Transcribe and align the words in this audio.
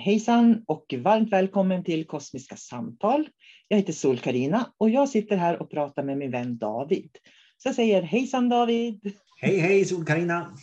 Hejsan 0.00 0.64
och 0.66 0.94
varmt 0.98 1.32
välkommen 1.32 1.84
till 1.84 2.06
Kosmiska 2.06 2.56
samtal. 2.56 3.28
Jag 3.68 3.76
heter 3.76 3.92
sol 3.92 4.18
karina 4.18 4.72
och 4.78 4.90
jag 4.90 5.08
sitter 5.08 5.36
här 5.36 5.62
och 5.62 5.70
pratar 5.70 6.02
med 6.02 6.18
min 6.18 6.30
vän 6.30 6.58
David. 6.58 7.10
Så 7.56 7.68
jag 7.68 7.74
säger 7.74 8.02
hejsan 8.02 8.48
David! 8.48 9.12
Hej 9.40 9.58
hej 9.58 9.84
sol 9.84 10.04
karina 10.04 10.56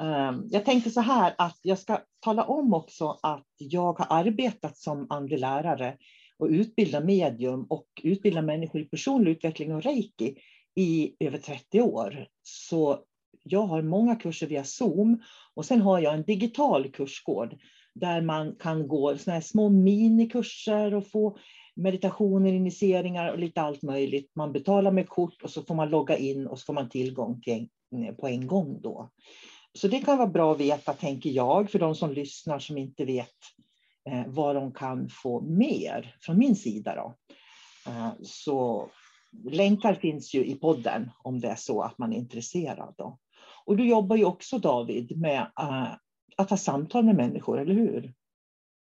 ehm, 0.00 0.42
Jag 0.50 0.64
tänkte 0.64 0.90
så 0.90 1.00
här 1.00 1.34
att 1.38 1.58
jag 1.62 1.78
ska 1.78 1.98
tala 2.20 2.44
om 2.44 2.74
också 2.74 3.18
att 3.22 3.48
jag 3.58 3.98
har 3.98 4.06
arbetat 4.18 4.76
som 4.76 5.06
andlig 5.10 5.38
lärare 5.38 5.96
och 6.38 6.48
utbildat 6.48 7.04
medium 7.04 7.66
och 7.70 7.86
utbildat 8.02 8.44
människor 8.44 8.80
i 8.80 8.84
personlig 8.84 9.30
utveckling 9.30 9.74
och 9.74 9.82
reiki 9.82 10.36
i 10.74 11.16
över 11.20 11.38
30 11.38 11.80
år. 11.80 12.26
Så 12.42 12.98
jag 13.44 13.62
har 13.62 13.82
många 13.82 14.16
kurser 14.16 14.46
via 14.46 14.64
Zoom 14.64 15.22
och 15.54 15.64
sen 15.64 15.80
har 15.80 15.98
jag 15.98 16.14
en 16.14 16.24
digital 16.24 16.90
kursgård 16.90 17.56
där 17.94 18.22
man 18.22 18.56
kan 18.56 18.88
gå 18.88 19.18
såna 19.18 19.34
här 19.34 19.40
små 19.40 19.68
minikurser 19.68 20.94
och 20.94 21.10
få 21.10 21.38
meditationer, 21.74 22.52
initieringar 22.52 23.32
och 23.32 23.38
lite 23.38 23.62
allt 23.62 23.82
möjligt. 23.82 24.30
Man 24.34 24.52
betalar 24.52 24.90
med 24.90 25.08
kort 25.08 25.42
och 25.42 25.50
så 25.50 25.62
får 25.62 25.74
man 25.74 25.90
logga 25.90 26.16
in 26.16 26.46
och 26.46 26.58
så 26.58 26.64
får 26.64 26.72
man 26.72 26.88
tillgång 26.88 27.40
till 27.40 27.68
en, 27.90 28.04
eh, 28.04 28.14
på 28.14 28.28
en 28.28 28.46
gång 28.46 28.80
då. 28.82 29.10
Så 29.74 29.88
det 29.88 29.98
kan 29.98 30.18
vara 30.18 30.28
bra 30.28 30.52
att 30.52 30.60
veta, 30.60 30.92
tänker 30.92 31.30
jag, 31.30 31.70
för 31.70 31.78
de 31.78 31.94
som 31.94 32.12
lyssnar 32.12 32.58
som 32.58 32.78
inte 32.78 33.04
vet 33.04 33.28
eh, 34.10 34.22
vad 34.26 34.56
de 34.56 34.72
kan 34.72 35.08
få 35.08 35.40
mer 35.40 36.16
från 36.20 36.38
min 36.38 36.56
sida. 36.56 36.94
Då. 36.94 37.14
Eh, 37.90 38.10
så 38.22 38.88
länkar 39.44 39.94
finns 39.94 40.34
ju 40.34 40.44
i 40.44 40.54
podden 40.54 41.10
om 41.22 41.40
det 41.40 41.48
är 41.48 41.56
så 41.56 41.82
att 41.82 41.98
man 41.98 42.12
är 42.12 42.16
intresserad. 42.16 42.94
Då. 42.98 43.18
Och 43.64 43.76
du 43.76 43.88
jobbar 43.88 44.16
ju 44.16 44.24
också 44.24 44.58
David 44.58 45.20
med 45.20 45.40
eh, 45.60 45.88
att 46.36 46.50
ha 46.50 46.56
samtal 46.56 47.04
med 47.04 47.16
människor, 47.16 47.60
eller 47.60 47.74
hur? 47.74 48.12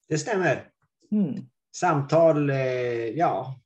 Det 0.08 0.18
stämmer. 0.18 0.68
Mm. 1.10 1.34
Samtal, 1.76 2.50
eh, 2.50 2.56
ja. 3.08 3.60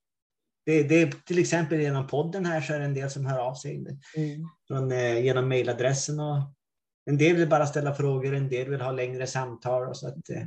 Det, 0.67 0.83
det, 0.83 1.27
till 1.27 1.39
exempel 1.39 1.81
genom 1.81 2.07
podden 2.07 2.47
här 2.47 2.61
så 2.61 2.73
är 2.73 2.79
det 2.79 2.85
en 2.85 2.95
del 2.95 3.11
som 3.11 3.27
hör 3.27 3.39
av 3.39 3.55
sig. 3.55 3.77
Mm. 3.77 4.49
Från, 4.69 4.93
eh, 4.93 5.25
genom 5.25 5.49
mejladressen. 5.49 6.21
Och 6.21 6.37
en 7.07 7.19
del 7.19 7.37
vill 7.37 7.49
bara 7.49 7.67
ställa 7.67 7.95
frågor, 7.95 8.35
en 8.35 8.49
del 8.49 8.71
vill 8.71 8.81
ha 8.81 8.93
längre 8.93 9.27
samtal. 9.27 9.89
Och 9.89 9.97
så 9.97 10.09
att, 10.09 10.31
eh, 10.31 10.43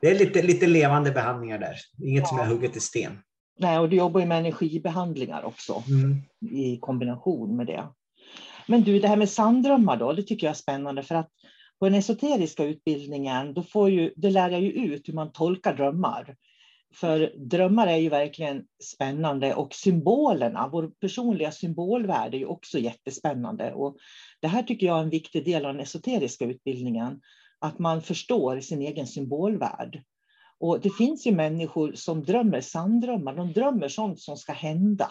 det 0.00 0.10
är 0.10 0.18
lite, 0.18 0.42
lite 0.42 0.66
levande 0.66 1.10
behandlingar 1.10 1.58
där. 1.58 1.76
Inget 2.04 2.22
ja. 2.22 2.28
som 2.28 2.38
är 2.38 2.46
hugget 2.46 2.76
i 2.76 2.80
sten. 2.80 3.18
Nej, 3.58 3.78
och 3.78 3.88
du 3.88 3.96
jobbar 3.96 4.20
ju 4.20 4.26
med 4.26 4.38
energibehandlingar 4.38 5.44
också 5.44 5.82
mm. 5.88 6.22
i 6.50 6.78
kombination 6.80 7.56
med 7.56 7.66
det. 7.66 7.88
Men 8.66 8.82
du, 8.82 8.98
det 8.98 9.08
här 9.08 9.16
med 9.16 9.28
sanddrömmar 9.28 9.96
då, 9.96 10.12
det 10.12 10.22
tycker 10.22 10.46
jag 10.46 10.50
är 10.50 10.56
spännande 10.56 11.02
för 11.02 11.14
att 11.14 11.30
på 11.80 11.88
den 11.88 11.98
esoteriska 11.98 12.64
utbildningen, 12.64 13.54
då, 13.54 13.62
får 13.62 13.90
ju, 13.90 14.12
då 14.16 14.28
lär 14.28 14.50
jag 14.50 14.60
ju 14.60 14.70
ut 14.70 15.08
hur 15.08 15.14
man 15.14 15.32
tolkar 15.32 15.74
drömmar. 15.74 16.36
För 16.94 17.32
drömmar 17.36 17.86
är 17.86 17.96
ju 17.96 18.08
verkligen 18.08 18.64
spännande 18.82 19.54
och 19.54 19.74
symbolerna, 19.74 20.68
vår 20.72 20.90
personliga 21.00 21.52
symbolvärld 21.52 22.34
är 22.34 22.38
ju 22.38 22.46
också 22.46 22.78
jättespännande. 22.78 23.72
Och 23.72 23.96
det 24.40 24.48
här 24.48 24.62
tycker 24.62 24.86
jag 24.86 24.98
är 24.98 25.02
en 25.02 25.10
viktig 25.10 25.44
del 25.44 25.66
av 25.66 25.72
den 25.72 25.82
esoteriska 25.82 26.44
utbildningen, 26.44 27.20
att 27.58 27.78
man 27.78 28.02
förstår 28.02 28.60
sin 28.60 28.82
egen 28.82 29.06
symbolvärld. 29.06 30.02
Och 30.58 30.80
det 30.80 30.90
finns 30.90 31.26
ju 31.26 31.32
människor 31.32 31.92
som 31.94 32.24
drömmer 32.24 32.60
sanndrömmar, 32.60 33.36
de 33.36 33.52
drömmer 33.52 33.88
sånt 33.88 34.20
som 34.20 34.36
ska 34.36 34.52
hända. 34.52 35.08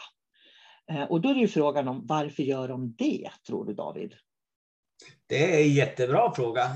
Eh, 0.92 1.04
och 1.04 1.22
då 1.22 1.30
är 1.30 1.34
det 1.34 1.40
ju 1.40 1.48
frågan 1.48 1.88
om 1.88 2.06
varför 2.06 2.44
gör 2.44 2.68
de 2.68 2.96
det, 2.98 3.30
tror 3.48 3.66
du 3.66 3.74
David? 3.74 4.14
Det 5.28 5.56
är 5.56 5.62
en 5.62 5.74
jättebra 5.74 6.34
fråga. 6.36 6.76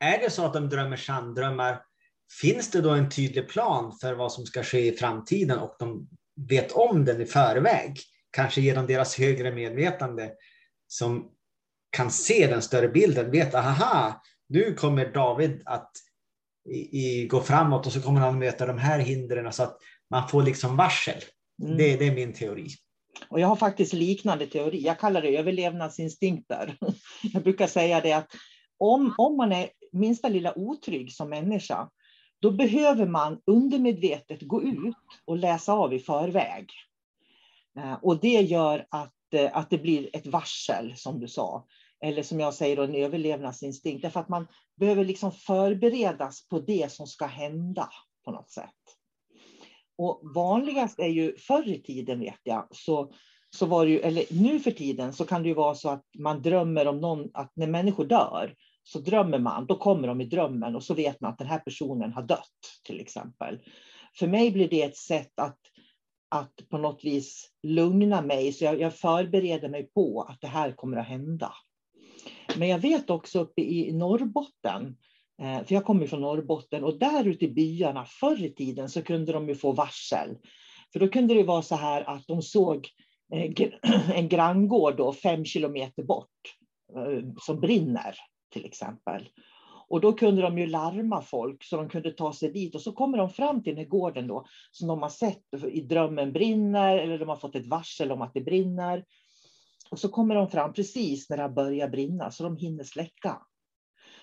Är 0.00 0.18
det 0.18 0.30
så 0.30 0.44
att 0.46 0.52
de 0.52 0.68
drömmer 0.68 0.96
sanndrömmar, 0.96 1.82
finns 2.40 2.70
det 2.70 2.80
då 2.80 2.90
en 2.90 3.10
tydlig 3.10 3.48
plan 3.48 3.98
för 4.00 4.14
vad 4.14 4.32
som 4.32 4.46
ska 4.46 4.62
ske 4.62 4.92
i 4.94 4.96
framtiden 4.96 5.58
och 5.58 5.76
de 5.78 6.08
vet 6.48 6.72
om 6.72 7.04
den 7.04 7.20
i 7.20 7.26
förväg? 7.26 7.96
Kanske 8.30 8.60
genom 8.60 8.86
deras 8.86 9.18
högre 9.18 9.52
medvetande 9.52 10.32
som 10.86 11.30
kan 11.90 12.10
se 12.10 12.46
den 12.46 12.62
större 12.62 12.88
bilden, 12.88 13.30
vet 13.30 13.54
aha, 13.54 14.22
nu 14.48 14.74
kommer 14.74 15.12
David 15.12 15.62
att 15.64 15.90
i, 16.68 16.98
i, 16.98 17.26
gå 17.26 17.40
framåt 17.40 17.86
och 17.86 17.92
så 17.92 18.02
kommer 18.02 18.20
han 18.20 18.38
möta 18.38 18.66
de 18.66 18.78
här 18.78 18.98
hindren 18.98 19.52
så 19.52 19.62
att 19.62 19.78
man 20.10 20.28
får 20.28 20.42
liksom 20.42 20.76
varsel. 20.76 21.22
Mm. 21.62 21.76
Det, 21.76 21.96
det, 21.96 22.06
är 22.06 22.14
min 22.14 22.32
teori. 22.32 22.68
Och 23.28 23.40
jag 23.40 23.48
har 23.48 23.56
faktiskt 23.56 23.92
liknande 23.92 24.46
teori. 24.46 24.82
Jag 24.82 24.98
kallar 24.98 25.22
det 25.22 25.36
överlevnadsinstinkter. 25.36 26.76
Jag 27.32 27.42
brukar 27.42 27.66
säga 27.66 28.00
det 28.00 28.12
att 28.12 28.28
om, 28.78 29.14
om 29.18 29.36
man 29.36 29.52
är 29.52 29.68
minsta 29.92 30.28
lilla 30.28 30.58
otrygg 30.58 31.12
som 31.12 31.30
människa, 31.30 31.88
då 32.40 32.50
behöver 32.50 33.06
man 33.06 33.40
undermedvetet 33.46 34.42
gå 34.42 34.62
ut 34.62 34.96
och 35.24 35.36
läsa 35.36 35.72
av 35.72 35.94
i 35.94 35.98
förväg. 35.98 36.70
Eh, 37.78 37.94
och 38.02 38.20
det 38.20 38.40
gör 38.40 38.86
att, 38.90 39.34
eh, 39.34 39.56
att 39.56 39.70
det 39.70 39.78
blir 39.78 40.16
ett 40.16 40.26
varsel, 40.26 40.92
som 40.96 41.20
du 41.20 41.28
sa. 41.28 41.66
Eller 42.04 42.22
som 42.22 42.40
jag 42.40 42.54
säger, 42.54 42.84
en 42.84 42.94
överlevnadsinstinkt. 42.94 44.02
Därför 44.02 44.20
att 44.20 44.28
man 44.28 44.48
behöver 44.76 45.04
liksom 45.04 45.32
förberedas 45.32 46.48
på 46.48 46.60
det 46.60 46.92
som 46.92 47.06
ska 47.06 47.26
hända 47.26 47.88
på 48.24 48.30
något 48.30 48.50
sätt. 48.50 48.91
Och 49.98 50.20
vanligast 50.34 50.98
är 50.98 51.08
ju 51.08 51.36
förr 51.36 51.68
i 51.68 51.82
tiden 51.82 52.20
vet 52.20 52.40
jag, 52.42 52.68
så, 52.70 53.12
så 53.50 53.66
var 53.66 53.86
det 53.86 53.92
ju, 53.92 53.98
eller 53.98 54.24
nu 54.30 54.60
för 54.60 54.70
tiden 54.70 55.12
så 55.12 55.24
kan 55.24 55.42
det 55.42 55.48
ju 55.48 55.54
vara 55.54 55.74
så 55.74 55.88
att 55.90 56.04
man 56.18 56.42
drömmer 56.42 56.86
om 56.86 57.00
någon, 57.00 57.30
att 57.34 57.52
när 57.56 57.66
människor 57.66 58.04
dör 58.04 58.54
så 58.84 58.98
drömmer 58.98 59.38
man, 59.38 59.66
då 59.66 59.76
kommer 59.76 60.08
de 60.08 60.20
i 60.20 60.24
drömmen 60.24 60.76
och 60.76 60.84
så 60.84 60.94
vet 60.94 61.20
man 61.20 61.32
att 61.32 61.38
den 61.38 61.46
här 61.46 61.58
personen 61.58 62.12
har 62.12 62.22
dött 62.22 62.80
till 62.86 63.00
exempel. 63.00 63.58
För 64.18 64.26
mig 64.26 64.50
blir 64.50 64.68
det 64.68 64.82
ett 64.82 64.96
sätt 64.96 65.32
att, 65.36 65.58
att 66.28 66.68
på 66.68 66.78
något 66.78 67.04
vis 67.04 67.50
lugna 67.62 68.22
mig, 68.22 68.52
så 68.52 68.64
jag, 68.64 68.80
jag 68.80 68.94
förbereder 68.94 69.68
mig 69.68 69.90
på 69.94 70.26
att 70.28 70.40
det 70.40 70.46
här 70.46 70.72
kommer 70.72 70.96
att 70.96 71.06
hända. 71.06 71.54
Men 72.56 72.68
jag 72.68 72.78
vet 72.78 73.10
också 73.10 73.40
uppe 73.40 73.62
i 73.62 73.92
Norrbotten, 73.92 74.96
Eh, 75.42 75.64
för 75.64 75.74
jag 75.74 75.84
kommer 75.84 76.06
från 76.06 76.20
Norrbotten, 76.20 76.84
och 76.84 76.98
där 76.98 77.26
ute 77.26 77.44
i 77.44 77.48
byarna 77.48 78.04
förr 78.04 78.44
i 78.44 78.54
tiden 78.54 78.88
så 78.88 79.02
kunde 79.02 79.32
de 79.32 79.48
ju 79.48 79.54
få 79.54 79.72
varsel. 79.72 80.36
För 80.92 81.00
då 81.00 81.08
kunde 81.08 81.34
det 81.34 81.42
vara 81.42 81.62
så 81.62 81.76
här 81.76 82.02
att 82.10 82.26
de 82.26 82.42
såg 82.42 82.88
eh, 83.32 83.52
en 84.16 84.28
granngård 84.28 84.96
då, 84.96 85.12
fem 85.12 85.44
kilometer 85.44 86.02
bort 86.02 86.56
eh, 86.96 87.24
som 87.40 87.60
brinner 87.60 88.14
till 88.52 88.64
exempel. 88.64 89.28
Och 89.88 90.00
då 90.00 90.12
kunde 90.12 90.42
de 90.42 90.58
ju 90.58 90.66
larma 90.66 91.22
folk 91.22 91.64
så 91.64 91.76
de 91.76 91.88
kunde 91.88 92.12
ta 92.12 92.32
sig 92.32 92.52
dit 92.52 92.74
och 92.74 92.80
så 92.80 92.92
kommer 92.92 93.18
de 93.18 93.30
fram 93.30 93.62
till 93.62 93.74
den 93.74 93.84
här 93.84 93.90
gården 93.90 94.26
då 94.26 94.46
som 94.70 94.88
de 94.88 95.02
har 95.02 95.08
sett 95.08 95.42
i 95.70 95.80
drömmen 95.80 96.32
brinner 96.32 96.98
eller 96.98 97.18
de 97.18 97.28
har 97.28 97.36
fått 97.36 97.56
ett 97.56 97.66
varsel 97.66 98.12
om 98.12 98.22
att 98.22 98.34
det 98.34 98.40
brinner. 98.40 99.04
Och 99.90 99.98
så 99.98 100.08
kommer 100.08 100.34
de 100.34 100.50
fram 100.50 100.72
precis 100.72 101.30
när 101.30 101.36
det 101.36 101.48
börjar 101.48 101.88
brinna 101.88 102.30
så 102.30 102.42
de 102.42 102.56
hinner 102.56 102.84
släcka. 102.84 103.42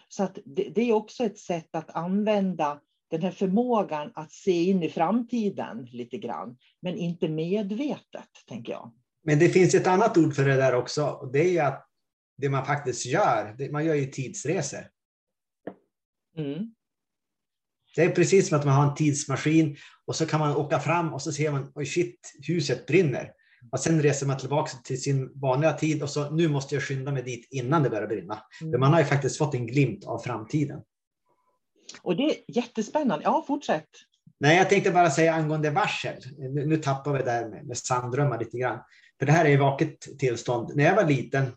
Så 0.10 0.24
att 0.24 0.38
det, 0.46 0.70
det 0.76 0.82
är 0.82 0.94
också 0.94 1.24
ett 1.24 1.38
sätt 1.38 1.76
att 1.76 1.96
använda 1.96 2.82
den 3.10 3.22
här 3.22 3.32
förmågan 3.32 4.12
att 4.16 4.32
se 4.32 4.64
in 4.64 4.84
i 4.84 4.90
framtiden 4.90 5.86
lite 5.92 6.18
grann, 6.18 6.58
men 6.82 6.96
inte 6.96 7.28
medvetet, 7.28 8.30
tänker 8.48 8.72
jag. 8.72 8.94
Men 9.24 9.40
det 9.40 9.50
finns 9.50 9.76
ett 9.76 9.88
annat 9.88 10.18
ord 10.18 10.36
för 10.36 10.46
det 10.46 10.56
där 10.56 10.76
också, 10.76 11.06
och 11.06 11.32
det 11.32 11.58
är 11.58 11.66
att 11.66 11.88
det 12.38 12.50
man 12.50 12.66
faktiskt 12.66 13.06
gör, 13.06 13.72
man 13.72 13.86
gör 13.86 13.96
ju 13.96 14.06
tidsresor. 14.06 14.88
Mm. 16.38 16.76
Det 17.96 18.04
är 18.04 18.10
precis 18.10 18.48
som 18.48 18.60
att 18.60 18.66
man 18.66 18.74
har 18.74 18.90
en 18.90 18.96
tidsmaskin 18.96 19.78
och 20.06 20.16
så 20.16 20.26
kan 20.26 20.40
man 20.40 20.56
åka 20.56 20.80
fram 20.80 21.14
och 21.14 21.22
så 21.22 21.32
ser 21.32 21.52
man, 21.52 21.72
oj 21.76 21.86
shit, 21.86 22.34
huset 22.48 22.86
brinner. 22.86 23.34
Och 23.72 23.80
sen 23.80 24.02
reser 24.02 24.28
man 24.28 24.38
tillbaka 24.38 24.72
till 24.84 25.02
sin 25.02 25.40
vanliga 25.40 25.74
tid 25.74 26.04
och 26.04 26.10
så 26.10 26.30
nu 26.30 26.48
måste 26.48 26.76
jag 26.76 26.84
skynda 26.84 27.12
mig 27.12 27.24
dit 27.24 27.48
innan 27.52 27.84
det 27.84 27.90
börjar 27.90 28.08
brinna. 28.08 28.44
Mm. 28.62 28.72
För 28.72 28.80
man 28.80 28.94
har 28.94 29.00
ju 29.00 29.06
faktiskt 29.06 29.38
fått 29.38 29.54
en 29.54 29.68
glimt 29.68 30.06
av 30.06 30.20
framtiden. 30.20 30.82
Och 32.02 32.16
det 32.16 32.24
är 32.24 32.36
jättespännande. 32.48 33.24
Ja, 33.24 33.44
fortsätt. 33.48 33.90
Nej, 34.40 34.58
jag 34.58 34.70
tänkte 34.70 34.92
bara 34.92 35.10
säga 35.10 35.34
angående 35.34 35.70
varsel. 35.70 36.24
Nu, 36.38 36.66
nu 36.66 36.78
tappar 36.78 37.14
vi 37.14 37.24
där 37.24 37.50
med, 37.50 37.68
med 37.68 37.78
sanddrömmar 37.78 38.40
lite 38.40 38.58
grann. 38.58 38.80
För 39.20 39.26
det 39.26 39.32
här 39.32 39.46
är 39.46 39.50
ju 39.50 39.58
vaket 39.58 40.20
tillstånd. 40.20 40.76
När 40.76 40.84
jag 40.84 40.96
var 40.96 41.04
liten, 41.04 41.52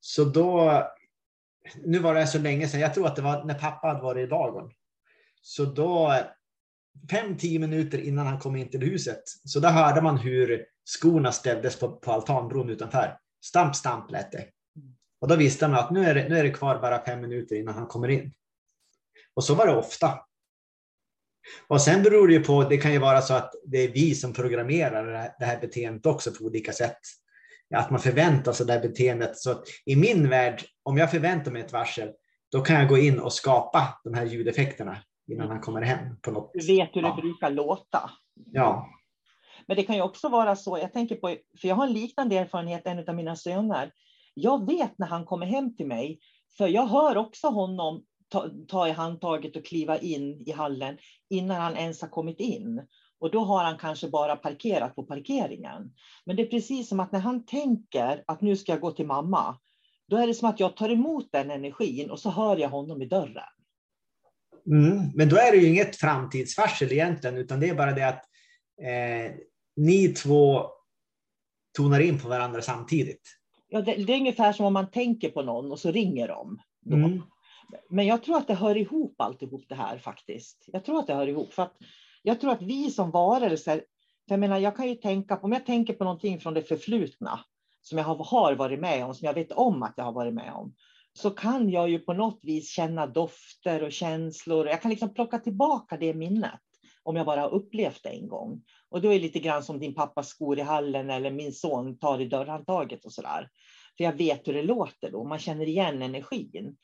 så 0.00 0.24
då, 0.24 0.82
nu 1.84 1.98
var 1.98 2.14
det 2.14 2.26
så 2.26 2.38
länge 2.38 2.68
sedan, 2.68 2.80
jag 2.80 2.94
tror 2.94 3.06
att 3.06 3.16
det 3.16 3.22
var 3.22 3.44
när 3.44 3.54
pappa 3.54 3.88
hade 3.88 4.02
varit 4.02 4.26
i 4.26 4.30
Dagon. 4.30 4.70
Så 5.40 5.64
då, 5.64 6.14
fem, 7.10 7.36
tio 7.36 7.58
minuter 7.58 7.98
innan 7.98 8.26
han 8.26 8.38
kom 8.38 8.56
in 8.56 8.70
till 8.70 8.80
huset, 8.80 9.22
så 9.44 9.60
då 9.60 9.68
hörde 9.68 10.02
man 10.02 10.18
hur 10.18 10.64
skorna 10.84 11.32
ställdes 11.32 11.78
på, 11.78 11.92
på 11.92 12.12
altanbron 12.12 12.70
utanför. 12.70 13.18
Stamp, 13.44 13.76
stamp 13.76 14.10
lät 14.10 14.32
det. 14.32 14.44
Och 15.20 15.28
då 15.28 15.36
visste 15.36 15.68
man 15.68 15.78
att 15.78 15.90
nu 15.90 16.04
är, 16.04 16.14
det, 16.14 16.28
nu 16.28 16.38
är 16.38 16.42
det 16.42 16.50
kvar 16.50 16.78
bara 16.78 17.04
fem 17.04 17.20
minuter 17.20 17.56
innan 17.56 17.74
han 17.74 17.86
kommer 17.86 18.08
in. 18.08 18.32
Och 19.34 19.44
så 19.44 19.54
var 19.54 19.66
det 19.66 19.76
ofta. 19.76 20.20
Och 21.66 21.80
sen 21.80 22.02
beror 22.02 22.28
det 22.28 22.34
ju 22.34 22.44
på, 22.44 22.64
det 22.64 22.76
kan 22.76 22.92
ju 22.92 22.98
vara 22.98 23.22
så 23.22 23.34
att 23.34 23.52
det 23.64 23.78
är 23.78 23.88
vi 23.88 24.14
som 24.14 24.32
programmerar 24.32 25.34
det 25.38 25.44
här 25.44 25.60
beteendet 25.60 26.06
också 26.06 26.32
på 26.32 26.44
olika 26.44 26.72
sätt. 26.72 26.98
Att 27.74 27.90
man 27.90 28.00
förväntar 28.00 28.52
sig 28.52 28.66
det 28.66 28.72
här 28.72 28.80
beteendet. 28.80 29.36
Så 29.36 29.62
i 29.84 29.96
min 29.96 30.28
värld, 30.28 30.62
om 30.82 30.96
jag 30.96 31.10
förväntar 31.10 31.50
mig 31.50 31.62
ett 31.62 31.72
varsel, 31.72 32.12
då 32.52 32.60
kan 32.60 32.80
jag 32.80 32.88
gå 32.88 32.98
in 32.98 33.18
och 33.18 33.32
skapa 33.32 34.00
de 34.04 34.14
här 34.14 34.24
ljudeffekterna 34.24 34.98
innan 35.28 35.48
han 35.48 35.60
kommer 35.60 35.82
hem. 35.82 36.16
På 36.22 36.30
något. 36.30 36.50
Du 36.54 36.66
vet 36.66 36.96
hur 36.96 37.02
det 37.02 37.08
ja. 37.08 37.16
brukar 37.20 37.50
låta. 37.50 38.10
Ja. 38.34 38.88
Men 39.66 39.76
det 39.76 39.82
kan 39.82 39.96
ju 39.96 40.02
också 40.02 40.28
vara 40.28 40.56
så, 40.56 40.78
jag 40.78 40.92
tänker 40.92 41.16
på, 41.16 41.36
för 41.60 41.68
jag 41.68 41.76
har 41.76 41.86
en 41.86 41.92
liknande 41.92 42.36
erfarenhet, 42.36 42.86
en 42.86 43.08
av 43.08 43.14
mina 43.14 43.36
söner. 43.36 43.92
Jag 44.34 44.66
vet 44.66 44.98
när 44.98 45.06
han 45.06 45.24
kommer 45.24 45.46
hem 45.46 45.76
till 45.76 45.86
mig, 45.86 46.18
för 46.58 46.68
jag 46.68 46.86
hör 46.86 47.16
också 47.16 47.48
honom 47.48 48.04
ta, 48.28 48.48
ta 48.68 48.88
i 48.88 48.92
handtaget 48.92 49.56
och 49.56 49.64
kliva 49.64 49.98
in 49.98 50.42
i 50.46 50.52
hallen 50.52 50.98
innan 51.30 51.60
han 51.60 51.76
ens 51.76 52.02
har 52.02 52.08
kommit 52.08 52.40
in. 52.40 52.86
Och 53.20 53.30
då 53.30 53.40
har 53.40 53.64
han 53.64 53.78
kanske 53.78 54.08
bara 54.08 54.36
parkerat 54.36 54.94
på 54.94 55.02
parkeringen. 55.02 55.94
Men 56.24 56.36
det 56.36 56.42
är 56.42 56.50
precis 56.50 56.88
som 56.88 57.00
att 57.00 57.12
när 57.12 57.20
han 57.20 57.46
tänker 57.46 58.24
att 58.26 58.40
nu 58.40 58.56
ska 58.56 58.72
jag 58.72 58.80
gå 58.80 58.90
till 58.90 59.06
mamma, 59.06 59.58
då 60.08 60.16
är 60.16 60.26
det 60.26 60.34
som 60.34 60.48
att 60.48 60.60
jag 60.60 60.76
tar 60.76 60.88
emot 60.88 61.28
den 61.32 61.50
energin 61.50 62.10
och 62.10 62.20
så 62.20 62.30
hör 62.30 62.56
jag 62.56 62.68
honom 62.68 63.02
i 63.02 63.06
dörren. 63.06 63.57
Mm, 64.66 65.10
men 65.14 65.28
då 65.28 65.36
är 65.36 65.52
det 65.52 65.58
ju 65.58 65.68
inget 65.68 65.96
framtidsvarsel 65.96 66.92
egentligen, 66.92 67.36
utan 67.36 67.60
det 67.60 67.68
är 67.68 67.74
bara 67.74 67.92
det 67.92 68.08
att 68.08 68.24
eh, 68.82 69.32
ni 69.76 70.08
två 70.08 70.66
tonar 71.76 72.00
in 72.00 72.18
på 72.18 72.28
varandra 72.28 72.62
samtidigt. 72.62 73.22
Ja, 73.68 73.80
det, 73.80 73.94
det, 73.94 74.12
är 74.12 74.18
ungefär 74.18 74.52
som 74.52 74.66
om 74.66 74.72
man 74.72 74.90
tänker 74.90 75.30
på 75.30 75.42
någon 75.42 75.72
och 75.72 75.78
så 75.78 75.90
ringer 75.90 76.28
de. 76.28 76.58
Mm. 76.86 77.22
Men 77.90 78.06
jag 78.06 78.22
tror 78.22 78.36
att 78.36 78.46
det 78.46 78.54
hör 78.54 78.76
ihop 78.76 79.20
alltihop 79.20 79.64
det 79.68 79.74
här 79.74 79.98
faktiskt. 79.98 80.64
Jag 80.66 80.84
tror 80.84 80.98
att 80.98 81.06
det 81.06 81.14
hör 81.14 81.26
ihop. 81.26 81.52
För 81.52 81.62
att 81.62 81.76
jag 82.22 82.40
tror 82.40 82.52
att 82.52 82.62
vi 82.62 82.90
som 82.90 83.10
varelser, 83.10 83.84
jag 84.26 84.40
menar, 84.40 84.58
jag 84.58 84.76
kan 84.76 84.88
ju 84.88 84.94
tänka 84.94 85.36
på, 85.36 85.44
om 85.46 85.52
jag 85.52 85.66
tänker 85.66 85.94
på 85.94 86.04
någonting 86.04 86.40
från 86.40 86.54
det 86.54 86.62
förflutna 86.62 87.40
som 87.82 87.98
jag 87.98 88.04
har 88.04 88.54
varit 88.54 88.80
med 88.80 89.04
om, 89.04 89.14
som 89.14 89.26
jag 89.26 89.34
vet 89.34 89.52
om 89.52 89.82
att 89.82 89.94
jag 89.96 90.04
har 90.04 90.12
varit 90.12 90.34
med 90.34 90.52
om, 90.52 90.74
så 91.18 91.30
kan 91.30 91.70
jag 91.70 91.90
ju 91.90 91.98
på 91.98 92.12
något 92.12 92.40
vis 92.42 92.68
känna 92.68 93.06
dofter 93.06 93.82
och 93.82 93.92
känslor. 93.92 94.66
Jag 94.66 94.82
kan 94.82 94.90
liksom 94.90 95.14
plocka 95.14 95.38
tillbaka 95.38 95.96
det 95.96 96.14
minnet 96.14 96.60
om 97.02 97.16
jag 97.16 97.26
bara 97.26 97.40
har 97.40 97.54
upplevt 97.54 98.02
det 98.02 98.08
en 98.08 98.28
gång. 98.28 98.62
Och 98.88 99.00
då 99.00 99.08
är 99.08 99.12
det 99.12 99.20
lite 99.20 99.38
grann 99.38 99.62
som 99.62 99.78
din 99.78 99.94
pappas 99.94 100.28
skor 100.28 100.58
i 100.58 100.62
hallen 100.62 101.10
eller 101.10 101.30
min 101.30 101.52
son 101.52 101.98
tar 101.98 102.20
i 102.20 102.28
dörrhandtaget 102.28 103.04
och 103.04 103.12
så 103.12 103.22
där. 103.22 103.50
För 103.96 104.04
jag 104.04 104.12
vet 104.12 104.48
hur 104.48 104.52
det 104.52 104.62
låter 104.62 105.10
då, 105.10 105.24
man 105.24 105.38
känner 105.38 105.66
igen 105.66 106.02
energin. 106.02 106.76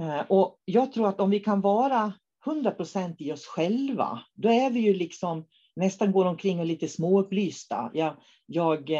Eh, 0.00 0.20
och 0.28 0.60
jag 0.64 0.92
tror 0.92 1.08
att 1.08 1.20
om 1.20 1.30
vi 1.30 1.40
kan 1.40 1.60
vara 1.60 2.12
100 2.46 2.70
procent 2.70 3.20
i 3.20 3.32
oss 3.32 3.46
själva, 3.46 4.22
då 4.34 4.48
är 4.48 4.70
vi 4.70 4.80
ju 4.80 4.94
liksom 4.94 5.46
nästan 5.76 6.12
går 6.12 6.24
omkring 6.24 6.60
och 6.60 6.66
lite 6.66 6.88
småupplysta. 6.88 7.90
Jag, 7.94 8.16
jag, 8.46 8.90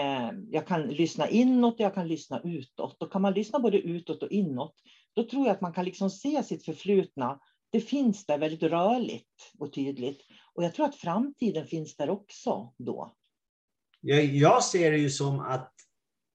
jag 0.51 0.67
kan 0.67 0.89
lyssna 0.89 1.29
inåt 1.29 1.75
och 1.75 1.81
jag 1.81 1.95
kan 1.95 2.09
lyssna 2.09 2.41
utåt. 2.45 3.03
Och 3.03 3.13
kan 3.13 3.23
man 3.23 3.33
lyssna 3.33 3.59
både 3.59 3.79
utåt 3.79 4.23
och 4.23 4.31
inåt, 4.31 4.75
då 5.15 5.25
tror 5.25 5.47
jag 5.47 5.55
att 5.55 5.61
man 5.61 5.73
kan 5.73 5.85
liksom 5.85 6.11
se 6.11 6.43
sitt 6.43 6.65
förflutna. 6.65 7.41
Det 7.71 7.81
finns 7.81 8.27
där 8.27 8.39
väldigt 8.39 8.63
rörligt 8.63 9.53
och 9.59 9.73
tydligt. 9.73 10.21
Och 10.55 10.65
jag 10.65 10.75
tror 10.75 10.87
att 10.87 10.97
framtiden 10.97 11.67
finns 11.67 11.97
där 11.97 12.11
också 12.11 12.73
då. 12.79 13.15
Jag, 14.01 14.25
jag 14.25 14.65
ser 14.65 14.91
det 14.91 14.99
ju 14.99 15.11
som 15.11 15.41
att 15.41 15.73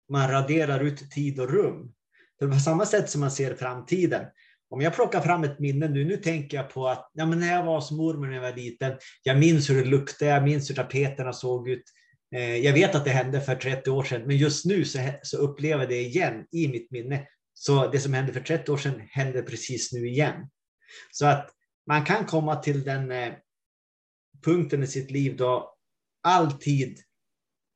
man 0.09 0.31
raderar 0.31 0.79
ut 0.79 1.11
tid 1.11 1.39
och 1.39 1.49
rum. 1.49 1.93
För 2.39 2.47
på 2.47 2.59
samma 2.59 2.85
sätt 2.85 3.09
som 3.09 3.21
man 3.21 3.31
ser 3.31 3.55
framtiden 3.55 4.25
om 4.69 4.81
jag 4.81 4.95
plockar 4.95 5.21
fram 5.21 5.43
ett 5.43 5.59
minne 5.59 5.87
nu, 5.87 6.05
nu 6.05 6.17
tänker 6.17 6.57
jag 6.57 6.69
på 6.69 6.87
att 6.87 7.11
ja, 7.13 7.25
men 7.25 7.39
när 7.39 7.53
jag 7.53 7.63
var 7.63 7.75
hos 7.75 7.91
mormor 7.91 8.27
när 8.27 8.35
jag 8.35 8.41
var 8.41 8.53
liten, 8.53 8.97
jag 9.23 9.39
minns 9.39 9.69
hur 9.69 9.83
det 9.83 9.89
luktade, 9.89 10.31
jag 10.31 10.43
minns 10.43 10.69
hur 10.69 10.75
tapeterna 10.75 11.33
såg 11.33 11.69
ut. 11.69 11.83
Eh, 12.35 12.55
jag 12.55 12.73
vet 12.73 12.95
att 12.95 13.05
det 13.05 13.11
hände 13.11 13.41
för 13.41 13.55
30 13.55 13.89
år 13.89 14.03
sedan, 14.03 14.23
men 14.27 14.37
just 14.37 14.65
nu 14.65 14.85
så, 14.85 14.99
så 15.23 15.37
upplever 15.37 15.79
jag 15.79 15.89
det 15.89 16.01
igen 16.01 16.45
i 16.51 16.67
mitt 16.67 16.91
minne. 16.91 17.27
Så 17.53 17.87
det 17.87 17.99
som 17.99 18.13
hände 18.13 18.33
för 18.33 18.41
30 18.41 18.71
år 18.71 18.77
sedan 18.77 19.01
händer 19.11 19.41
precis 19.41 19.93
nu 19.93 20.07
igen. 20.07 20.49
Så 21.11 21.25
att 21.25 21.49
man 21.87 22.05
kan 22.05 22.25
komma 22.25 22.55
till 22.55 22.83
den 22.83 23.11
eh, 23.11 23.33
punkten 24.45 24.83
i 24.83 24.87
sitt 24.87 25.11
liv 25.11 25.37
då 25.37 25.73
all 26.23 26.51
tid 26.51 26.99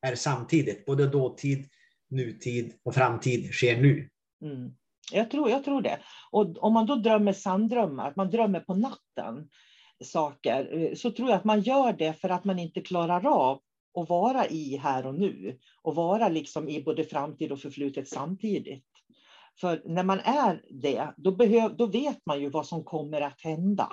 är 0.06 0.14
samtidigt. 0.14 0.84
Både 0.86 1.06
dåtid, 1.06 1.68
nutid 2.10 2.74
och 2.82 2.94
framtid 2.94 3.52
sker 3.52 3.76
nu. 3.76 4.08
Mm. 4.44 4.72
Jag, 5.12 5.30
tror, 5.30 5.50
jag 5.50 5.64
tror 5.64 5.82
det. 5.82 5.98
Och 6.30 6.64
om 6.64 6.72
man 6.72 6.86
då 6.86 6.96
drömmer 6.96 7.32
sanddrömmar, 7.32 8.08
att 8.08 8.16
man 8.16 8.30
drömmer 8.30 8.60
på 8.60 8.74
natten 8.74 9.48
saker, 10.04 10.78
eh, 10.78 10.94
så 10.94 11.10
tror 11.10 11.28
jag 11.28 11.36
att 11.36 11.44
man 11.44 11.60
gör 11.60 11.92
det 11.92 12.12
för 12.12 12.28
att 12.28 12.44
man 12.44 12.58
inte 12.58 12.80
klarar 12.80 13.26
av 13.26 13.60
att 14.00 14.08
vara 14.08 14.46
i 14.46 14.76
här 14.76 15.06
och 15.06 15.14
nu 15.14 15.58
och 15.82 15.94
vara 15.94 16.28
liksom 16.28 16.68
i 16.68 16.82
både 16.82 17.04
framtid 17.04 17.52
och 17.52 17.60
förflutet 17.60 18.08
samtidigt. 18.08 18.86
För 19.60 19.82
när 19.84 20.02
man 20.02 20.20
är 20.20 20.62
det, 20.70 21.14
då, 21.16 21.32
behöv, 21.32 21.76
då 21.76 21.86
vet 21.86 22.26
man 22.26 22.40
ju 22.40 22.48
vad 22.48 22.66
som 22.66 22.84
kommer 22.84 23.20
att 23.20 23.40
hända. 23.40 23.88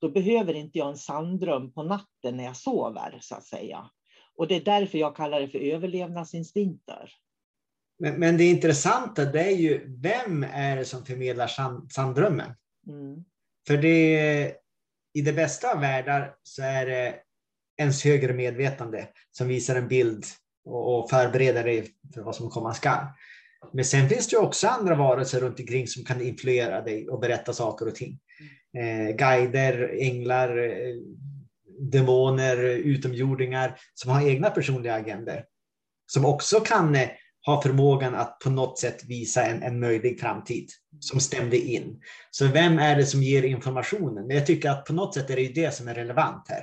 Då 0.00 0.08
behöver 0.08 0.54
inte 0.54 0.78
jag 0.78 0.88
en 0.88 0.96
sanddröm 0.96 1.72
på 1.72 1.82
natten 1.82 2.36
när 2.36 2.44
jag 2.44 2.56
sover, 2.56 3.18
så 3.20 3.34
att 3.34 3.44
säga. 3.44 3.90
Och 4.36 4.48
det 4.48 4.56
är 4.56 4.64
därför 4.64 4.98
jag 4.98 5.16
kallar 5.16 5.40
det 5.40 5.48
för 5.48 5.58
överlevnadsinstinkter. 5.58 7.12
Men, 8.00 8.14
men 8.14 8.36
det 8.36 8.44
intressanta 8.44 9.24
det 9.24 9.40
är 9.40 9.56
ju, 9.56 9.96
vem 10.02 10.44
är 10.52 10.76
det 10.76 10.84
som 10.84 11.04
förmedlar 11.04 11.50
sanddrömmen? 11.90 12.52
Mm. 12.88 13.24
För 13.66 13.76
det, 13.76 14.54
i 15.14 15.20
det 15.20 15.32
bästa 15.32 15.72
av 15.72 15.80
världar 15.80 16.34
så 16.42 16.62
är 16.62 16.86
det 16.86 17.14
ens 17.78 18.04
högre 18.04 18.32
medvetande 18.32 19.08
som 19.30 19.48
visar 19.48 19.76
en 19.76 19.88
bild 19.88 20.24
och, 20.64 20.98
och 20.98 21.10
förbereder 21.10 21.64
dig 21.64 21.88
för 22.14 22.22
vad 22.22 22.36
som 22.36 22.50
komma 22.50 22.74
skall. 22.74 23.06
Men 23.72 23.84
sen 23.84 24.08
finns 24.08 24.28
det 24.28 24.36
också 24.36 24.68
andra 24.68 24.94
varelser 24.94 25.40
runt 25.40 25.60
omkring 25.60 25.86
som 25.86 26.04
kan 26.04 26.20
influera 26.20 26.80
dig 26.80 27.08
och 27.08 27.20
berätta 27.20 27.52
saker 27.52 27.88
och 27.88 27.94
ting. 27.94 28.18
Eh, 28.78 29.16
guider, 29.16 29.96
änglar, 30.00 30.58
eh, 30.58 30.94
demoner, 31.80 32.56
utomjordingar 32.64 33.80
som 33.94 34.10
har 34.10 34.28
egna 34.28 34.50
personliga 34.50 34.94
agender. 34.94 35.44
Som 36.06 36.24
också 36.24 36.60
kan 36.60 36.96
har 37.42 37.54
ha 37.54 37.62
förmågan 37.62 38.14
att 38.14 38.38
på 38.38 38.50
något 38.50 38.78
sätt 38.78 39.04
visa 39.08 39.46
en, 39.46 39.62
en 39.62 39.80
möjlig 39.80 40.20
framtid 40.20 40.68
som 41.00 41.20
stämde 41.20 41.58
in. 41.58 42.00
Så 42.30 42.46
vem 42.46 42.78
är 42.78 42.96
det 42.96 43.06
som 43.06 43.22
ger 43.22 43.42
informationen? 43.42 44.26
Men 44.26 44.36
jag 44.36 44.46
tycker 44.46 44.70
att 44.70 44.84
på 44.84 44.92
något 44.92 45.14
sätt 45.14 45.30
är 45.30 45.36
det 45.36 45.42
ju 45.42 45.52
det 45.52 45.74
som 45.74 45.88
är 45.88 45.94
relevant 45.94 46.44
här. 46.48 46.62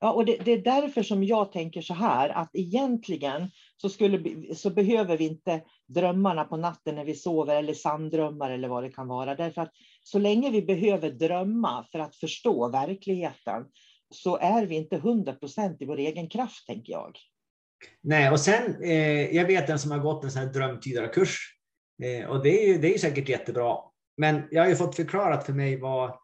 Ja, 0.00 0.12
och 0.12 0.24
det, 0.24 0.36
det, 0.44 0.52
är 0.52 0.62
därför 0.62 1.02
som 1.02 1.24
jag 1.24 1.52
tänker 1.52 1.82
så 1.82 1.94
här, 1.94 2.28
att 2.28 2.50
egentligen 2.52 3.50
så, 3.76 3.88
skulle, 3.88 4.54
så 4.54 4.70
behöver 4.70 5.16
vi 5.16 5.26
inte 5.26 5.60
drömmarna 5.88 6.44
på 6.44 6.56
natten 6.56 6.94
när 6.94 7.04
vi 7.04 7.14
sover 7.14 7.56
eller 7.56 7.74
sanddrömmar 7.74 8.50
eller 8.50 8.68
vad 8.68 8.82
det 8.82 8.90
kan 8.90 9.08
vara. 9.08 9.34
Därför 9.34 9.62
att 9.62 9.72
så 10.02 10.18
länge 10.18 10.50
vi 10.50 10.62
behöver 10.62 11.10
drömma 11.10 11.86
för 11.92 11.98
att 11.98 12.16
förstå 12.16 12.68
verkligheten 12.68 13.64
så 14.10 14.36
är 14.36 14.66
vi 14.66 14.76
inte 14.76 14.96
100 14.96 15.32
procent 15.32 15.82
i 15.82 15.84
vår 15.84 15.98
egen 15.98 16.28
kraft, 16.28 16.66
tänker 16.66 16.92
jag. 16.92 17.18
Nej, 18.02 18.30
och 18.30 18.40
sen, 18.40 18.82
eh, 18.82 19.36
jag 19.36 19.46
vet 19.46 19.70
en 19.70 19.78
som 19.78 19.90
har 19.90 19.98
gått 19.98 20.24
en 20.24 20.30
sån 20.30 20.42
här 20.42 20.52
drömtydarkurs 20.52 21.38
eh, 22.02 22.26
och 22.28 22.42
det 22.42 22.64
är 22.64 22.68
ju 22.68 22.78
det 22.78 22.94
är 22.94 22.98
säkert 22.98 23.28
jättebra. 23.28 23.76
Men 24.16 24.42
jag 24.50 24.62
har 24.62 24.68
ju 24.68 24.76
fått 24.76 24.96
förklarat 24.96 25.46
för 25.46 25.52
mig 25.52 25.80
vad 25.80 26.18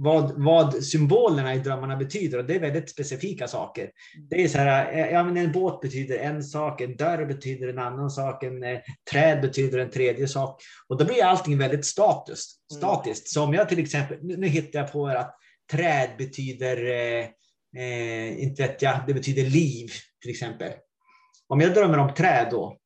vad, 0.00 0.44
vad 0.44 0.84
symbolerna 0.84 1.54
i 1.54 1.58
drömmarna 1.58 1.96
betyder 1.96 2.38
och 2.38 2.44
det 2.44 2.54
är 2.54 2.60
väldigt 2.60 2.90
specifika 2.90 3.48
saker. 3.48 3.90
Det 4.30 4.44
är 4.44 4.48
så 4.48 4.58
här, 4.58 4.92
eh, 4.92 5.12
ja, 5.12 5.24
men 5.24 5.36
en 5.36 5.52
båt 5.52 5.80
betyder 5.80 6.18
en 6.18 6.42
sak, 6.42 6.80
en 6.80 6.96
dörr 6.96 7.24
betyder 7.24 7.68
en 7.68 7.78
annan 7.78 8.10
sak, 8.10 8.42
en 8.42 8.62
eh, 8.62 8.78
träd 9.10 9.40
betyder 9.40 9.78
en 9.78 9.90
tredje 9.90 10.28
sak 10.28 10.62
och 10.88 10.98
då 10.98 11.04
blir 11.04 11.24
allting 11.24 11.58
väldigt 11.58 11.86
statuskt. 11.86 12.58
Mm. 12.72 12.78
statiskt. 12.78 13.28
Så 13.28 13.44
om 13.44 13.54
jag 13.54 13.68
till 13.68 13.78
exempel, 13.78 14.18
nu, 14.22 14.36
nu 14.36 14.46
hittar 14.46 14.78
jag 14.78 14.92
på 14.92 15.06
att 15.06 15.34
träd 15.72 16.10
betyder, 16.18 16.76
eh, 17.76 18.42
inte 18.42 18.62
vet 18.62 18.82
jag, 18.82 19.00
det 19.06 19.14
betyder 19.14 19.44
liv 19.44 19.90
till 20.22 20.30
exempel. 20.30 20.72
Om 21.48 21.60
jag 21.60 21.74
drömmer 21.74 21.98
om 21.98 22.14
träd 22.14 22.48
då, 22.50 22.78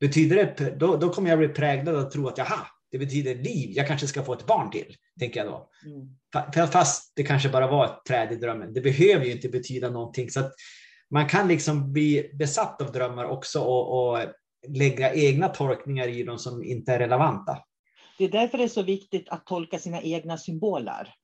betyder 0.00 0.36
det, 0.36 0.70
då, 0.78 0.96
då 0.96 1.12
kommer 1.12 1.30
jag 1.30 1.38
bli 1.38 1.48
präglad 1.48 1.96
och 1.96 2.10
tro 2.10 2.28
att 2.28 2.38
jaha, 2.38 2.66
det 2.90 2.98
betyder 2.98 3.34
liv, 3.34 3.70
jag 3.72 3.86
kanske 3.86 4.06
ska 4.06 4.24
få 4.24 4.32
ett 4.32 4.46
barn 4.46 4.70
till, 4.70 4.96
tänker 5.20 5.44
jag 5.44 5.46
då. 5.46 5.70
Mm. 5.86 6.70
Fast 6.70 7.12
det 7.16 7.22
kanske 7.22 7.48
bara 7.48 7.66
var 7.66 7.84
ett 7.84 8.04
träd 8.08 8.32
i 8.32 8.36
drömmen. 8.36 8.72
Det 8.72 8.80
behöver 8.80 9.24
ju 9.24 9.32
inte 9.32 9.48
betyda 9.48 9.90
någonting. 9.90 10.30
Så 10.30 10.40
att 10.40 10.52
man 11.10 11.28
kan 11.28 11.48
liksom 11.48 11.92
bli 11.92 12.30
besatt 12.34 12.82
av 12.82 12.92
drömmar 12.92 13.24
också 13.24 13.60
och, 13.60 14.10
och 14.10 14.24
lägga 14.68 15.14
egna 15.14 15.48
tolkningar 15.48 16.08
i 16.08 16.22
dem 16.22 16.38
som 16.38 16.64
inte 16.64 16.92
är 16.92 16.98
relevanta. 16.98 17.58
Det 18.18 18.24
är 18.24 18.28
därför 18.28 18.58
det 18.58 18.64
är 18.64 18.68
så 18.68 18.82
viktigt 18.82 19.28
att 19.28 19.46
tolka 19.46 19.78
sina 19.78 20.02
egna 20.02 20.38
symboler. 20.38 21.14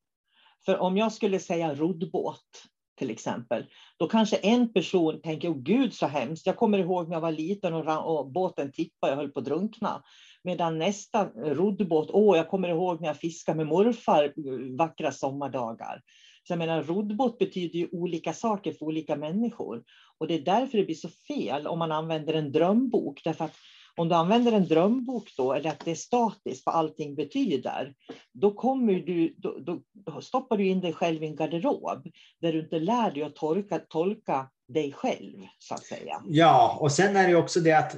För 0.67 0.79
om 0.79 0.97
jag 0.97 1.13
skulle 1.13 1.39
säga 1.39 1.75
roddbåt, 1.75 2.65
till 2.99 3.11
exempel, 3.11 3.65
då 3.99 4.07
kanske 4.07 4.37
en 4.37 4.73
person 4.73 5.21
tänker, 5.21 5.51
oh, 5.53 5.59
gud 5.59 5.95
så 5.95 6.07
hemskt, 6.07 6.47
jag 6.47 6.57
kommer 6.57 6.79
ihåg 6.79 7.09
när 7.09 7.17
jag 7.17 7.21
var 7.21 7.33
liten 7.33 7.75
och, 7.75 8.19
och 8.19 8.33
båten 8.33 8.73
tippade, 8.73 9.13
jag 9.13 9.17
höll 9.17 9.29
på 9.29 9.39
att 9.39 9.45
drunkna. 9.45 10.03
Medan 10.45 10.79
nästa 10.79 11.29
roddbåt, 11.29 12.11
åh, 12.13 12.37
jag 12.37 12.49
kommer 12.49 12.69
ihåg 12.69 13.01
när 13.01 13.09
jag 13.09 13.17
fiskade 13.17 13.57
med 13.57 13.67
morfar 13.67 14.25
eh, 14.25 14.77
vackra 14.79 15.13
sommardagar. 15.13 16.01
Så 16.47 16.53
jag 16.53 16.59
menar, 16.59 16.83
roddbåt 16.83 17.39
betyder 17.39 17.79
ju 17.79 17.89
olika 17.93 18.33
saker 18.33 18.73
för 18.73 18.87
olika 18.87 19.17
människor. 19.17 19.83
Och 20.19 20.27
det 20.27 20.35
är 20.35 20.41
därför 20.45 20.79
det 20.79 20.85
blir 20.85 20.95
så 20.95 21.09
fel 21.09 21.67
om 21.67 21.79
man 21.79 21.93
använder 21.93 22.35
en 22.35 22.53
drömbok. 22.53 23.21
Därför 23.25 23.45
att 23.45 23.57
om 23.97 24.09
du 24.09 24.15
använder 24.15 24.53
en 24.53 24.69
drömbok 24.69 25.37
då, 25.37 25.53
eller 25.53 25.71
att 25.71 25.85
det 25.85 25.91
är 25.91 25.95
statiskt 25.95 26.67
vad 26.67 26.75
allting 26.75 27.15
betyder, 27.15 27.95
då, 28.33 28.51
kommer 28.51 28.95
du, 28.95 29.35
då, 29.39 29.59
då, 29.59 29.81
då 29.93 30.21
stoppar 30.21 30.57
du 30.57 30.67
in 30.67 30.81
dig 30.81 30.93
själv 30.93 31.23
i 31.23 31.27
en 31.27 31.37
garderob 31.37 32.09
där 32.41 32.53
du 32.53 32.61
inte 32.61 32.79
lär 32.79 33.11
dig 33.11 33.23
att 33.23 33.37
tolka, 33.37 33.79
tolka 33.79 34.51
dig 34.69 34.93
själv, 34.93 35.39
så 35.59 35.75
att 35.75 35.85
säga. 35.85 36.23
Ja, 36.27 36.79
och 36.81 36.93
sen 36.93 37.17
är 37.17 37.29
det 37.29 37.35
också 37.35 37.61
det 37.61 37.73
att 37.73 37.97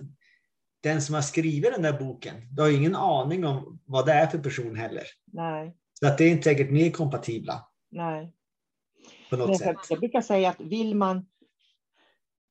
den 0.83 1.03
som 1.03 1.15
har 1.15 1.23
skrivit 1.23 1.73
den 1.73 1.83
där 1.83 1.99
boken, 1.99 2.35
du 2.53 2.63
har 2.63 2.71
ingen 2.71 2.97
aning 2.97 3.45
om 3.45 3.81
vad 3.85 4.07
det 4.07 4.13
är 4.13 4.27
för 4.27 4.39
person 4.39 4.77
heller. 4.77 5.05
Nej. 5.33 5.77
Så 6.01 6.07
att 6.07 6.19
det 6.19 6.25
är 6.25 6.31
inte 6.31 6.43
säkert 6.43 6.71
ni 6.71 6.87
är 6.87 6.91
kompatibla. 6.91 7.69
Nej. 7.91 8.33
På 9.31 9.37
något 9.37 9.59
sätt. 9.59 9.77
Jag 9.91 9.99
brukar 9.99 10.21
säga 10.21 10.49
att 10.49 10.61
vill 10.61 10.95
man 10.95 11.27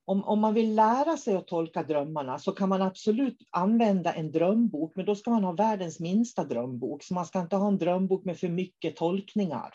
om, 0.05 0.23
om 0.23 0.39
man 0.39 0.53
vill 0.53 0.75
lära 0.75 1.17
sig 1.17 1.35
att 1.35 1.47
tolka 1.47 1.83
drömmarna 1.83 2.39
så 2.39 2.51
kan 2.51 2.69
man 2.69 2.81
absolut 2.81 3.37
använda 3.51 4.13
en 4.13 4.31
drömbok, 4.31 4.95
men 4.95 5.05
då 5.05 5.15
ska 5.15 5.31
man 5.31 5.43
ha 5.43 5.51
världens 5.51 5.99
minsta 5.99 6.43
drömbok. 6.43 7.03
Så 7.03 7.13
man 7.13 7.25
ska 7.25 7.39
inte 7.39 7.55
ha 7.55 7.67
en 7.67 7.77
drömbok 7.77 8.25
med 8.25 8.39
för 8.39 8.49
mycket 8.49 8.95
tolkningar. 8.95 9.71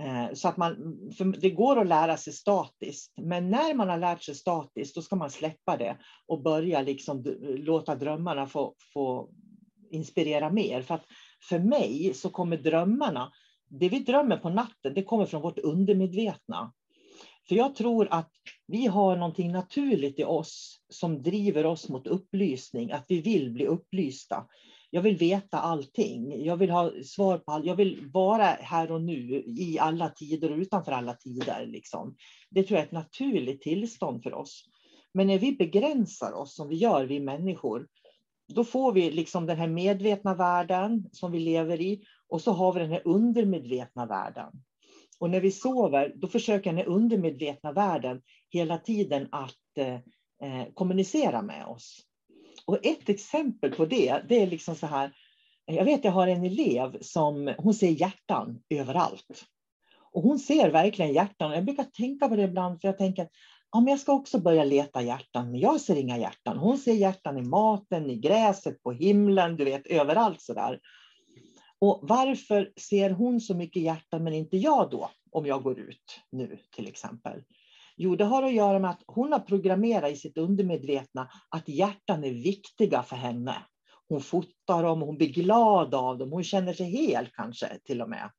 Eh, 0.00 0.34
så 0.34 0.48
att 0.48 0.56
man, 0.56 0.98
det 1.40 1.50
går 1.50 1.80
att 1.80 1.86
lära 1.86 2.16
sig 2.16 2.32
statiskt, 2.32 3.12
men 3.16 3.50
när 3.50 3.74
man 3.74 3.88
har 3.88 3.98
lärt 3.98 4.22
sig 4.22 4.34
statiskt, 4.34 4.94
då 4.94 5.02
ska 5.02 5.16
man 5.16 5.30
släppa 5.30 5.76
det 5.76 5.96
och 6.26 6.42
börja 6.42 6.82
liksom 6.82 7.24
låta 7.40 7.94
drömmarna 7.94 8.46
få, 8.46 8.74
få 8.94 9.30
inspirera 9.90 10.50
mer. 10.50 10.82
För 10.82 10.94
att 10.94 11.04
för 11.48 11.58
mig 11.58 12.14
så 12.14 12.30
kommer 12.30 12.56
drömmarna, 12.56 13.32
det 13.68 13.88
vi 13.88 13.98
drömmer 13.98 14.36
på 14.36 14.48
natten, 14.48 14.94
det 14.94 15.02
kommer 15.02 15.26
från 15.26 15.42
vårt 15.42 15.58
undermedvetna. 15.58 16.72
För 17.48 17.54
jag 17.54 17.74
tror 17.74 18.08
att 18.10 18.30
vi 18.66 18.86
har 18.86 19.16
någonting 19.16 19.52
naturligt 19.52 20.18
i 20.18 20.24
oss 20.24 20.80
som 20.88 21.22
driver 21.22 21.66
oss 21.66 21.88
mot 21.88 22.06
upplysning, 22.06 22.92
att 22.92 23.04
vi 23.08 23.20
vill 23.20 23.50
bli 23.50 23.66
upplysta. 23.66 24.46
Jag 24.90 25.02
vill 25.02 25.16
veta 25.16 25.58
allting. 25.58 26.44
Jag 26.44 26.56
vill 26.56 26.70
ha 26.70 26.90
svar 27.04 27.38
på 27.38 27.52
allt. 27.52 27.66
Jag 27.66 27.74
vill 27.74 28.10
vara 28.12 28.44
här 28.44 28.92
och 28.92 29.02
nu 29.02 29.42
i 29.46 29.78
alla 29.78 30.08
tider 30.08 30.52
och 30.52 30.58
utanför 30.58 30.92
alla 30.92 31.14
tider. 31.14 31.66
Liksom. 31.66 32.14
Det 32.50 32.62
tror 32.62 32.76
jag 32.76 32.82
är 32.82 32.86
ett 32.86 32.92
naturligt 32.92 33.62
tillstånd 33.62 34.22
för 34.22 34.34
oss. 34.34 34.64
Men 35.14 35.26
när 35.26 35.38
vi 35.38 35.52
begränsar 35.52 36.32
oss, 36.32 36.54
som 36.54 36.68
vi 36.68 36.76
gör, 36.76 37.04
vi 37.04 37.20
människor, 37.20 37.86
då 38.54 38.64
får 38.64 38.92
vi 38.92 39.10
liksom 39.10 39.46
den 39.46 39.56
här 39.56 39.66
medvetna 39.66 40.34
världen 40.34 41.08
som 41.12 41.32
vi 41.32 41.38
lever 41.38 41.80
i 41.80 42.04
och 42.28 42.40
så 42.40 42.52
har 42.52 42.72
vi 42.72 42.80
den 42.80 42.90
här 42.90 43.02
undermedvetna 43.04 44.06
världen. 44.06 44.52
Och 45.20 45.30
när 45.30 45.40
vi 45.40 45.50
sover, 45.50 46.12
då 46.16 46.28
försöker 46.28 46.72
den 46.72 46.86
undermedvetna 46.86 47.72
världen 47.72 48.22
hela 48.50 48.78
tiden 48.78 49.28
att 49.32 49.78
eh, 49.78 49.94
eh, 50.42 50.72
kommunicera 50.74 51.42
med 51.42 51.66
oss. 51.66 52.00
Och 52.66 52.86
ett 52.86 53.08
exempel 53.08 53.70
på 53.74 53.86
det, 53.86 54.22
det 54.28 54.42
är 54.42 54.46
liksom 54.46 54.74
så 54.74 54.86
här. 54.86 55.12
Jag 55.66 55.84
vet, 55.84 56.04
jag 56.04 56.12
har 56.12 56.26
en 56.26 56.44
elev 56.44 56.98
som 57.00 57.54
hon 57.58 57.74
ser 57.74 57.90
hjärtan 57.90 58.62
överallt. 58.70 59.44
Och 60.12 60.22
hon 60.22 60.38
ser 60.38 60.70
verkligen 60.70 61.12
hjärtan. 61.12 61.52
Jag 61.52 61.64
brukar 61.64 61.84
tänka 61.84 62.28
på 62.28 62.36
det 62.36 62.42
ibland, 62.42 62.80
för 62.80 62.88
jag 62.88 62.98
tänker 62.98 63.28
ja, 63.74 63.80
men 63.80 63.90
jag 63.90 64.00
ska 64.00 64.12
också 64.12 64.38
börja 64.38 64.64
leta 64.64 65.02
hjärtan, 65.02 65.50
men 65.50 65.60
jag 65.60 65.80
ser 65.80 65.96
inga 65.96 66.18
hjärtan. 66.18 66.58
Hon 66.58 66.78
ser 66.78 66.92
hjärtan 66.92 67.38
i 67.38 67.42
maten, 67.42 68.10
i 68.10 68.16
gräset, 68.16 68.82
på 68.82 68.92
himlen, 68.92 69.56
du 69.56 69.64
vet, 69.64 69.86
överallt 69.86 70.42
sådär. 70.42 70.80
Och 71.84 72.00
varför 72.02 72.72
ser 72.76 73.10
hon 73.10 73.40
så 73.40 73.54
mycket 73.54 73.82
hjärtan 73.82 74.24
men 74.24 74.32
inte 74.32 74.56
jag 74.56 74.90
då, 74.90 75.10
om 75.30 75.46
jag 75.46 75.62
går 75.62 75.78
ut 75.78 76.20
nu 76.30 76.58
till 76.76 76.88
exempel? 76.88 77.42
Jo, 77.96 78.16
det 78.16 78.24
har 78.24 78.42
att 78.42 78.52
göra 78.52 78.78
med 78.78 78.90
att 78.90 79.02
hon 79.06 79.32
har 79.32 79.40
programmerat 79.40 80.12
i 80.12 80.16
sitt 80.16 80.38
undermedvetna 80.38 81.28
att 81.48 81.68
hjärtan 81.68 82.24
är 82.24 82.30
viktiga 82.30 83.02
för 83.02 83.16
henne. 83.16 83.56
Hon 84.08 84.20
fotar 84.20 84.82
dem, 84.82 85.00
hon 85.00 85.16
blir 85.16 85.32
glad 85.32 85.94
av 85.94 86.18
dem, 86.18 86.32
hon 86.32 86.44
känner 86.44 86.72
sig 86.72 86.86
hel 86.86 87.28
kanske 87.32 87.78
till 87.84 88.02
och 88.02 88.08
med. 88.10 88.30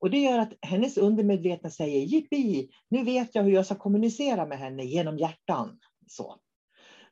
Och 0.00 0.10
det 0.10 0.18
gör 0.18 0.38
att 0.38 0.52
hennes 0.62 0.98
undermedvetna 0.98 1.70
säger 1.70 2.06
jippi, 2.06 2.70
nu 2.88 3.04
vet 3.04 3.34
jag 3.34 3.42
hur 3.42 3.52
jag 3.52 3.66
ska 3.66 3.74
kommunicera 3.74 4.46
med 4.46 4.58
henne 4.58 4.84
genom 4.84 5.18
hjärtan. 5.18 5.78
Så, 6.06 6.36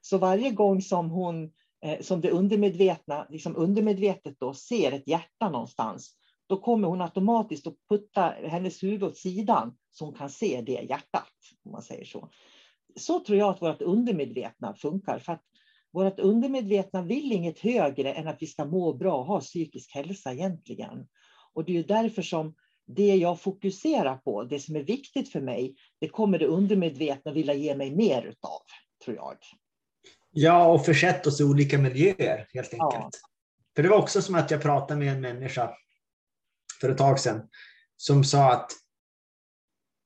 så 0.00 0.18
varje 0.18 0.50
gång 0.50 0.82
som 0.82 1.10
hon 1.10 1.50
Eh, 1.84 2.00
som 2.00 2.20
det 2.20 2.30
undermedvetna, 2.30 3.26
liksom 3.30 3.56
undermedvetet 3.56 4.40
då 4.40 4.54
ser 4.54 4.92
ett 4.92 5.08
hjärta 5.08 5.50
någonstans, 5.50 6.14
då 6.48 6.56
kommer 6.56 6.88
hon 6.88 7.00
automatiskt 7.00 7.66
att 7.66 7.76
putta 7.88 8.34
hennes 8.44 8.82
huvud 8.82 9.02
åt 9.02 9.16
sidan 9.16 9.76
så 9.90 10.04
hon 10.04 10.14
kan 10.14 10.30
se 10.30 10.60
det 10.66 10.86
hjärtat, 10.88 11.32
om 11.64 11.72
man 11.72 11.82
säger 11.82 12.04
så. 12.04 12.28
Så 12.96 13.20
tror 13.20 13.38
jag 13.38 13.50
att 13.50 13.62
vårt 13.62 13.82
undermedvetna 13.82 14.74
funkar, 14.74 15.18
för 15.18 15.32
att 15.32 15.42
vårt 15.92 16.20
undermedvetna 16.20 17.02
vill 17.02 17.32
inget 17.32 17.58
högre 17.58 18.12
än 18.12 18.28
att 18.28 18.42
vi 18.42 18.46
ska 18.46 18.64
må 18.64 18.94
bra 18.94 19.18
och 19.18 19.26
ha 19.26 19.40
psykisk 19.40 19.94
hälsa 19.94 20.32
egentligen. 20.32 21.06
Och 21.52 21.64
det 21.64 21.78
är 21.78 21.84
därför 21.84 22.22
som 22.22 22.54
det 22.86 23.16
jag 23.16 23.40
fokuserar 23.40 24.16
på, 24.16 24.44
det 24.44 24.60
som 24.60 24.76
är 24.76 24.82
viktigt 24.82 25.32
för 25.32 25.40
mig, 25.40 25.74
det 26.00 26.08
kommer 26.08 26.38
det 26.38 26.46
undermedvetna 26.46 27.32
vilja 27.32 27.54
ge 27.54 27.76
mig 27.76 27.96
mer 27.96 28.22
utav, 28.22 28.60
tror 29.04 29.16
jag. 29.16 29.36
Ja, 30.30 30.66
och 30.66 30.84
försett 30.84 31.26
oss 31.26 31.40
i 31.40 31.44
olika 31.44 31.78
miljöer 31.78 32.48
helt 32.54 32.72
enkelt. 32.72 33.18
Ja. 33.22 33.28
För 33.76 33.82
det 33.82 33.88
var 33.88 33.96
också 33.96 34.22
som 34.22 34.34
att 34.34 34.50
jag 34.50 34.62
pratade 34.62 35.00
med 35.00 35.12
en 35.12 35.20
människa 35.20 35.70
för 36.80 36.88
ett 36.88 36.98
tag 36.98 37.20
sedan 37.20 37.48
som 37.96 38.24
sa 38.24 38.52
att 38.52 38.72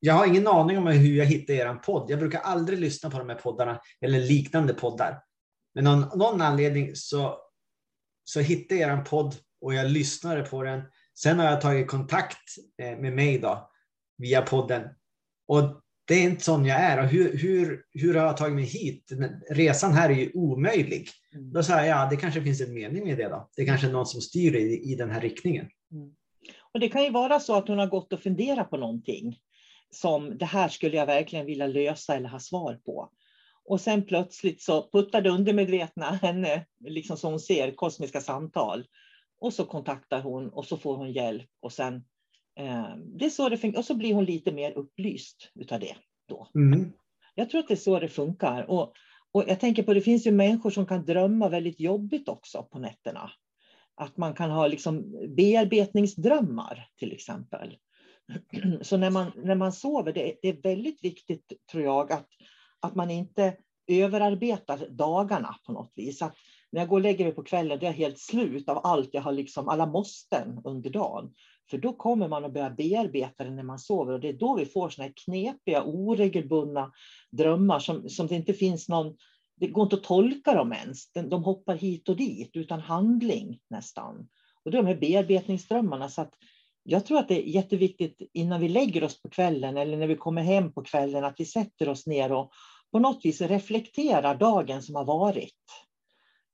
jag 0.00 0.14
har 0.14 0.26
ingen 0.26 0.46
aning 0.46 0.78
om 0.78 0.86
hur 0.86 1.16
jag 1.16 1.26
hittade 1.26 1.58
er 1.58 1.74
podd. 1.74 2.10
Jag 2.10 2.18
brukar 2.18 2.40
aldrig 2.40 2.78
lyssna 2.78 3.10
på 3.10 3.18
de 3.18 3.28
här 3.28 3.36
poddarna 3.36 3.80
eller 4.00 4.20
liknande 4.20 4.74
poddar. 4.74 5.22
Men 5.74 5.86
av 5.86 6.18
någon 6.18 6.40
anledning 6.40 6.96
så, 6.96 7.38
så 8.24 8.40
hittade 8.40 8.80
jag 8.80 8.98
er 8.98 9.04
podd 9.04 9.36
och 9.60 9.74
jag 9.74 9.90
lyssnade 9.90 10.42
på 10.42 10.62
den. 10.62 10.82
Sen 11.18 11.38
har 11.38 11.46
jag 11.46 11.60
tagit 11.60 11.88
kontakt 11.88 12.56
eh, 12.82 12.98
med 12.98 13.12
mig 13.12 13.38
då, 13.38 13.70
via 14.18 14.42
podden. 14.42 14.88
Och 15.48 15.81
det 16.12 16.16
är 16.16 16.24
inte 16.24 16.44
sån 16.44 16.64
jag 16.64 16.80
är. 16.80 17.02
Och 17.02 17.08
hur, 17.08 17.38
hur, 17.38 17.84
hur 17.92 18.14
har 18.14 18.26
jag 18.26 18.36
tagit 18.36 18.54
mig 18.54 18.64
hit? 18.64 19.12
Resan 19.50 19.92
här 19.92 20.10
är 20.10 20.14
ju 20.14 20.30
omöjlig. 20.34 21.08
Mm. 21.34 21.52
Då 21.52 21.62
sa 21.62 21.72
jag, 21.72 21.86
ja, 21.86 22.08
det 22.10 22.16
kanske 22.16 22.42
finns 22.42 22.60
en 22.60 22.74
mening 22.74 23.04
med 23.04 23.18
det 23.18 23.28
då. 23.28 23.48
Det 23.56 23.62
är 23.62 23.66
kanske 23.66 23.86
är 23.86 23.92
någon 23.92 24.06
som 24.06 24.20
styr 24.20 24.54
i, 24.54 24.92
i 24.92 24.94
den 24.94 25.10
här 25.10 25.20
riktningen. 25.20 25.68
Mm. 25.92 26.10
Och 26.72 26.80
det 26.80 26.88
kan 26.88 27.02
ju 27.02 27.10
vara 27.10 27.40
så 27.40 27.54
att 27.54 27.68
hon 27.68 27.78
har 27.78 27.86
gått 27.86 28.12
och 28.12 28.20
funderat 28.20 28.70
på 28.70 28.76
någonting 28.76 29.38
som 29.90 30.38
det 30.38 30.44
här 30.44 30.68
skulle 30.68 30.96
jag 30.96 31.06
verkligen 31.06 31.46
vilja 31.46 31.66
lösa 31.66 32.16
eller 32.16 32.28
ha 32.28 32.38
svar 32.38 32.80
på. 32.84 33.10
Och 33.64 33.80
sen 33.80 34.06
plötsligt 34.06 34.62
så 34.62 34.90
puttar 34.92 35.20
det 35.20 35.30
undermedvetna 35.30 36.06
henne, 36.06 36.66
liksom 36.84 37.16
som 37.16 37.30
hon 37.30 37.40
ser, 37.40 37.74
kosmiska 37.74 38.20
samtal. 38.20 38.84
Och 39.40 39.52
så 39.52 39.64
kontaktar 39.64 40.22
hon 40.22 40.48
och 40.48 40.64
så 40.64 40.76
får 40.76 40.96
hon 40.96 41.12
hjälp 41.12 41.48
och 41.60 41.72
sen 41.72 42.04
det 43.18 43.24
är 43.24 43.30
så 43.30 43.48
det 43.48 43.58
funkar. 43.58 43.78
Och 43.78 43.84
så 43.84 43.94
blir 43.94 44.14
hon 44.14 44.24
lite 44.24 44.52
mer 44.52 44.72
upplyst 44.72 45.52
utav 45.54 45.80
det 45.80 45.94
då. 46.28 46.48
Mm. 46.54 46.92
Jag 47.34 47.50
tror 47.50 47.60
att 47.60 47.68
det 47.68 47.74
är 47.74 47.76
så 47.76 47.98
det 47.98 48.08
funkar. 48.08 48.70
Och, 48.70 48.92
och 49.32 49.44
jag 49.46 49.60
tänker 49.60 49.82
på 49.82 49.94
det 49.94 50.00
finns 50.00 50.26
ju 50.26 50.30
människor 50.30 50.70
som 50.70 50.86
kan 50.86 51.04
drömma 51.04 51.48
väldigt 51.48 51.80
jobbigt 51.80 52.28
också 52.28 52.62
på 52.62 52.78
nätterna. 52.78 53.30
Att 53.94 54.16
man 54.16 54.34
kan 54.34 54.50
ha 54.50 54.66
liksom 54.66 55.12
bearbetningsdrömmar 55.36 56.86
till 56.98 57.12
exempel. 57.12 57.76
Så 58.82 58.96
när 58.96 59.10
man, 59.10 59.32
när 59.36 59.54
man 59.54 59.72
sover, 59.72 60.12
det, 60.12 60.34
det 60.42 60.48
är 60.48 60.62
väldigt 60.62 61.04
viktigt 61.04 61.52
tror 61.72 61.84
jag 61.84 62.12
att, 62.12 62.28
att 62.80 62.94
man 62.94 63.10
inte 63.10 63.56
överarbetar 63.86 64.86
dagarna 64.90 65.54
på 65.66 65.72
något 65.72 65.92
vis. 65.96 66.22
Att 66.22 66.34
när 66.72 66.80
jag 66.80 66.88
går 66.88 66.96
och 66.96 67.02
lägger 67.02 67.24
mig 67.24 67.34
på 67.34 67.42
kvällen, 67.42 67.78
då 67.78 67.86
är 67.86 67.90
jag 67.90 67.96
helt 67.96 68.18
slut 68.18 68.68
av 68.68 68.86
allt 68.86 69.08
jag 69.12 69.22
har, 69.22 69.32
liksom, 69.32 69.68
alla 69.68 69.86
måsten 69.86 70.60
under 70.64 70.90
dagen. 70.90 71.34
För 71.70 71.78
då 71.78 71.92
kommer 71.92 72.28
man 72.28 72.44
att 72.44 72.52
börja 72.52 72.70
bearbeta 72.70 73.44
det 73.44 73.50
när 73.50 73.62
man 73.62 73.78
sover 73.78 74.12
och 74.12 74.20
det 74.20 74.28
är 74.28 74.32
då 74.32 74.56
vi 74.56 74.66
får 74.66 74.88
såna 74.88 75.06
här 75.06 75.14
knepiga, 75.24 75.82
oregelbundna 75.84 76.92
drömmar 77.30 77.78
som, 77.78 78.08
som 78.08 78.26
det 78.26 78.34
inte 78.34 78.52
finns 78.52 78.88
någon 78.88 79.16
det 79.62 79.68
går 79.68 79.82
inte 79.82 79.96
att 79.96 80.02
tolka 80.02 80.54
dem 80.54 80.72
ens. 80.72 81.12
De 81.12 81.44
hoppar 81.44 81.74
hit 81.74 82.08
och 82.08 82.16
dit 82.16 82.50
utan 82.56 82.80
handling 82.80 83.60
nästan. 83.70 84.28
Och 84.64 84.70
det 84.70 84.78
är 84.78 84.82
de 84.82 84.88
här 84.88 85.00
bearbetningsdrömmarna. 85.00 86.08
Så 86.08 86.22
att 86.22 86.34
jag 86.82 87.06
tror 87.06 87.18
att 87.18 87.28
det 87.28 87.42
är 87.42 87.50
jätteviktigt 87.50 88.22
innan 88.32 88.60
vi 88.60 88.68
lägger 88.68 89.04
oss 89.04 89.22
på 89.22 89.28
kvällen 89.28 89.76
eller 89.76 89.96
när 89.96 90.06
vi 90.06 90.16
kommer 90.16 90.42
hem 90.42 90.72
på 90.72 90.82
kvällen 90.82 91.24
att 91.24 91.40
vi 91.40 91.44
sätter 91.44 91.88
oss 91.88 92.06
ner 92.06 92.32
och 92.32 92.50
på 92.92 92.98
något 92.98 93.24
vis 93.24 93.40
reflekterar 93.40 94.34
dagen 94.34 94.82
som 94.82 94.94
har 94.94 95.04
varit. 95.04 95.62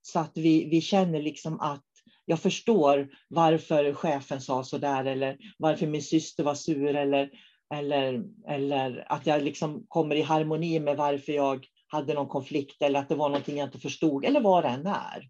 Så 0.03 0.19
att 0.19 0.37
vi, 0.37 0.65
vi 0.65 0.81
känner 0.81 1.23
liksom 1.23 1.61
att 1.61 1.85
jag 2.29 2.41
förstår 2.41 3.09
varför 3.29 3.93
chefen 3.93 4.41
sa 4.41 4.65
så 4.65 4.79
där 4.79 5.05
eller 5.05 5.37
varför 5.59 5.87
min 5.87 6.03
syster 6.03 6.45
var 6.45 6.55
sur 6.55 6.97
eller, 6.97 7.31
eller, 7.75 8.25
eller 8.49 9.13
att 9.13 9.27
jag 9.27 9.43
liksom 9.43 9.87
kommer 9.89 10.15
i 10.15 10.23
harmoni 10.23 10.81
med 10.81 10.97
varför 10.97 11.33
jag 11.33 11.67
hade 11.87 12.15
någon 12.15 12.29
konflikt 12.29 12.83
eller 12.83 13.01
att 13.01 13.09
det 13.09 13.15
var 13.15 13.29
någonting 13.29 13.59
jag 13.59 13.67
inte 13.69 13.79
förstod 13.79 14.25
eller 14.25 14.41
vad 14.41 14.65
det 14.65 14.69
än 14.69 14.87
är. 14.87 15.29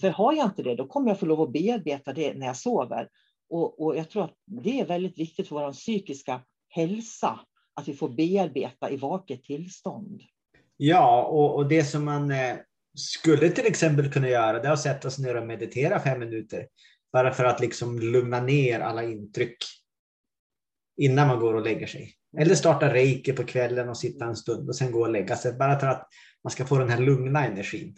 För 0.00 0.10
har 0.10 0.32
jag 0.32 0.46
inte 0.46 0.62
det, 0.62 0.74
då 0.74 0.86
kommer 0.86 1.08
jag 1.08 1.20
få 1.20 1.26
lov 1.26 1.40
att 1.40 1.52
bearbeta 1.52 2.12
det 2.12 2.34
när 2.34 2.46
jag 2.46 2.56
sover. 2.56 3.08
Och, 3.50 3.84
och 3.84 3.96
jag 3.96 4.10
tror 4.10 4.24
att 4.24 4.34
det 4.46 4.80
är 4.80 4.86
väldigt 4.86 5.18
viktigt 5.18 5.48
för 5.48 5.56
vår 5.56 5.72
psykiska 5.72 6.40
hälsa, 6.68 7.40
att 7.74 7.88
vi 7.88 7.94
får 7.94 8.08
bearbeta 8.08 8.90
i 8.90 8.96
vaket 8.96 9.42
tillstånd. 9.42 10.22
Ja, 10.76 11.24
och, 11.24 11.54
och 11.54 11.68
det 11.68 11.84
som 11.84 12.04
man 12.04 12.30
eh, 12.30 12.56
skulle 12.94 13.50
till 13.50 13.66
exempel 13.66 14.12
kunna 14.12 14.28
göra, 14.28 14.58
det 14.58 14.68
är 14.68 14.72
att 14.72 14.80
sätta 14.80 15.10
sig 15.10 15.24
ner 15.24 15.36
och 15.36 15.46
meditera 15.46 16.00
fem 16.00 16.18
minuter. 16.18 16.66
Bara 17.12 17.32
för 17.32 17.44
att 17.44 17.60
liksom 17.60 17.98
lugna 17.98 18.40
ner 18.40 18.80
alla 18.80 19.02
intryck 19.02 19.56
innan 20.96 21.28
man 21.28 21.40
går 21.40 21.54
och 21.54 21.62
lägger 21.62 21.86
sig. 21.86 22.14
Eller 22.38 22.54
starta 22.54 22.94
reiki 22.94 23.32
på 23.32 23.44
kvällen 23.44 23.88
och 23.88 23.98
sitta 23.98 24.24
en 24.24 24.36
stund 24.36 24.68
och 24.68 24.76
sen 24.76 24.92
gå 24.92 25.00
och 25.00 25.10
lägga 25.10 25.36
sig. 25.36 25.52
Bara 25.52 25.78
för 25.78 25.86
att 25.86 26.08
man 26.44 26.50
ska 26.50 26.66
få 26.66 26.78
den 26.78 26.88
här 26.88 27.00
lugna 27.00 27.46
energin. 27.46 27.96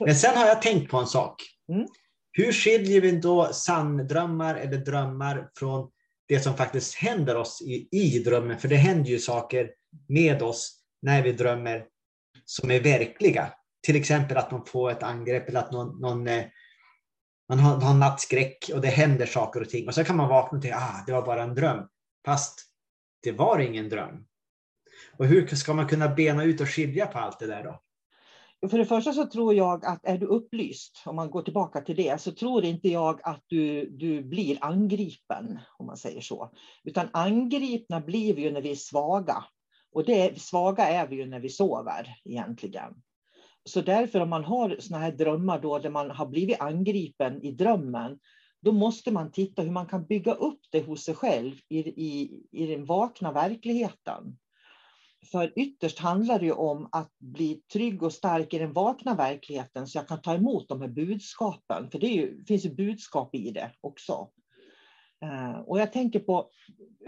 Men 0.00 0.16
sen 0.16 0.36
har 0.36 0.46
jag 0.46 0.62
tänkt 0.62 0.90
på 0.90 0.96
en 0.96 1.06
sak. 1.06 1.42
Mm. 1.72 1.86
Hur 2.32 2.52
skiljer 2.52 3.00
vi 3.00 3.10
då 3.10 3.52
sanndrömmar 3.52 4.54
eller 4.54 4.76
drömmar 4.76 5.50
från 5.56 5.90
det 6.28 6.40
som 6.40 6.56
faktiskt 6.56 6.94
händer 6.94 7.36
oss 7.36 7.62
i, 7.62 7.88
i 7.90 8.18
drömmen? 8.18 8.58
För 8.58 8.68
det 8.68 8.76
händer 8.76 9.10
ju 9.10 9.18
saker 9.18 9.70
med 10.08 10.42
oss 10.42 10.80
när 11.02 11.22
vi 11.22 11.32
drömmer 11.32 11.84
som 12.44 12.70
är 12.70 12.80
verkliga. 12.80 13.52
Till 13.88 13.96
exempel 13.96 14.36
att 14.36 14.50
man 14.50 14.64
får 14.64 14.90
ett 14.90 15.02
angrepp 15.02 15.48
eller 15.48 15.60
att 15.60 15.72
någon, 15.72 16.00
någon 16.00 16.28
eh, 16.28 16.44
man 17.48 17.58
har, 17.58 17.80
har 17.80 17.94
nattskräck 17.94 18.70
och 18.74 18.80
det 18.80 18.88
händer 18.88 19.26
saker 19.26 19.60
och 19.60 19.68
ting. 19.68 19.88
Och 19.88 19.94
så 19.94 20.04
kan 20.04 20.16
man 20.16 20.28
vakna 20.28 20.60
till 20.60 20.72
att 20.72 20.82
ah, 20.82 21.04
det 21.06 21.12
var 21.12 21.22
bara 21.22 21.42
en 21.42 21.54
dröm. 21.54 21.88
Fast 22.24 22.60
det 23.22 23.32
var 23.32 23.58
ingen 23.58 23.88
dröm. 23.88 24.26
Och 25.16 25.26
hur 25.26 25.46
ska 25.46 25.74
man 25.74 25.88
kunna 25.88 26.08
bena 26.08 26.44
ut 26.44 26.60
och 26.60 26.68
skilja 26.68 27.06
på 27.06 27.18
allt 27.18 27.38
det 27.38 27.46
där 27.46 27.64
då? 27.64 27.82
För 28.68 28.78
det 28.78 28.84
första 28.84 29.12
så 29.12 29.26
tror 29.26 29.54
jag 29.54 29.84
att 29.84 30.04
är 30.04 30.18
du 30.18 30.26
upplyst, 30.26 31.02
om 31.06 31.16
man 31.16 31.30
går 31.30 31.42
tillbaka 31.42 31.80
till 31.80 31.96
det, 31.96 32.20
så 32.20 32.32
tror 32.32 32.64
inte 32.64 32.88
jag 32.88 33.20
att 33.22 33.44
du, 33.46 33.90
du 33.90 34.22
blir 34.22 34.58
angripen, 34.60 35.58
om 35.78 35.86
man 35.86 35.96
säger 35.96 36.20
så. 36.20 36.52
Utan 36.84 37.08
angripna 37.12 38.00
blir 38.00 38.34
vi 38.34 38.42
ju 38.42 38.52
när 38.52 38.62
vi 38.62 38.70
är 38.70 38.76
svaga. 38.76 39.44
Och 39.92 40.04
det, 40.04 40.40
svaga 40.40 40.88
är 40.88 41.08
vi 41.08 41.16
ju 41.16 41.26
när 41.26 41.40
vi 41.40 41.48
sover 41.48 42.16
egentligen. 42.24 42.94
Så 43.68 43.80
därför 43.80 44.20
om 44.20 44.30
man 44.30 44.44
har 44.44 44.76
såna 44.78 44.98
här 44.98 45.12
drömmar 45.12 45.60
då 45.60 45.78
där 45.78 45.90
man 45.90 46.10
har 46.10 46.26
blivit 46.26 46.60
angripen 46.60 47.42
i 47.42 47.52
drömmen, 47.52 48.18
då 48.60 48.72
måste 48.72 49.10
man 49.10 49.32
titta 49.32 49.62
hur 49.62 49.70
man 49.70 49.86
kan 49.86 50.06
bygga 50.06 50.32
upp 50.32 50.60
det 50.70 50.86
hos 50.86 51.04
sig 51.04 51.14
själv 51.14 51.54
i, 51.68 51.78
i, 51.78 52.42
i 52.52 52.66
den 52.66 52.84
vakna 52.84 53.32
verkligheten. 53.32 54.38
För 55.30 55.52
ytterst 55.56 55.98
handlar 55.98 56.38
det 56.38 56.44
ju 56.44 56.52
om 56.52 56.88
att 56.92 57.12
bli 57.18 57.62
trygg 57.72 58.02
och 58.02 58.12
stark 58.12 58.54
i 58.54 58.58
den 58.58 58.72
vakna 58.72 59.14
verkligheten 59.14 59.86
så 59.86 59.98
jag 59.98 60.08
kan 60.08 60.22
ta 60.22 60.34
emot 60.34 60.68
de 60.68 60.80
här 60.80 60.88
budskapen. 60.88 61.90
För 61.90 61.98
det 61.98 62.06
ju, 62.06 62.44
finns 62.44 62.64
ju 62.64 62.74
budskap 62.74 63.34
i 63.34 63.50
det 63.50 63.70
också. 63.80 64.28
Eh, 65.22 65.60
och 65.60 65.80
jag 65.80 65.92
tänker 65.92 66.20
på, 66.20 66.50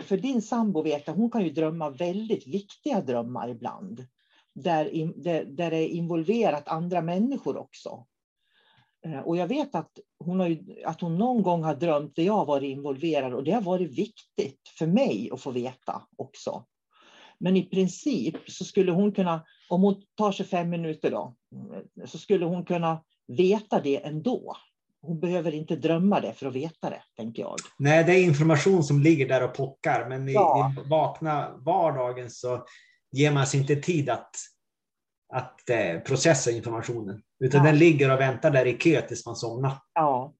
för 0.00 0.16
din 0.16 0.42
sambo 0.42 0.82
vet 0.82 1.06
jag, 1.06 1.14
hon 1.14 1.30
kan 1.30 1.44
ju 1.44 1.50
drömma 1.50 1.90
väldigt 1.90 2.46
viktiga 2.46 3.00
drömmar 3.00 3.48
ibland. 3.48 4.06
Där, 4.62 5.12
där, 5.16 5.44
där 5.44 5.70
det 5.70 5.76
är 5.76 5.88
involverat 5.88 6.68
andra 6.68 7.00
människor 7.00 7.56
också. 7.56 8.06
Uh, 9.06 9.18
och 9.18 9.36
jag 9.36 9.46
vet 9.46 9.74
att 9.74 9.90
hon, 10.24 10.40
har 10.40 10.46
ju, 10.46 10.84
att 10.84 11.00
hon 11.00 11.18
någon 11.18 11.42
gång 11.42 11.64
har 11.64 11.74
drömt 11.74 12.16
där 12.16 12.22
jag 12.22 12.32
har 12.32 12.46
varit 12.46 12.76
involverad 12.76 13.34
och 13.34 13.44
det 13.44 13.52
har 13.52 13.62
varit 13.62 13.90
viktigt 13.90 14.68
för 14.78 14.86
mig 14.86 15.30
att 15.32 15.40
få 15.40 15.50
veta 15.50 16.02
också. 16.16 16.64
Men 17.38 17.56
i 17.56 17.62
princip 17.62 18.36
så 18.46 18.64
skulle 18.64 18.92
hon 18.92 19.12
kunna, 19.12 19.44
om 19.68 19.82
hon 19.82 20.02
tar 20.14 20.32
sig 20.32 20.46
fem 20.46 20.70
minuter 20.70 21.10
då, 21.10 21.34
så 22.06 22.18
skulle 22.18 22.44
hon 22.44 22.64
kunna 22.64 23.02
veta 23.26 23.80
det 23.80 24.04
ändå. 24.04 24.56
Hon 25.02 25.20
behöver 25.20 25.54
inte 25.54 25.76
drömma 25.76 26.20
det 26.20 26.32
för 26.32 26.46
att 26.46 26.54
veta 26.54 26.90
det, 26.90 27.02
tänker 27.16 27.42
jag. 27.42 27.56
Nej, 27.78 28.04
det 28.04 28.12
är 28.12 28.22
information 28.22 28.84
som 28.84 29.00
ligger 29.00 29.28
där 29.28 29.44
och 29.44 29.54
pockar, 29.54 30.08
men 30.08 30.28
i, 30.28 30.32
ja. 30.32 30.72
i 30.86 30.88
vakna 30.88 31.56
vardagen 31.56 32.30
så 32.30 32.64
ger 33.12 33.32
man 33.32 33.46
sig 33.46 33.60
inte 33.60 33.76
tid 33.76 34.10
att, 34.10 34.30
att 35.32 35.70
eh, 35.70 36.00
processa 36.00 36.50
informationen. 36.50 37.22
Utan 37.40 37.64
ja. 37.64 37.70
den 37.70 37.78
ligger 37.78 38.12
och 38.12 38.20
väntar 38.20 38.50
där 38.50 38.66
i 38.66 38.72
kö 38.72 39.00
tills 39.00 39.26
man 39.26 39.36
somnar. 39.36 39.72
Ja. 39.94 40.34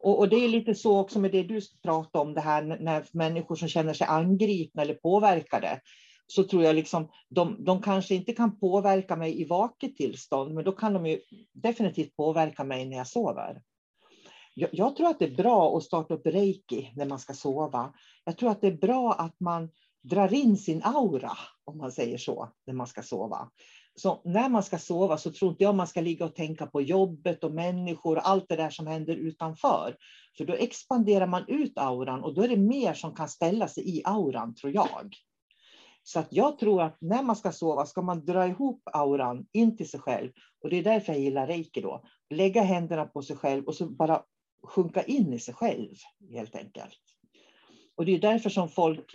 Och, 0.00 0.18
och, 0.18 0.28
det 0.28 0.36
är 0.36 0.48
lite 0.48 0.74
så 0.74 0.98
också 0.98 1.18
med 1.18 1.32
det 1.32 1.42
du 1.42 1.60
pratade 1.82 2.22
om, 2.22 2.34
det 2.34 2.40
här 2.40 2.62
när 2.62 3.04
människor 3.12 3.56
som 3.56 3.68
känner 3.68 3.94
sig 3.94 4.06
angripna 4.06 4.82
eller 4.82 4.94
påverkade, 4.94 5.80
så 6.26 6.44
tror 6.44 6.64
jag 6.64 6.74
liksom, 6.74 7.08
de, 7.28 7.64
de 7.64 7.82
kanske 7.82 8.14
inte 8.14 8.32
kan 8.32 8.58
påverka 8.58 9.16
mig 9.16 9.40
i 9.40 9.44
vaket 9.44 9.96
tillstånd, 9.96 10.54
men 10.54 10.64
då 10.64 10.72
kan 10.72 10.92
de 10.92 11.06
ju 11.06 11.20
definitivt 11.52 12.16
påverka 12.16 12.64
mig 12.64 12.86
när 12.86 12.96
jag 12.96 13.06
sover. 13.06 13.62
Jag, 14.54 14.70
jag 14.72 14.96
tror 14.96 15.08
att 15.08 15.18
det 15.18 15.24
är 15.24 15.36
bra 15.36 15.76
att 15.76 15.84
starta 15.84 16.14
upp 16.14 16.26
reiki 16.26 16.92
när 16.96 17.06
man 17.06 17.18
ska 17.18 17.34
sova. 17.34 17.92
Jag 18.24 18.36
tror 18.36 18.50
att 18.50 18.60
det 18.60 18.66
är 18.66 18.76
bra 18.76 19.12
att 19.12 19.40
man 19.40 19.70
drar 20.04 20.34
in 20.34 20.56
sin 20.56 20.82
aura, 20.84 21.32
om 21.64 21.78
man 21.78 21.92
säger 21.92 22.18
så, 22.18 22.48
när 22.66 22.74
man 22.74 22.86
ska 22.86 23.02
sova. 23.02 23.50
Så 23.96 24.22
när 24.24 24.48
man 24.48 24.62
ska 24.62 24.78
sova 24.78 25.18
så 25.18 25.32
tror 25.32 25.50
inte 25.50 25.64
jag 25.64 25.74
man 25.74 25.86
ska 25.86 26.00
ligga 26.00 26.24
och 26.24 26.34
tänka 26.34 26.66
på 26.66 26.82
jobbet 26.82 27.44
och 27.44 27.54
människor 27.54 28.16
och 28.16 28.28
allt 28.28 28.48
det 28.48 28.56
där 28.56 28.70
som 28.70 28.86
händer 28.86 29.16
utanför. 29.16 29.96
För 30.36 30.44
då 30.44 30.54
expanderar 30.54 31.26
man 31.26 31.44
ut 31.48 31.78
auran 31.78 32.24
och 32.24 32.34
då 32.34 32.42
är 32.42 32.48
det 32.48 32.56
mer 32.56 32.94
som 32.94 33.14
kan 33.14 33.28
ställa 33.28 33.68
sig 33.68 33.98
i 33.98 34.02
auran, 34.04 34.54
tror 34.54 34.74
jag. 34.74 35.16
Så 36.02 36.18
att 36.18 36.28
jag 36.30 36.58
tror 36.58 36.82
att 36.82 36.96
när 37.00 37.22
man 37.22 37.36
ska 37.36 37.52
sova 37.52 37.86
ska 37.86 38.02
man 38.02 38.24
dra 38.24 38.46
ihop 38.46 38.82
auran 38.84 39.46
in 39.52 39.76
till 39.76 39.90
sig 39.90 40.00
själv. 40.00 40.32
Och 40.62 40.70
det 40.70 40.76
är 40.76 40.82
därför 40.82 41.12
jag 41.12 41.22
gillar 41.22 41.46
reiki 41.46 41.80
då. 41.80 42.04
Lägga 42.30 42.62
händerna 42.62 43.04
på 43.04 43.22
sig 43.22 43.36
själv 43.36 43.64
och 43.64 43.74
så 43.74 43.86
bara 43.86 44.22
sjunka 44.66 45.02
in 45.02 45.32
i 45.32 45.38
sig 45.38 45.54
själv 45.54 45.94
helt 46.32 46.56
enkelt. 46.56 47.00
Och 47.96 48.06
det 48.06 48.14
är 48.14 48.18
därför 48.18 48.50
som 48.50 48.68
folk 48.68 49.14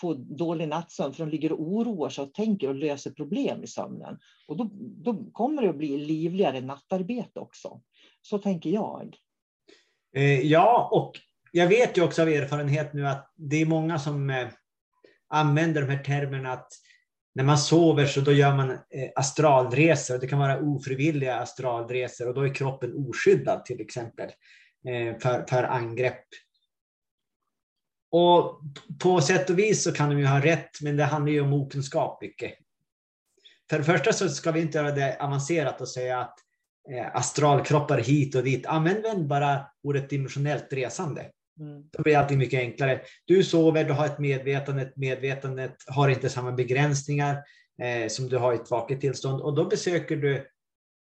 få 0.00 0.14
dålig 0.14 0.68
nattsömn, 0.68 1.14
för 1.14 1.24
de 1.24 1.30
ligger 1.30 1.52
och 1.52 1.60
oroar 1.60 2.08
sig 2.08 2.24
och 2.24 2.34
tänker 2.34 2.68
och 2.68 2.74
löser 2.74 3.10
problem 3.10 3.64
i 3.64 3.66
sömnen. 3.66 4.18
Och 4.48 4.56
då, 4.56 4.70
då 5.04 5.30
kommer 5.32 5.62
det 5.62 5.68
att 5.68 5.78
bli 5.78 5.96
livligare 5.96 6.60
nattarbete 6.60 7.40
också. 7.40 7.80
Så 8.22 8.38
tänker 8.38 8.70
jag. 8.70 9.16
Eh, 10.16 10.40
ja, 10.40 10.88
och 10.92 11.12
jag 11.52 11.68
vet 11.68 11.98
ju 11.98 12.02
också 12.02 12.22
av 12.22 12.28
erfarenhet 12.28 12.94
nu 12.94 13.06
att 13.06 13.32
det 13.36 13.56
är 13.56 13.66
många 13.66 13.98
som 13.98 14.30
eh, 14.30 14.48
använder 15.28 15.82
de 15.82 15.88
här 15.88 16.04
termerna 16.04 16.52
att 16.52 16.68
när 17.34 17.44
man 17.44 17.58
sover 17.58 18.06
så 18.06 18.20
då 18.20 18.32
gör 18.32 18.56
man 18.56 18.70
eh, 18.70 18.78
astralresor. 19.16 20.18
Det 20.18 20.26
kan 20.26 20.38
vara 20.38 20.60
ofrivilliga 20.60 21.36
astralresor 21.36 22.28
och 22.28 22.34
då 22.34 22.40
är 22.40 22.54
kroppen 22.54 23.08
oskyddad 23.08 23.64
till 23.64 23.80
exempel 23.80 24.30
för, 25.22 25.46
för 25.48 25.62
angrepp 25.62 26.24
och 28.16 28.60
på 29.02 29.20
sätt 29.20 29.50
och 29.50 29.58
vis 29.58 29.82
så 29.82 29.92
kan 29.92 30.10
de 30.10 30.18
ju 30.18 30.26
ha 30.26 30.44
rätt, 30.44 30.80
men 30.80 30.96
det 30.96 31.04
handlar 31.04 31.32
ju 31.32 31.40
om 31.40 31.52
okunskap 31.52 32.22
mycket. 32.22 32.54
För 33.70 33.78
det 33.78 33.84
första 33.84 34.12
så 34.12 34.28
ska 34.28 34.52
vi 34.52 34.60
inte 34.60 34.78
göra 34.78 34.92
det 34.92 35.16
avancerat 35.20 35.80
och 35.80 35.88
säga 35.88 36.20
att 36.20 36.34
eh, 36.90 37.16
astralkroppar 37.16 37.98
hit 37.98 38.34
och 38.34 38.44
dit. 38.44 38.66
Använd 38.66 39.26
bara 39.26 39.66
ordet 39.82 40.10
dimensionellt 40.10 40.72
resande. 40.72 41.30
Mm. 41.60 41.82
Då 41.92 42.02
blir 42.02 42.16
allting 42.16 42.38
mycket 42.38 42.60
enklare. 42.60 43.00
Du 43.24 43.44
sover, 43.44 43.84
du 43.84 43.92
har 43.92 44.06
ett 44.06 44.18
medvetande. 44.18 44.92
Medvetandet 44.96 45.76
har 45.86 46.08
inte 46.08 46.28
samma 46.28 46.52
begränsningar 46.52 47.36
eh, 47.82 48.08
som 48.08 48.28
du 48.28 48.36
har 48.36 48.52
i 48.52 48.56
ett 48.56 48.70
vaket 48.70 49.00
tillstånd 49.00 49.42
och 49.42 49.54
då 49.54 49.64
besöker 49.64 50.16
du 50.16 50.48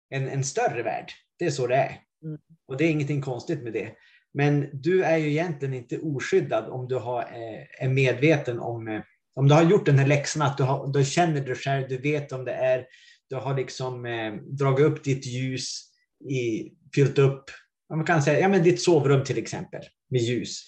en, 0.09 0.29
en 0.29 0.43
större 0.43 0.83
värld. 0.83 1.11
Det 1.39 1.45
är 1.45 1.51
så 1.51 1.67
det 1.67 1.75
är. 1.75 1.99
Mm. 2.23 2.39
Och 2.67 2.77
det 2.77 2.83
är 2.83 2.89
ingenting 2.89 3.21
konstigt 3.21 3.63
med 3.63 3.73
det. 3.73 3.95
Men 4.33 4.69
du 4.73 5.03
är 5.03 5.17
ju 5.17 5.29
egentligen 5.29 5.73
inte 5.73 5.97
oskyddad 5.97 6.69
om 6.69 6.87
du 6.87 6.95
har, 6.95 7.21
eh, 7.21 7.85
är 7.85 7.89
medveten 7.89 8.59
om, 8.59 8.87
eh, 8.87 9.01
om 9.35 9.47
du 9.47 9.53
har 9.53 9.63
gjort 9.63 9.85
den 9.85 9.99
här 9.99 10.07
läxan, 10.07 10.41
att 10.41 10.57
du, 10.57 10.63
har, 10.63 10.87
du 10.87 11.05
känner 11.05 11.41
dig 11.41 11.55
själv, 11.55 11.87
du 11.89 11.97
vet 11.97 12.31
om 12.31 12.45
det 12.45 12.53
är, 12.53 12.85
du 13.29 13.35
har 13.35 13.55
liksom 13.57 14.05
eh, 14.05 14.33
dragit 14.33 14.85
upp 14.85 15.03
ditt 15.03 15.25
ljus, 15.25 15.85
i, 16.29 16.71
fyllt 16.95 17.17
upp, 17.17 17.43
man 17.89 18.05
kan 18.05 18.23
säga, 18.23 18.39
ja 18.39 18.47
men 18.47 18.63
ditt 18.63 18.81
sovrum 18.81 19.23
till 19.23 19.37
exempel, 19.37 19.81
med 20.09 20.21
ljus. 20.21 20.63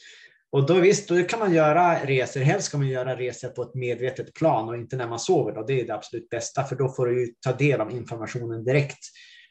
Och 0.51 0.65
då 0.65 0.73
visst, 0.73 1.09
då 1.09 1.23
kan 1.23 1.39
man 1.39 1.53
göra 1.53 2.05
resor, 2.05 2.39
helst 2.39 2.67
ska 2.67 2.77
man 2.77 2.87
göra 2.87 3.15
resor 3.15 3.49
på 3.49 3.61
ett 3.61 3.75
medvetet 3.75 4.33
plan 4.33 4.69
och 4.69 4.75
inte 4.75 4.95
när 4.95 5.07
man 5.07 5.19
sover. 5.19 5.53
Då. 5.53 5.63
Det 5.63 5.81
är 5.81 5.87
det 5.87 5.93
absolut 5.93 6.29
bästa, 6.29 6.63
för 6.63 6.75
då 6.75 6.89
får 6.89 7.07
du 7.07 7.33
ta 7.39 7.53
del 7.53 7.81
av 7.81 7.91
informationen 7.91 8.63
direkt. 8.63 8.99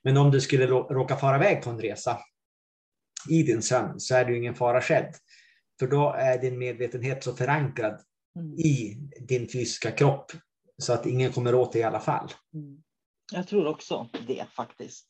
Men 0.05 0.17
om 0.17 0.31
du 0.31 0.41
skulle 0.41 0.67
råka 0.67 1.17
fara 1.17 1.37
iväg 1.37 1.63
på 1.63 1.71
en 1.71 1.81
resa 1.81 2.19
i 3.29 3.43
din 3.43 3.63
sömn 3.63 4.01
så 4.01 4.15
är 4.15 4.25
det 4.25 4.37
ingen 4.37 4.55
fara 4.55 4.83
skedd. 4.83 5.15
För 5.79 5.87
då 5.87 6.13
är 6.13 6.39
din 6.39 6.59
medvetenhet 6.59 7.25
så 7.25 7.37
förankrad 7.37 8.01
mm. 8.37 8.59
i 8.59 8.99
din 9.29 9.49
fysiska 9.49 9.91
kropp 9.91 10.33
så 10.79 10.93
att 10.93 11.07
ingen 11.07 11.33
kommer 11.33 11.55
åt 11.55 11.73
dig 11.73 11.81
i 11.81 11.85
alla 11.85 12.01
fall. 12.01 12.29
Mm. 12.55 12.83
Jag 13.33 13.49
tror 13.49 13.67
också 13.67 14.09
det 14.27 14.47
faktiskt, 14.57 15.07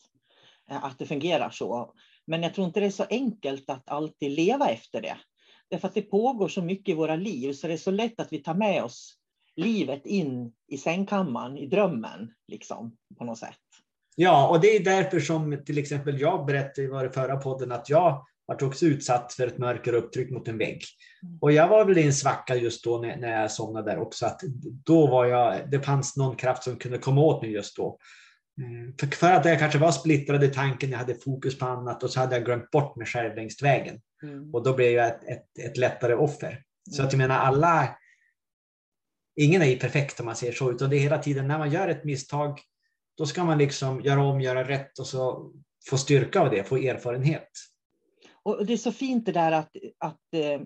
eh, 0.71 0.85
att 0.85 0.99
det 0.99 1.07
fungerar 1.07 1.51
så. 1.51 1.95
Men 2.27 2.43
jag 2.43 2.55
tror 2.55 2.67
inte 2.67 2.81
det 2.81 2.87
är 2.87 2.91
så 2.91 3.07
enkelt 3.11 3.71
att 3.71 3.89
alltid 3.89 4.31
leva 4.31 4.69
efter 4.69 5.03
det. 5.03 5.17
Därför 5.71 5.89
att 5.89 5.95
det 5.95 6.03
pågår 6.03 6.49
så 6.49 6.63
mycket 6.63 6.93
i 6.93 6.97
våra 6.97 7.17
liv 7.17 7.53
så 7.53 7.67
det 7.67 7.73
är 7.73 7.77
så 7.77 7.91
lätt 7.91 8.21
att 8.21 8.33
vi 8.33 8.39
tar 8.39 8.55
med 8.55 8.85
oss 8.85 9.17
livet 9.57 10.07
in 10.07 10.53
i 10.67 10.79
sängkammaren, 10.79 11.59
i 11.59 11.67
drömmen, 11.67 12.33
liksom, 12.47 12.97
på 13.19 13.25
något 13.25 13.39
sätt. 13.39 13.59
Ja, 14.17 14.49
och 14.49 14.61
det 14.61 14.77
är 14.77 14.85
därför 14.85 15.21
som 15.21 15.65
till 15.65 15.79
exempel 15.79 16.21
jag 16.21 16.47
berättade 16.47 16.83
i 16.83 16.91
vår 16.91 17.09
förra 17.09 17.37
podden 17.37 17.73
att 17.73 17.89
jag 17.89 18.27
var 18.47 18.65
också 18.65 18.87
utsatt 18.87 19.33
för 19.33 19.47
ett 19.47 19.59
mörker 19.59 19.93
upptryck 19.93 20.31
mot 20.31 20.49
en 20.49 20.59
vägg. 20.59 20.85
Mm. 21.23 21.39
Och 21.41 21.53
jag 21.53 21.69
var 21.69 21.85
väl 21.85 21.99
i 21.99 22.07
en 22.07 22.13
svacka 22.13 22.57
just 22.57 22.85
då 22.85 22.99
när, 22.99 23.17
när 23.17 23.41
jag 23.41 23.51
somnade 23.51 23.91
där 23.91 23.99
också. 23.99 24.27
Att 24.27 24.41
då 24.85 25.07
var 25.07 25.27
jag, 25.27 25.71
det 25.71 25.81
fanns 25.81 26.17
någon 26.17 26.37
kraft 26.37 26.63
som 26.63 26.77
kunde 26.77 26.99
komma 26.99 27.21
åt 27.21 27.43
mig 27.43 27.53
just 27.53 27.77
då. 27.77 27.99
Mm, 28.61 28.95
för, 29.01 29.07
för 29.07 29.33
att 29.33 29.45
jag 29.45 29.59
kanske 29.59 29.79
var 29.79 29.93
splittrad 29.93 30.45
i 30.45 30.49
tanken, 30.49 30.91
jag 30.91 30.99
hade 30.99 31.15
fokus 31.15 31.59
på 31.59 31.67
annat 31.67 32.03
och 32.03 32.11
så 32.11 32.21
hade 32.21 32.37
jag 32.37 32.45
glömt 32.45 32.71
bort 32.71 32.97
mig 32.97 33.07
själv 33.07 33.37
längs 33.37 33.63
vägen. 33.63 34.01
Mm. 34.23 34.55
Och 34.55 34.63
då 34.63 34.75
blev 34.75 34.93
jag 34.93 35.07
ett, 35.07 35.25
ett, 35.25 35.59
ett 35.67 35.77
lättare 35.77 36.15
offer. 36.15 36.63
Så 36.91 37.03
att 37.03 37.13
jag 37.13 37.19
menar 37.19 37.39
alla, 37.39 37.97
ingen 39.37 39.63
är 39.63 39.67
ju 39.67 39.77
perfekt 39.77 40.21
om 40.21 40.27
man 40.27 40.37
säger 40.37 40.53
så, 40.53 40.71
utan 40.71 40.91
det 40.91 40.97
är 40.97 41.01
hela 41.01 41.19
tiden 41.19 41.49
när 41.49 41.59
man 41.59 41.71
gör 41.71 41.89
ett 41.89 42.05
misstag 42.05 42.61
då 43.21 43.27
ska 43.27 43.45
man 43.45 43.59
liksom 43.59 44.01
göra 44.01 44.25
om, 44.25 44.41
göra 44.41 44.69
rätt 44.69 44.99
och 44.99 45.07
så 45.07 45.53
få 45.91 45.99
styrka 45.99 46.41
av 46.41 46.51
det, 46.51 46.65
få 46.65 46.77
erfarenhet. 46.77 47.49
Och 48.43 48.67
det 48.67 48.73
är 48.73 48.77
så 48.77 48.93
fint 48.93 49.27
det 49.27 49.33
där 49.33 49.53
att, 49.53 49.71
att 49.99 50.35
eh, 50.35 50.61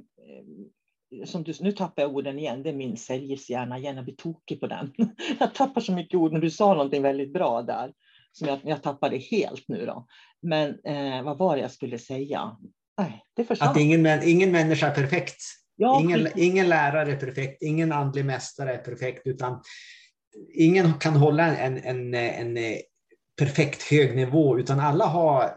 som 1.24 1.44
du, 1.44 1.54
nu 1.60 1.72
tappar 1.72 2.02
jag 2.02 2.14
orden 2.14 2.38
igen, 2.38 2.62
det 2.62 2.68
är 2.68 2.74
min 2.74 2.96
säljhjärna, 2.96 3.78
gärna 3.78 4.02
blir 4.02 4.14
tokig 4.14 4.60
på 4.60 4.66
den. 4.66 4.92
Jag 5.40 5.54
tappar 5.54 5.80
så 5.80 5.92
mycket 5.92 6.14
ord, 6.14 6.32
men 6.32 6.40
du 6.40 6.50
sa 6.50 6.74
någonting 6.74 7.02
väldigt 7.02 7.32
bra 7.32 7.62
där, 7.62 7.92
som 8.32 8.48
jag, 8.48 8.58
jag 8.64 8.82
tappade 8.82 9.16
helt 9.16 9.64
nu 9.68 9.86
då. 9.86 10.06
Men 10.42 10.68
eh, 10.84 11.22
vad 11.22 11.38
var 11.38 11.56
det 11.56 11.62
jag 11.62 11.70
skulle 11.70 11.98
säga? 11.98 12.56
Nej, 12.98 13.24
det 13.36 13.44
försvann. 13.44 13.68
Att 13.68 13.76
ingen, 13.76 14.22
ingen 14.22 14.52
människa 14.52 14.86
är 14.86 14.94
perfekt. 14.94 15.42
Ja, 15.76 16.00
ingen, 16.00 16.28
ingen 16.36 16.68
lärare 16.68 17.12
är 17.12 17.16
perfekt, 17.16 17.62
ingen 17.62 17.92
andlig 17.92 18.24
mästare 18.24 18.74
är 18.74 18.78
perfekt, 18.78 19.26
utan 19.26 19.62
ingen 20.54 20.94
kan 20.94 21.16
hålla 21.16 21.56
en, 21.56 21.78
en, 21.78 22.14
en, 22.14 22.78
perfekt 23.38 23.82
hög 23.82 24.16
nivå, 24.16 24.58
utan 24.58 24.80
alla 24.80 25.06
har 25.06 25.50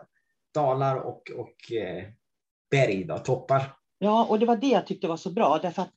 dalar 0.54 0.96
och, 0.96 1.32
och 1.36 1.72
eh, 1.72 2.04
berg, 2.72 3.04
då, 3.04 3.18
toppar. 3.18 3.74
Ja, 4.00 4.26
och 4.26 4.40
det 4.40 4.46
var 4.46 4.56
det 4.56 4.68
jag 4.68 4.88
tyckte 4.88 5.08
var 5.08 5.18
så 5.18 5.32
bra, 5.32 5.60
därför 5.62 5.82
att 5.82 5.94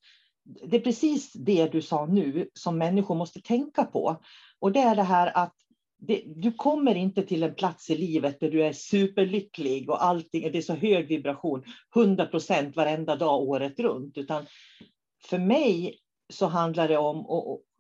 det 0.71 0.77
är 0.77 0.81
precis 0.81 1.33
det 1.33 1.73
du 1.73 1.83
sa 1.83 2.07
nu 2.07 2.49
som 2.55 2.79
människor 2.79 3.15
måste 3.15 3.41
tänka 3.41 3.85
på. 3.85 4.17
Och 4.59 4.73
det 4.73 4.81
är 4.81 4.97
det 4.97 5.03
här 5.03 5.33
att 5.37 5.55
det, 5.99 6.23
du 6.27 6.53
kommer 6.53 6.95
inte 6.95 7.23
till 7.23 7.43
en 7.43 7.55
plats 7.55 7.91
i 7.91 7.97
livet 7.97 8.41
där 8.41 8.51
du 8.51 8.63
är 8.63 8.73
superlycklig 8.73 9.91
och 9.91 10.05
allting, 10.05 10.53
det 10.53 10.59
är 10.59 10.63
så 10.63 10.75
hög 10.75 11.09
vibration, 11.09 11.65
100 11.97 12.27
procent 12.27 12.77
varenda 12.77 13.17
dag 13.17 13.43
året 13.43 13.81
runt, 13.81 14.19
utan 14.19 14.47
för 15.25 15.39
mig 15.39 15.99
så 16.33 16.47
handlar 16.47 16.89
det 16.89 16.97
om 16.97 17.27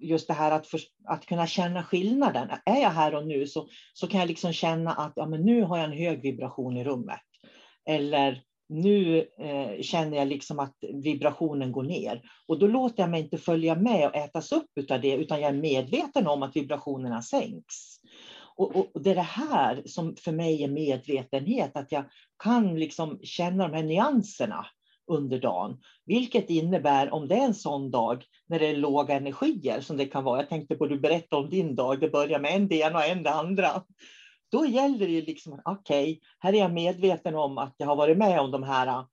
just 0.01 0.29
det 0.29 0.35
här 0.35 0.51
att, 0.51 0.67
för, 0.67 0.81
att 1.05 1.27
kunna 1.27 1.47
känna 1.47 1.83
skillnaden. 1.83 2.49
Är 2.65 2.83
jag 2.83 2.91
här 2.91 3.15
och 3.15 3.27
nu 3.27 3.47
så, 3.47 3.69
så 3.93 4.07
kan 4.07 4.21
jag 4.21 4.29
liksom 4.29 4.53
känna 4.53 4.93
att 4.93 5.13
ja, 5.17 5.27
men 5.27 5.43
nu 5.43 5.63
har 5.63 5.79
jag 5.79 5.85
en 5.85 5.99
hög 5.99 6.23
vibration 6.23 6.77
i 6.77 6.85
rummet. 6.85 7.21
Eller 7.89 8.43
nu 8.69 9.19
eh, 9.19 9.83
känner 9.83 10.17
jag 10.17 10.29
liksom 10.29 10.59
att 10.59 10.77
vibrationen 11.03 11.73
går 11.73 11.83
ner. 11.83 12.23
Och 12.47 12.59
då 12.59 12.67
låter 12.67 13.03
jag 13.03 13.11
mig 13.11 13.21
inte 13.21 13.39
följa 13.39 13.75
med 13.75 14.09
och 14.09 14.17
ätas 14.17 14.53
upp 14.53 14.91
av 14.91 15.01
det, 15.01 15.17
utan 15.17 15.41
jag 15.41 15.49
är 15.49 15.61
medveten 15.61 16.27
om 16.27 16.43
att 16.43 16.57
vibrationerna 16.57 17.23
sänks. 17.23 18.01
Och, 18.57 18.77
och, 18.77 19.03
det 19.03 19.11
är 19.11 19.15
det 19.15 19.21
här 19.21 19.83
som 19.87 20.17
för 20.17 20.33
mig 20.33 20.65
är 20.65 20.69
medvetenhet, 20.69 21.77
att 21.77 21.93
jag 21.93 22.05
kan 22.43 22.79
liksom 22.79 23.21
känna 23.23 23.69
de 23.69 23.77
här 23.77 23.83
nyanserna 23.83 24.67
under 25.11 25.39
dagen. 25.39 25.79
Vilket 26.07 26.51
innebär, 26.51 27.15
om 27.15 27.29
det 27.29 27.35
är 27.35 27.45
en 27.45 27.55
sån 27.55 27.91
dag 27.91 28.25
när 28.47 28.59
det 28.59 28.67
är 28.67 28.77
låga 28.77 29.15
energier 29.15 29.81
som 29.81 29.97
det 29.97 30.07
kan 30.07 30.25
vara. 30.25 30.41
Jag 30.41 30.49
tänkte 30.49 30.75
på, 30.77 30.87
du 30.87 30.99
berättade 30.99 31.43
om 31.43 31.51
din 31.51 31.75
dag, 31.75 32.01
det 32.01 32.09
börjar 32.09 32.41
med 32.41 32.55
en 32.55 32.69
det 32.69 32.77
ena 32.77 32.99
och 32.99 33.05
en 33.05 33.23
det 33.23 33.31
andra. 33.31 33.83
Då 34.51 34.67
gäller 34.67 35.09
det 35.09 35.21
liksom, 35.21 35.61
okej, 35.65 36.03
okay, 36.03 36.21
här 36.39 36.53
är 36.53 36.59
jag 36.59 36.73
medveten 36.73 37.35
om 37.35 37.59
att 37.59 37.75
jag 37.77 37.87
har 37.87 37.97
varit 37.97 38.19
med 38.19 38.41
om 38.41 38.51
de 38.51 38.63
här 38.63 38.87
äh, 38.87 39.05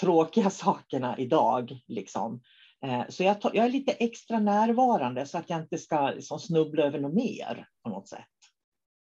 tråkiga 0.00 0.50
sakerna 0.64 1.18
idag. 1.18 1.78
Liksom. 1.86 2.40
Eh, 2.84 3.02
så 3.08 3.22
jag, 3.22 3.40
tar, 3.40 3.50
jag, 3.54 3.64
är 3.64 3.70
lite 3.70 3.92
extra 3.92 4.38
närvarande 4.38 5.26
så 5.26 5.38
att 5.38 5.50
jag 5.50 5.60
inte 5.60 5.78
ska 5.78 6.10
liksom, 6.10 6.38
snubbla 6.38 6.82
över 6.82 6.98
något 6.98 7.14
mer 7.14 7.68
på 7.84 7.90
något 7.90 8.08
sätt. 8.08 8.24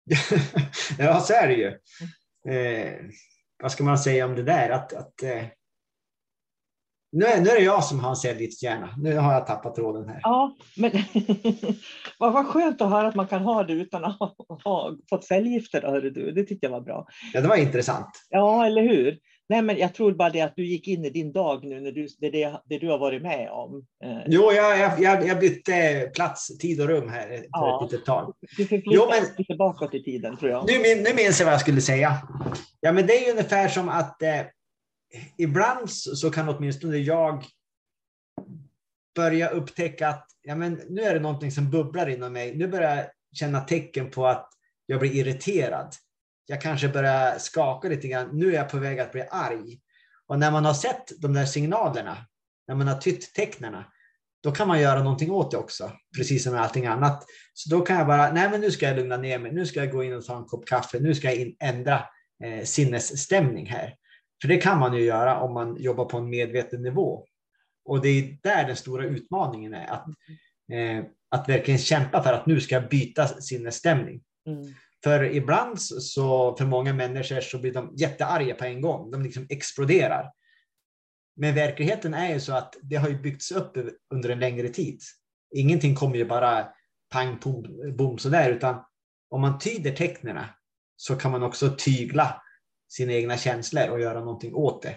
ja, 0.98 1.20
så 1.20 1.32
är 1.32 1.48
det 1.48 1.54
ju. 1.54 1.78
Eh, 2.54 2.94
vad 3.62 3.72
ska 3.72 3.84
man 3.84 3.98
säga 3.98 4.26
om 4.26 4.34
det 4.34 4.42
där? 4.42 4.70
Att, 4.70 4.92
att 4.92 5.22
eh, 5.22 5.44
nu, 7.16 7.24
är, 7.24 7.40
nu 7.40 7.50
är 7.50 7.54
det 7.54 7.64
jag 7.64 7.84
som 7.84 8.00
har 8.00 8.10
en 8.10 8.16
cellgiftshjärna. 8.16 8.94
Nu 8.98 9.16
har 9.16 9.32
jag 9.32 9.46
tappat 9.46 9.74
tråden 9.74 10.08
här. 10.08 10.20
Ja, 10.22 10.56
men 10.76 10.90
vad, 12.18 12.32
vad 12.32 12.46
skönt 12.46 12.80
att 12.80 12.90
höra 12.90 13.08
att 13.08 13.14
man 13.14 13.26
kan 13.26 13.42
ha 13.42 13.62
det 13.62 13.72
utan 13.72 14.04
att 14.04 14.18
ha, 14.18 14.34
ha 14.64 14.96
fått 15.10 15.24
cellgifter. 15.24 15.82
Hörde 15.82 16.10
du. 16.10 16.32
Det 16.32 16.44
tyckte 16.44 16.66
jag 16.66 16.70
var 16.70 16.80
bra. 16.80 17.06
Ja, 17.32 17.40
det 17.40 17.48
var 17.48 17.56
intressant. 17.56 18.08
Ja, 18.30 18.66
eller 18.66 18.82
hur? 18.82 19.18
Nej, 19.48 19.62
men 19.62 19.78
jag 19.78 19.94
tror 19.94 20.12
bara 20.12 20.30
det 20.30 20.40
att 20.40 20.56
du 20.56 20.66
gick 20.66 20.88
in 20.88 21.04
i 21.04 21.10
din 21.10 21.32
dag 21.32 21.64
nu, 21.64 21.80
när 21.80 21.92
du, 21.92 22.08
det, 22.20 22.30
det, 22.30 22.60
det 22.64 22.78
du 22.78 22.88
har 22.90 22.98
varit 22.98 23.22
med 23.22 23.50
om. 23.50 23.86
Eh. 24.04 24.18
Jo, 24.26 24.52
jag, 24.52 25.00
jag, 25.00 25.26
jag 25.26 25.40
bytte 25.40 26.10
plats, 26.14 26.58
tid 26.58 26.80
och 26.80 26.88
rum 26.88 27.08
här 27.08 27.28
för 27.28 27.46
ja. 27.50 27.84
ett 27.84 27.92
litet 27.92 28.06
tag. 28.06 28.34
Du 28.56 28.66
men, 28.70 29.24
lite 29.38 29.54
bakåt 29.54 29.94
i 29.94 30.02
tiden, 30.02 30.36
tror 30.36 30.50
jag. 30.50 30.66
Nu, 30.66 31.02
nu 31.02 31.14
minns 31.14 31.40
jag 31.40 31.46
vad 31.46 31.54
jag 31.54 31.60
skulle 31.60 31.80
säga. 31.80 32.12
Ja, 32.80 32.92
men 32.92 33.06
det 33.06 33.12
är 33.12 33.30
ungefär 33.30 33.68
som 33.68 33.88
att 33.88 34.22
eh, 34.22 34.30
ibland 35.38 35.90
så 35.90 36.30
kan 36.30 36.48
åtminstone 36.48 36.96
jag 36.96 37.44
börja 39.14 39.48
upptäcka 39.48 40.08
att 40.08 40.26
ja, 40.42 40.54
men 40.54 40.80
nu 40.88 41.02
är 41.02 41.14
det 41.14 41.20
någonting 41.20 41.52
som 41.52 41.70
bubblar 41.70 42.08
inom 42.08 42.32
mig. 42.32 42.56
Nu 42.56 42.68
börjar 42.68 42.96
jag 42.96 43.06
känna 43.32 43.60
tecken 43.60 44.10
på 44.10 44.26
att 44.26 44.48
jag 44.86 45.00
blir 45.00 45.14
irriterad 45.14 45.94
jag 46.46 46.60
kanske 46.60 46.88
börjar 46.88 47.38
skaka 47.38 47.88
lite 47.88 48.08
grann. 48.08 48.28
Nu 48.32 48.48
är 48.48 48.54
jag 48.56 48.68
på 48.68 48.78
väg 48.78 49.00
att 49.00 49.12
bli 49.12 49.24
arg. 49.30 49.78
Och 50.26 50.38
när 50.38 50.50
man 50.50 50.64
har 50.64 50.74
sett 50.74 51.12
de 51.20 51.32
där 51.32 51.44
signalerna, 51.44 52.16
när 52.68 52.74
man 52.74 52.88
har 52.88 52.98
tytt 52.98 53.34
tecknen, 53.34 53.84
då 54.42 54.52
kan 54.52 54.68
man 54.68 54.80
göra 54.80 55.02
någonting 55.02 55.30
åt 55.30 55.50
det 55.50 55.56
också, 55.56 55.92
precis 56.16 56.44
som 56.44 56.52
med 56.52 56.62
allting 56.62 56.86
annat. 56.86 57.24
Så 57.54 57.70
då 57.70 57.80
kan 57.80 57.96
jag 57.96 58.06
bara, 58.06 58.32
nej 58.32 58.50
men 58.50 58.60
nu 58.60 58.70
ska 58.70 58.86
jag 58.86 58.96
lugna 58.96 59.16
ner 59.16 59.38
mig, 59.38 59.52
nu 59.52 59.66
ska 59.66 59.80
jag 59.80 59.92
gå 59.92 60.04
in 60.04 60.14
och 60.14 60.24
ta 60.24 60.36
en 60.36 60.44
kopp 60.44 60.66
kaffe, 60.66 60.98
nu 61.00 61.14
ska 61.14 61.26
jag 61.26 61.36
in, 61.36 61.56
ändra 61.60 62.04
eh, 62.44 62.64
sinnesstämning 62.64 63.66
här. 63.66 63.94
För 64.40 64.48
det 64.48 64.56
kan 64.56 64.78
man 64.78 64.94
ju 64.94 65.04
göra 65.04 65.40
om 65.40 65.54
man 65.54 65.76
jobbar 65.76 66.04
på 66.04 66.18
en 66.18 66.30
medveten 66.30 66.82
nivå. 66.82 67.24
Och 67.84 68.00
det 68.00 68.08
är 68.08 68.38
där 68.42 68.66
den 68.66 68.76
stora 68.76 69.04
utmaningen 69.04 69.74
är, 69.74 69.86
att, 69.86 70.06
eh, 70.72 71.04
att 71.30 71.48
verkligen 71.48 71.78
kämpa 71.78 72.22
för 72.22 72.32
att 72.32 72.46
nu 72.46 72.60
ska 72.60 72.74
jag 72.74 72.88
byta 72.88 73.28
sinnesstämning. 73.28 74.22
Mm. 74.46 74.74
För 75.04 75.24
ibland 75.24 75.80
så, 75.82 76.56
för 76.56 76.64
många 76.64 76.92
människor 76.92 77.40
så 77.40 77.58
blir 77.58 77.72
de 77.72 77.92
jättearga 77.96 78.54
på 78.54 78.64
en 78.64 78.80
gång. 78.80 79.10
De 79.10 79.22
liksom 79.22 79.46
exploderar. 79.48 80.32
Men 81.36 81.54
verkligheten 81.54 82.14
är 82.14 82.34
ju 82.34 82.40
så 82.40 82.52
att 82.52 82.76
det 82.82 82.96
har 82.96 83.08
ju 83.08 83.18
byggts 83.18 83.50
upp 83.50 83.76
under 84.14 84.30
en 84.30 84.38
längre 84.38 84.68
tid. 84.68 85.00
Ingenting 85.54 85.94
kommer 85.94 86.16
ju 86.16 86.24
bara 86.24 86.68
pang, 87.10 87.38
pom, 87.38 87.64
bom 87.96 88.18
sådär, 88.18 88.50
utan 88.50 88.84
om 89.30 89.40
man 89.40 89.58
tyder 89.58 89.92
tecknen 89.92 90.44
så 90.96 91.16
kan 91.16 91.32
man 91.32 91.42
också 91.42 91.74
tygla 91.78 92.42
sina 92.88 93.12
egna 93.12 93.36
känslor 93.36 93.88
och 93.88 94.00
göra 94.00 94.20
någonting 94.20 94.54
åt 94.54 94.82
det. 94.82 94.96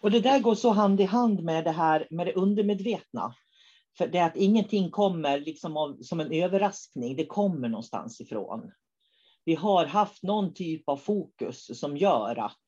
Och 0.00 0.10
det 0.10 0.20
där 0.20 0.40
går 0.40 0.54
så 0.54 0.70
hand 0.70 1.00
i 1.00 1.04
hand 1.04 1.42
med 1.42 1.64
det 1.64 1.70
här 1.70 2.06
med 2.10 2.26
det 2.26 2.32
undermedvetna. 2.32 3.34
För 3.98 4.06
det 4.06 4.18
är 4.18 4.26
att 4.26 4.36
ingenting 4.36 4.90
kommer 4.90 5.40
liksom 5.40 5.76
av, 5.76 6.02
som 6.02 6.20
en 6.20 6.32
överraskning, 6.32 7.16
det 7.16 7.26
kommer 7.26 7.68
någonstans 7.68 8.20
ifrån. 8.20 8.72
Vi 9.44 9.54
har 9.54 9.86
haft 9.86 10.22
någon 10.22 10.54
typ 10.54 10.88
av 10.88 10.96
fokus 10.96 11.80
som 11.80 11.96
gör 11.96 12.38
att, 12.38 12.62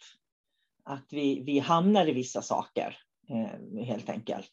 att 0.85 1.07
vi, 1.11 1.43
vi 1.47 1.59
hamnar 1.59 2.09
i 2.09 2.13
vissa 2.13 2.43
saker, 2.43 2.99
eh, 3.31 3.85
helt 3.85 4.11
enkelt. 4.11 4.53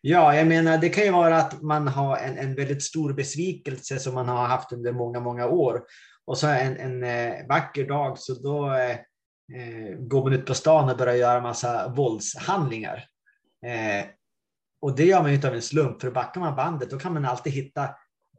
Ja, 0.00 0.34
jag 0.34 0.46
menar 0.46 0.78
det 0.78 0.88
kan 0.88 1.04
ju 1.04 1.10
vara 1.10 1.36
att 1.36 1.62
man 1.62 1.88
har 1.88 2.16
en, 2.16 2.38
en 2.38 2.54
väldigt 2.54 2.82
stor 2.82 3.12
besvikelse 3.12 3.98
som 3.98 4.14
man 4.14 4.28
har 4.28 4.46
haft 4.46 4.72
under 4.72 4.92
många, 4.92 5.20
många 5.20 5.46
år. 5.46 5.82
Och 6.24 6.38
så 6.38 6.46
en, 6.46 6.76
en 6.76 7.04
eh, 7.04 7.46
vacker 7.48 7.88
dag 7.88 8.18
så 8.18 8.34
då 8.34 8.74
eh, 8.74 8.90
eh, 9.60 9.96
går 9.98 10.24
man 10.24 10.32
ut 10.32 10.46
på 10.46 10.54
stan 10.54 10.90
och 10.90 10.96
börjar 10.96 11.14
göra 11.14 11.40
massa 11.40 11.88
våldshandlingar. 11.88 13.04
Eh, 13.66 14.06
och 14.80 14.96
det 14.96 15.04
gör 15.04 15.20
man 15.20 15.30
ju 15.30 15.34
inte 15.34 15.48
av 15.48 15.54
en 15.54 15.62
slump, 15.62 16.00
för 16.00 16.10
backar 16.10 16.40
man 16.40 16.56
bandet 16.56 16.90
då 16.90 16.98
kan 16.98 17.14
man 17.14 17.24
alltid 17.24 17.52
hitta 17.52 17.88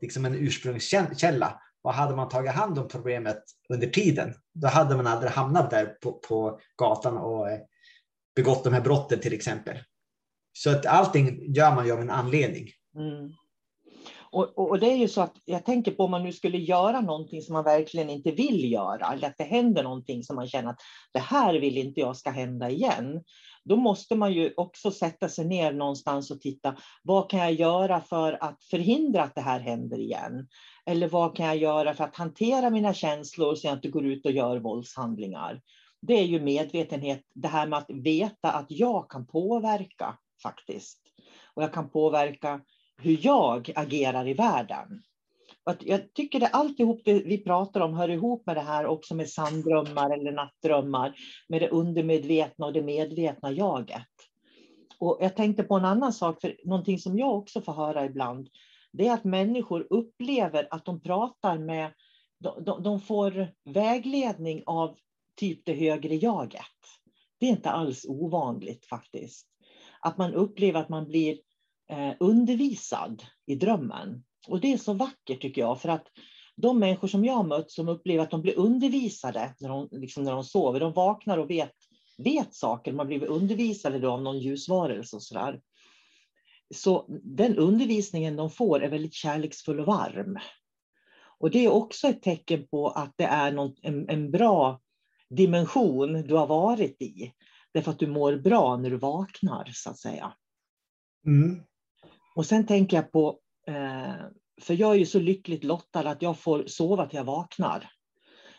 liksom 0.01 0.25
en 0.25 0.35
ursprungskälla. 0.35 1.59
Och 1.83 1.93
hade 1.93 2.15
man 2.15 2.29
tagit 2.29 2.51
hand 2.51 2.79
om 2.79 2.87
problemet 2.87 3.43
under 3.69 3.87
tiden, 3.87 4.33
då 4.53 4.67
hade 4.67 4.95
man 4.95 5.07
aldrig 5.07 5.31
hamnat 5.31 5.69
där 5.69 5.85
på, 5.85 6.13
på 6.13 6.59
gatan 6.75 7.17
och 7.17 7.49
eh, 7.49 7.59
begått 8.35 8.63
de 8.63 8.73
här 8.73 8.81
brotten 8.81 9.19
till 9.19 9.33
exempel. 9.33 9.77
Så 10.53 10.69
att 10.69 10.85
allting 10.85 11.53
gör 11.53 11.75
man 11.75 11.85
ju 11.85 11.91
av 11.91 12.01
en 12.01 12.09
anledning. 12.09 12.67
Mm. 12.95 13.31
Och, 14.33 14.57
och, 14.57 14.69
och, 14.69 14.79
det 14.79 14.91
är 14.91 14.95
ju 14.95 15.07
så 15.07 15.21
att 15.21 15.35
jag 15.45 15.65
tänker 15.65 15.91
på 15.91 16.03
om 16.03 16.11
man 16.11 16.23
nu 16.23 16.31
skulle 16.33 16.57
göra 16.57 17.01
någonting 17.01 17.41
som 17.41 17.53
man 17.53 17.63
verkligen 17.63 18.09
inte 18.09 18.31
vill 18.31 18.71
göra, 18.71 19.13
eller 19.13 19.27
att 19.27 19.37
det 19.37 19.43
händer 19.43 19.83
någonting 19.83 20.23
som 20.23 20.35
man 20.35 20.47
känner 20.47 20.69
att 20.69 20.81
det 21.13 21.19
här 21.19 21.53
vill 21.53 21.77
inte 21.77 21.99
jag 21.99 22.17
ska 22.17 22.29
hända 22.29 22.69
igen. 22.69 23.23
Då 23.63 23.75
måste 23.75 24.15
man 24.15 24.33
ju 24.33 24.53
också 24.57 24.91
sätta 24.91 25.29
sig 25.29 25.45
ner 25.45 25.73
någonstans 25.73 26.31
och 26.31 26.41
titta, 26.41 26.75
vad 27.03 27.29
kan 27.29 27.39
jag 27.39 27.53
göra 27.53 28.01
för 28.01 28.43
att 28.43 28.63
förhindra 28.63 29.23
att 29.23 29.35
det 29.35 29.41
här 29.41 29.59
händer 29.59 29.99
igen? 29.99 30.47
Eller 30.85 31.07
vad 31.07 31.35
kan 31.35 31.45
jag 31.45 31.57
göra 31.57 31.93
för 31.93 32.03
att 32.03 32.15
hantera 32.15 32.69
mina 32.69 32.93
känslor 32.93 33.55
så 33.55 33.67
jag 33.67 33.75
inte 33.77 33.89
går 33.89 34.05
ut 34.05 34.25
och 34.25 34.31
gör 34.31 34.59
våldshandlingar? 34.59 35.61
Det 36.01 36.19
är 36.19 36.25
ju 36.25 36.39
medvetenhet, 36.39 37.21
det 37.35 37.47
här 37.47 37.67
med 37.67 37.79
att 37.79 37.89
veta 37.89 38.51
att 38.51 38.67
jag 38.69 39.09
kan 39.09 39.27
påverka 39.27 40.17
faktiskt. 40.43 40.99
Och 41.53 41.63
jag 41.63 41.73
kan 41.73 41.89
påverka 41.89 42.61
hur 43.01 43.17
jag 43.21 43.71
agerar 43.75 44.27
i 44.27 44.33
världen. 44.33 45.03
Jag 45.79 46.13
tycker 46.13 46.43
att 46.43 46.55
alltihop 46.55 47.01
det 47.05 47.13
vi 47.13 47.37
pratar 47.37 47.81
om 47.81 47.93
hör 47.93 48.09
ihop 48.09 48.45
med 48.45 48.55
det 48.55 48.61
här 48.61 48.85
också 48.85 49.15
med 49.15 49.29
sanddrömmar 49.29 50.09
eller 50.09 50.31
nattdrömmar, 50.31 51.15
med 51.49 51.61
det 51.61 51.69
undermedvetna 51.69 52.65
och 52.65 52.73
det 52.73 52.81
medvetna 52.81 53.51
jaget. 53.51 54.07
Och 54.99 55.17
jag 55.21 55.35
tänkte 55.35 55.63
på 55.63 55.75
en 55.75 55.85
annan 55.85 56.13
sak, 56.13 56.41
för 56.41 56.55
någonting 56.65 56.99
som 56.99 57.17
jag 57.17 57.37
också 57.37 57.61
får 57.61 57.73
höra 57.73 58.05
ibland, 58.05 58.49
det 58.91 59.07
är 59.07 59.13
att 59.13 59.23
människor 59.23 59.87
upplever 59.89 60.67
att 60.71 60.85
de 60.85 61.01
pratar 61.01 61.57
med, 61.57 61.91
de, 62.39 62.83
de 62.83 62.99
får 62.99 63.47
vägledning 63.65 64.63
av 64.65 64.97
typ 65.39 65.65
det 65.65 65.73
högre 65.73 66.15
jaget. 66.15 66.61
Det 67.39 67.45
är 67.45 67.49
inte 67.49 67.69
alls 67.69 68.05
ovanligt 68.05 68.85
faktiskt. 68.85 69.47
Att 69.99 70.17
man 70.17 70.33
upplever 70.33 70.79
att 70.79 70.89
man 70.89 71.07
blir 71.07 71.37
Eh, 71.93 72.13
undervisad 72.19 73.23
i 73.45 73.55
drömmen. 73.55 74.23
Och 74.47 74.59
det 74.59 74.73
är 74.73 74.77
så 74.77 74.93
vackert 74.93 75.41
tycker 75.41 75.61
jag, 75.61 75.81
för 75.81 75.89
att 75.89 76.07
de 76.55 76.79
människor 76.79 77.07
som 77.07 77.25
jag 77.25 77.33
har 77.33 77.43
mött 77.43 77.71
som 77.71 77.89
upplever 77.89 78.23
att 78.23 78.31
de 78.31 78.41
blir 78.41 78.57
undervisade 78.59 79.55
när 79.59 79.69
de, 79.69 79.89
liksom 79.91 80.23
när 80.23 80.31
de 80.31 80.43
sover, 80.43 80.79
de 80.79 80.93
vaknar 80.93 81.37
och 81.37 81.49
vet, 81.49 81.73
vet 82.17 82.55
saker, 82.55 82.91
de 82.91 82.99
har 82.99 83.05
blivit 83.05 83.29
undervisade 83.29 83.99
då 83.99 84.11
av 84.11 84.21
någon 84.21 84.39
ljusvarelse 84.39 85.15
och 85.15 85.23
sådär. 85.23 85.61
Så 86.75 87.05
den 87.23 87.57
undervisningen 87.57 88.35
de 88.35 88.49
får 88.49 88.83
är 88.83 88.89
väldigt 88.89 89.13
kärleksfull 89.13 89.79
och 89.79 89.85
varm. 89.85 90.37
Och 91.39 91.51
det 91.51 91.65
är 91.65 91.71
också 91.71 92.07
ett 92.07 92.21
tecken 92.21 92.67
på 92.67 92.87
att 92.89 93.13
det 93.15 93.25
är 93.25 93.51
någon, 93.51 93.75
en, 93.81 94.09
en 94.09 94.31
bra 94.31 94.81
dimension 95.29 96.27
du 96.27 96.35
har 96.35 96.47
varit 96.47 97.01
i. 97.01 97.33
Därför 97.73 97.91
att 97.91 97.99
du 97.99 98.07
mår 98.07 98.35
bra 98.35 98.77
när 98.77 98.89
du 98.89 98.97
vaknar, 98.97 99.69
så 99.73 99.89
att 99.89 99.99
säga. 99.99 100.33
Mm. 101.25 101.63
Och 102.35 102.45
sen 102.45 102.65
tänker 102.65 102.97
jag 102.97 103.11
på, 103.11 103.37
eh, 103.67 104.13
för 104.61 104.73
jag 104.73 104.91
är 104.91 104.99
ju 104.99 105.05
så 105.05 105.19
lyckligt 105.19 105.63
lottad 105.63 106.09
att 106.09 106.21
jag 106.21 106.39
får 106.39 106.63
sova 106.67 107.05
till 107.05 107.17
jag 107.17 107.23
vaknar. 107.23 107.89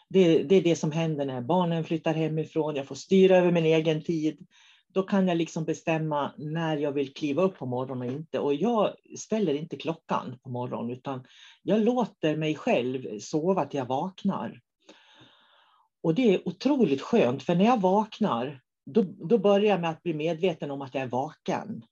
Det, 0.09 0.43
det, 0.43 0.55
är 0.57 0.63
det 0.63 0.77
som 0.77 0.93
händer 0.93 1.25
när 1.25 1.41
barnen 1.41 1.85
flyttar 1.85 2.15
hemifrån, 2.15 2.77
jag 2.77 2.87
får 2.87 2.95
styra 2.95 3.37
över 3.37 3.53
min 3.53 3.65
egen 3.65 4.03
tid. 4.05 4.47
Då 4.89 5.03
kan 5.03 5.29
jag 5.29 5.37
liksom 5.37 5.65
bestämma 5.65 6.33
när 6.39 6.77
jag 6.77 6.93
vill 6.93 7.15
kliva 7.15 7.43
upp 7.43 7.59
på 7.59 7.67
morgonen 7.67 8.09
och 8.09 8.15
inte. 8.15 8.39
Och 8.39 8.55
jag 8.55 8.95
ställer 9.19 9.55
inte 9.55 9.77
klockan 9.77 10.39
på 10.43 10.51
morgonen, 10.51 10.91
utan 10.91 11.25
jag 11.63 11.81
låter 11.81 12.37
mig 12.37 12.55
själv 12.55 13.19
sova 13.21 13.67
till 13.67 13.79
jag 13.79 13.87
vaknar. 13.87 14.61
Och 16.03 16.15
det 16.15 16.35
är 16.35 16.49
otroligt 16.49 17.03
skönt, 17.03 17.43
för 17.43 17.55
när 17.55 17.65
jag 17.65 17.81
vaknar, 17.81 18.61
då, 18.87 19.03
då 19.03 19.39
börjar 19.39 19.71
jag 19.71 19.81
med 19.81 19.91
att 19.91 20.03
bli 20.03 20.15
medveten 20.15 20.71
om 20.71 20.83
att 20.83 20.95
jag 20.95 21.03
är 21.03 21.09
vaken. 21.09 21.85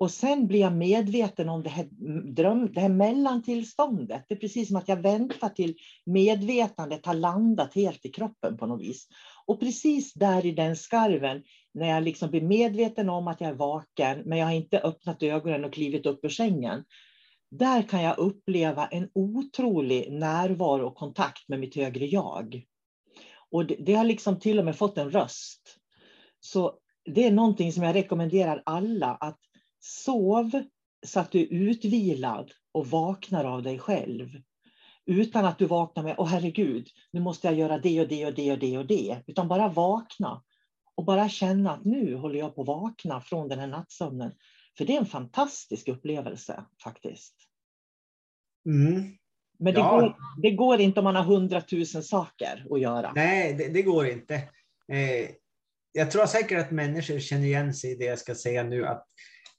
Och 0.00 0.10
sen 0.10 0.46
blir 0.46 0.60
jag 0.60 0.72
medveten 0.72 1.48
om 1.48 1.62
det 1.62 1.70
här, 1.70 1.88
dröm, 2.34 2.72
det 2.72 2.80
här 2.80 2.88
mellantillståndet. 2.88 4.24
Det 4.28 4.34
är 4.34 4.38
precis 4.38 4.68
som 4.68 4.76
att 4.76 4.88
jag 4.88 5.02
väntar 5.02 5.48
till 5.48 5.74
medvetandet 6.06 7.06
har 7.06 7.14
landat 7.14 7.74
helt 7.74 8.06
i 8.06 8.08
kroppen 8.08 8.56
på 8.56 8.66
något 8.66 8.82
vis. 8.82 9.08
Och 9.46 9.60
precis 9.60 10.12
där 10.14 10.46
i 10.46 10.52
den 10.52 10.76
skarven, 10.76 11.42
när 11.74 11.88
jag 11.88 12.02
liksom 12.02 12.30
blir 12.30 12.42
medveten 12.42 13.08
om 13.08 13.28
att 13.28 13.40
jag 13.40 13.50
är 13.50 13.54
vaken, 13.54 14.22
men 14.24 14.38
jag 14.38 14.46
har 14.46 14.52
inte 14.52 14.78
öppnat 14.78 15.22
ögonen 15.22 15.64
och 15.64 15.72
klivit 15.72 16.06
upp 16.06 16.24
ur 16.24 16.28
sängen. 16.28 16.84
Där 17.50 17.82
kan 17.82 18.02
jag 18.02 18.18
uppleva 18.18 18.86
en 18.86 19.08
otrolig 19.14 20.12
närvaro 20.12 20.86
och 20.86 20.96
kontakt 20.96 21.48
med 21.48 21.60
mitt 21.60 21.76
högre 21.76 22.06
jag. 22.06 22.62
Och 23.50 23.66
det, 23.66 23.76
det 23.86 23.94
har 23.94 24.04
liksom 24.04 24.40
till 24.40 24.58
och 24.58 24.64
med 24.64 24.76
fått 24.76 24.98
en 24.98 25.10
röst. 25.10 25.76
Så 26.40 26.74
det 27.14 27.26
är 27.26 27.32
någonting 27.32 27.72
som 27.72 27.82
jag 27.82 27.94
rekommenderar 27.94 28.62
alla 28.66 29.14
att 29.14 29.38
Sov 29.80 30.62
så 31.06 31.20
att 31.20 31.32
du 31.32 31.40
är 31.40 31.52
utvilad 31.52 32.52
och 32.72 32.86
vaknar 32.86 33.44
av 33.44 33.62
dig 33.62 33.78
själv. 33.78 34.28
Utan 35.06 35.44
att 35.44 35.58
du 35.58 35.66
vaknar 35.66 36.02
med, 36.02 36.14
åh 36.18 36.26
herregud, 36.26 36.88
nu 37.10 37.20
måste 37.20 37.46
jag 37.46 37.56
göra 37.56 37.78
det 37.78 38.00
och 38.00 38.08
det 38.08 38.26
och 38.26 38.34
det 38.34 38.52
och 38.52 38.58
det 38.58 38.78
och 38.78 38.86
det. 38.86 39.22
Utan 39.26 39.48
bara 39.48 39.68
vakna 39.68 40.42
och 40.94 41.04
bara 41.04 41.28
känna 41.28 41.72
att 41.72 41.84
nu 41.84 42.14
håller 42.14 42.38
jag 42.38 42.54
på 42.54 42.62
att 42.62 42.68
vakna 42.68 43.20
från 43.20 43.48
den 43.48 43.58
här 43.58 43.66
nattsömnen. 43.66 44.32
För 44.78 44.84
det 44.84 44.96
är 44.96 45.00
en 45.00 45.06
fantastisk 45.06 45.88
upplevelse 45.88 46.64
faktiskt. 46.82 47.34
Mm. 48.66 49.16
Men 49.58 49.74
det, 49.74 49.80
ja. 49.80 50.00
går, 50.00 50.16
det 50.42 50.50
går 50.50 50.80
inte 50.80 51.00
om 51.00 51.04
man 51.04 51.16
har 51.16 51.24
hundratusen 51.24 52.02
saker 52.02 52.66
att 52.70 52.80
göra. 52.80 53.12
Nej, 53.14 53.54
det, 53.54 53.68
det 53.68 53.82
går 53.82 54.06
inte. 54.06 54.34
Eh, 54.92 55.30
jag 55.92 56.10
tror 56.10 56.26
säkert 56.26 56.58
att 56.58 56.70
människor 56.70 57.18
känner 57.18 57.44
igen 57.44 57.74
sig 57.74 57.92
i 57.92 57.94
det 57.94 58.04
jag 58.04 58.18
ska 58.18 58.34
säga 58.34 58.62
nu. 58.62 58.86
Att 58.86 59.06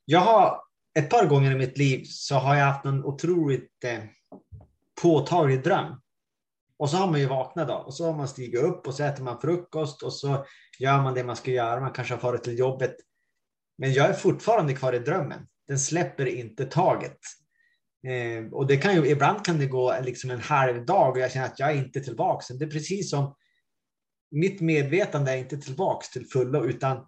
jag 0.06 0.20
har 0.20 0.62
ett 1.00 1.10
par 1.10 1.26
gånger 1.26 1.52
i 1.52 1.56
mitt 1.56 1.78
liv 1.78 2.04
så 2.06 2.36
har 2.36 2.56
jag 2.56 2.66
haft 2.66 2.86
en 2.86 3.06
otroligt 3.06 3.84
eh, 3.84 4.00
påtaglig 5.02 5.64
dröm. 5.64 6.02
Och 6.78 6.90
så 6.90 6.98
har 6.98 7.08
man 7.08 7.20
ju 7.20 7.26
vaknat 7.26 7.68
då 7.68 7.74
och 7.74 7.94
så 7.94 8.06
har 8.06 8.18
man 8.18 8.28
stigit 8.28 8.64
upp 8.64 8.88
och 8.88 8.94
så 8.94 9.04
äter 9.04 9.24
man 9.24 9.42
frukost 9.42 10.04
och 10.04 10.14
så 10.14 10.46
gör 10.80 11.02
man 11.02 11.14
det 11.14 11.24
man 11.24 11.36
ska 11.36 11.52
göra. 11.52 11.80
Man 11.80 11.92
kanske 11.92 12.14
har 12.14 12.20
farit 12.20 12.44
till 12.44 12.60
jobbet. 12.60 12.96
Men 13.78 13.94
jag 13.94 14.10
är 14.10 14.14
fortfarande 14.14 14.74
kvar 14.74 14.94
i 14.94 15.00
drömmen. 15.00 15.48
Den 15.68 15.80
släpper 15.80 16.26
inte 16.26 16.66
taget. 16.66 17.18
Eh, 18.08 18.54
och 18.54 18.68
det 18.68 18.78
kan 18.78 18.96
ju, 18.96 19.08
ibland 19.08 19.46
kan 19.46 19.60
det 19.60 19.66
gå 19.66 19.96
liksom 20.02 20.30
en 20.30 20.40
halv 20.40 20.86
dag 20.86 21.12
och 21.12 21.20
jag 21.20 21.32
känner 21.32 21.46
att 21.46 21.60
jag 21.60 21.72
är 21.72 21.76
inte 21.76 22.02
tillbaka. 22.02 22.54
Det 22.54 22.66
är 22.66 22.70
precis 22.70 23.10
som 23.10 23.36
mitt 24.32 24.62
medvetande 24.62 25.32
är 25.32 25.38
inte 25.38 25.58
tillbaka 25.58 26.06
till 26.14 26.26
fullo 26.26 26.66
utan 26.66 27.06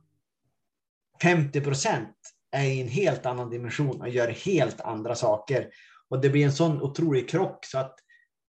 50 1.21 1.61
procent 1.61 2.17
är 2.53 2.63
i 2.63 2.81
en 2.81 2.87
helt 2.87 3.25
annan 3.25 3.49
dimension 3.49 4.01
och 4.01 4.09
gör 4.09 4.27
helt 4.27 4.81
andra 4.81 5.15
saker. 5.15 5.69
Och 6.09 6.21
det 6.21 6.29
blir 6.29 6.45
en 6.45 6.53
sån 6.53 6.81
otrolig 6.81 7.29
krock 7.29 7.65
så 7.65 7.77
att 7.77 7.95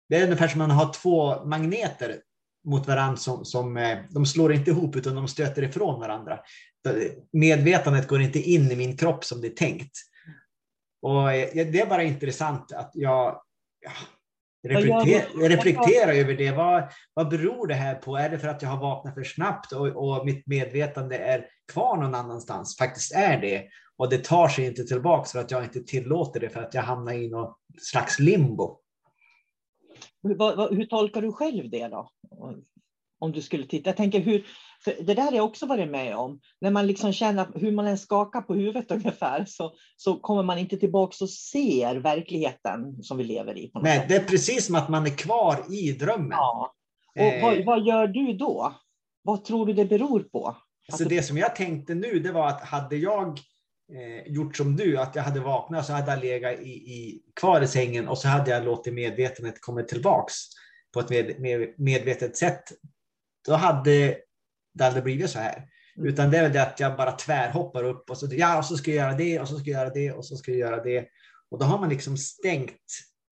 det 0.10 0.16
är 0.16 0.24
ungefär 0.24 0.48
som 0.48 0.62
att 0.62 0.68
man 0.68 0.78
har 0.78 0.94
två 0.94 1.46
magneter 1.46 2.16
mot 2.66 2.88
varandra 2.88 3.18
som, 3.18 3.46
som 3.46 3.78
eh, 3.78 3.98
de 4.10 4.26
slår 4.26 4.54
inte 4.54 4.72
ihop 4.72 4.96
utan 4.96 5.16
de 5.16 5.28
stöter 5.28 5.64
ifrån 5.64 6.00
varandra. 6.00 6.40
Eh, 6.88 7.12
medvetandet 7.32 8.08
går 8.08 8.22
inte 8.22 8.40
in 8.40 8.72
i 8.72 8.76
min 8.76 8.98
kropp 8.98 9.26
som 9.26 9.42
det 9.42 9.48
är 9.48 9.56
tänkt. 9.56 9.92
Och 11.02 11.34
eh, 11.34 11.68
det 11.68 11.82
är 11.82 11.90
bara 11.90 12.04
intressant 12.04 12.72
att 12.72 12.92
jag 12.94 13.42
ja, 13.80 13.92
reflekterar, 14.64 15.50
reflekterar 15.50 16.14
över 16.14 16.34
det. 16.34 16.52
Vad, 16.52 16.84
vad 17.14 17.30
beror 17.30 17.68
det 17.68 17.74
här 17.74 17.96
på? 17.96 18.18
Är 18.18 18.30
det 18.30 18.40
för 18.40 18.48
att 18.48 18.62
jag 18.62 18.70
har 18.70 18.82
vaknat 18.82 19.14
för 19.14 19.24
snabbt 19.24 19.72
och, 19.72 19.88
och 19.88 20.26
mitt 20.26 20.48
medvetande 20.48 21.18
är 21.18 21.46
kvar 21.72 21.98
någon 21.98 22.16
annanstans? 22.16 22.78
Faktiskt 22.78 23.16
är 23.16 23.42
det. 23.42 23.68
Och 23.98 24.10
det 24.10 24.24
tar 24.24 24.48
sig 24.48 24.66
inte 24.66 24.84
tillbaka 24.84 25.30
för 25.30 25.40
att 25.40 25.52
jag 25.52 25.64
inte 25.64 25.84
tillåter 25.84 26.40
det 26.40 26.50
för 26.50 26.60
att 26.60 26.74
jag 26.74 26.82
hamnar 26.82 27.14
i 27.14 27.30
någon 27.30 27.54
slags 27.82 28.20
limbo. 28.20 28.80
Hur, 30.24 30.76
hur 30.76 30.86
tolkar 30.86 31.22
du 31.22 31.32
själv 31.32 31.70
det 31.70 31.88
då? 31.88 32.10
Om 33.20 33.32
du 33.32 33.42
skulle 33.42 33.68
titta. 33.68 33.90
Jag 33.90 33.98
tänker 33.98 34.20
hur, 34.20 34.46
det 34.86 35.14
där 35.14 35.24
har 35.24 35.32
jag 35.32 35.46
också 35.46 35.66
varit 35.66 35.90
med 35.90 36.16
om. 36.16 36.40
När 36.62 36.72
man 36.72 36.88
liksom 36.88 37.14
känner 37.14 37.48
hur 37.56 37.72
man 37.72 37.88
än 37.88 37.98
skakar 37.98 38.42
på 38.42 38.54
huvudet 38.54 38.92
ungefär 38.92 39.46
så, 39.46 39.74
så 39.98 40.20
kommer 40.20 40.44
man 40.44 40.58
inte 40.58 40.78
tillbaka 40.78 41.16
och 41.22 41.30
ser 41.30 41.96
verkligheten 41.96 43.04
som 43.04 43.18
vi 43.18 43.24
lever 43.24 43.58
i. 43.58 43.72
Nej, 43.74 44.06
det 44.10 44.16
är 44.16 44.24
precis 44.24 44.66
som 44.66 44.76
att 44.76 44.90
man 44.90 45.06
är 45.06 45.18
kvar 45.18 45.74
i 45.74 45.92
drömmen. 45.92 46.32
Ja. 46.32 46.74
Och 47.16 47.22
eh. 47.22 47.42
vad, 47.42 47.66
vad, 47.66 47.86
gör 47.86 48.08
du 48.08 48.34
då? 48.34 48.74
Vad 49.22 49.46
tror 49.46 49.66
du 49.66 49.74
det 49.74 49.86
beror 49.86 50.20
på? 50.20 50.58
Alltså 50.92 51.04
det 51.04 51.24
som 51.24 51.38
jag 51.38 51.56
tänkte 51.56 51.96
nu, 51.96 52.20
det 52.20 52.32
var 52.32 52.48
att 52.48 52.62
hade 52.62 52.96
jag 52.96 53.28
eh, 53.94 54.34
gjort 54.34 54.58
som 54.58 54.76
du, 54.76 54.98
att 54.98 55.16
jag 55.16 55.24
hade 55.24 55.40
vaknat 55.40 55.86
så 55.86 55.94
hade 55.94 56.12
jag 56.12 56.20
legat 56.20 56.60
i, 56.60 56.70
i, 56.70 57.22
kvar 57.36 57.62
i 57.62 57.68
sängen 57.68 58.08
och 58.08 58.18
så 58.18 58.28
hade 58.28 58.52
jag 58.52 58.66
låtit 58.66 58.94
medvetenhet 58.94 59.62
komma 59.62 59.82
tillbaks 59.82 60.36
på 60.94 61.00
ett 61.00 61.10
med, 61.10 61.40
med, 61.40 61.74
medvetet 61.78 62.38
sätt. 62.38 62.64
Då 63.48 63.54
hade 63.54 64.18
det 64.80 64.86
aldrig 64.86 65.04
blivit 65.04 65.30
så 65.30 65.40
här. 65.40 65.66
Mm. 65.98 66.10
Utan 66.10 66.32
det 66.32 66.38
är 66.38 66.44
väl 66.44 66.54
det 66.54 66.62
att 66.62 66.80
jag 66.80 66.98
bara 66.98 67.12
tvärhoppar 67.12 67.84
upp 67.84 68.10
och 68.10 68.18
så, 68.18 68.28
ja, 68.32 68.58
och 68.58 68.66
så 68.66 68.78
ska 68.78 68.92
jag 68.92 69.06
göra 69.06 69.18
det 69.18 69.40
och 69.40 69.48
så 69.48 69.60
ska 69.60 69.70
jag 69.70 69.80
göra 69.80 69.94
det 69.94 70.12
och 70.12 70.26
så 70.26 70.36
ska 70.36 70.52
jag 70.52 70.60
göra 70.60 70.84
det. 70.84 71.08
Och 71.52 71.60
då 71.60 71.66
har 71.66 71.80
man 71.80 71.90
liksom 71.90 72.18
stängt 72.18 72.82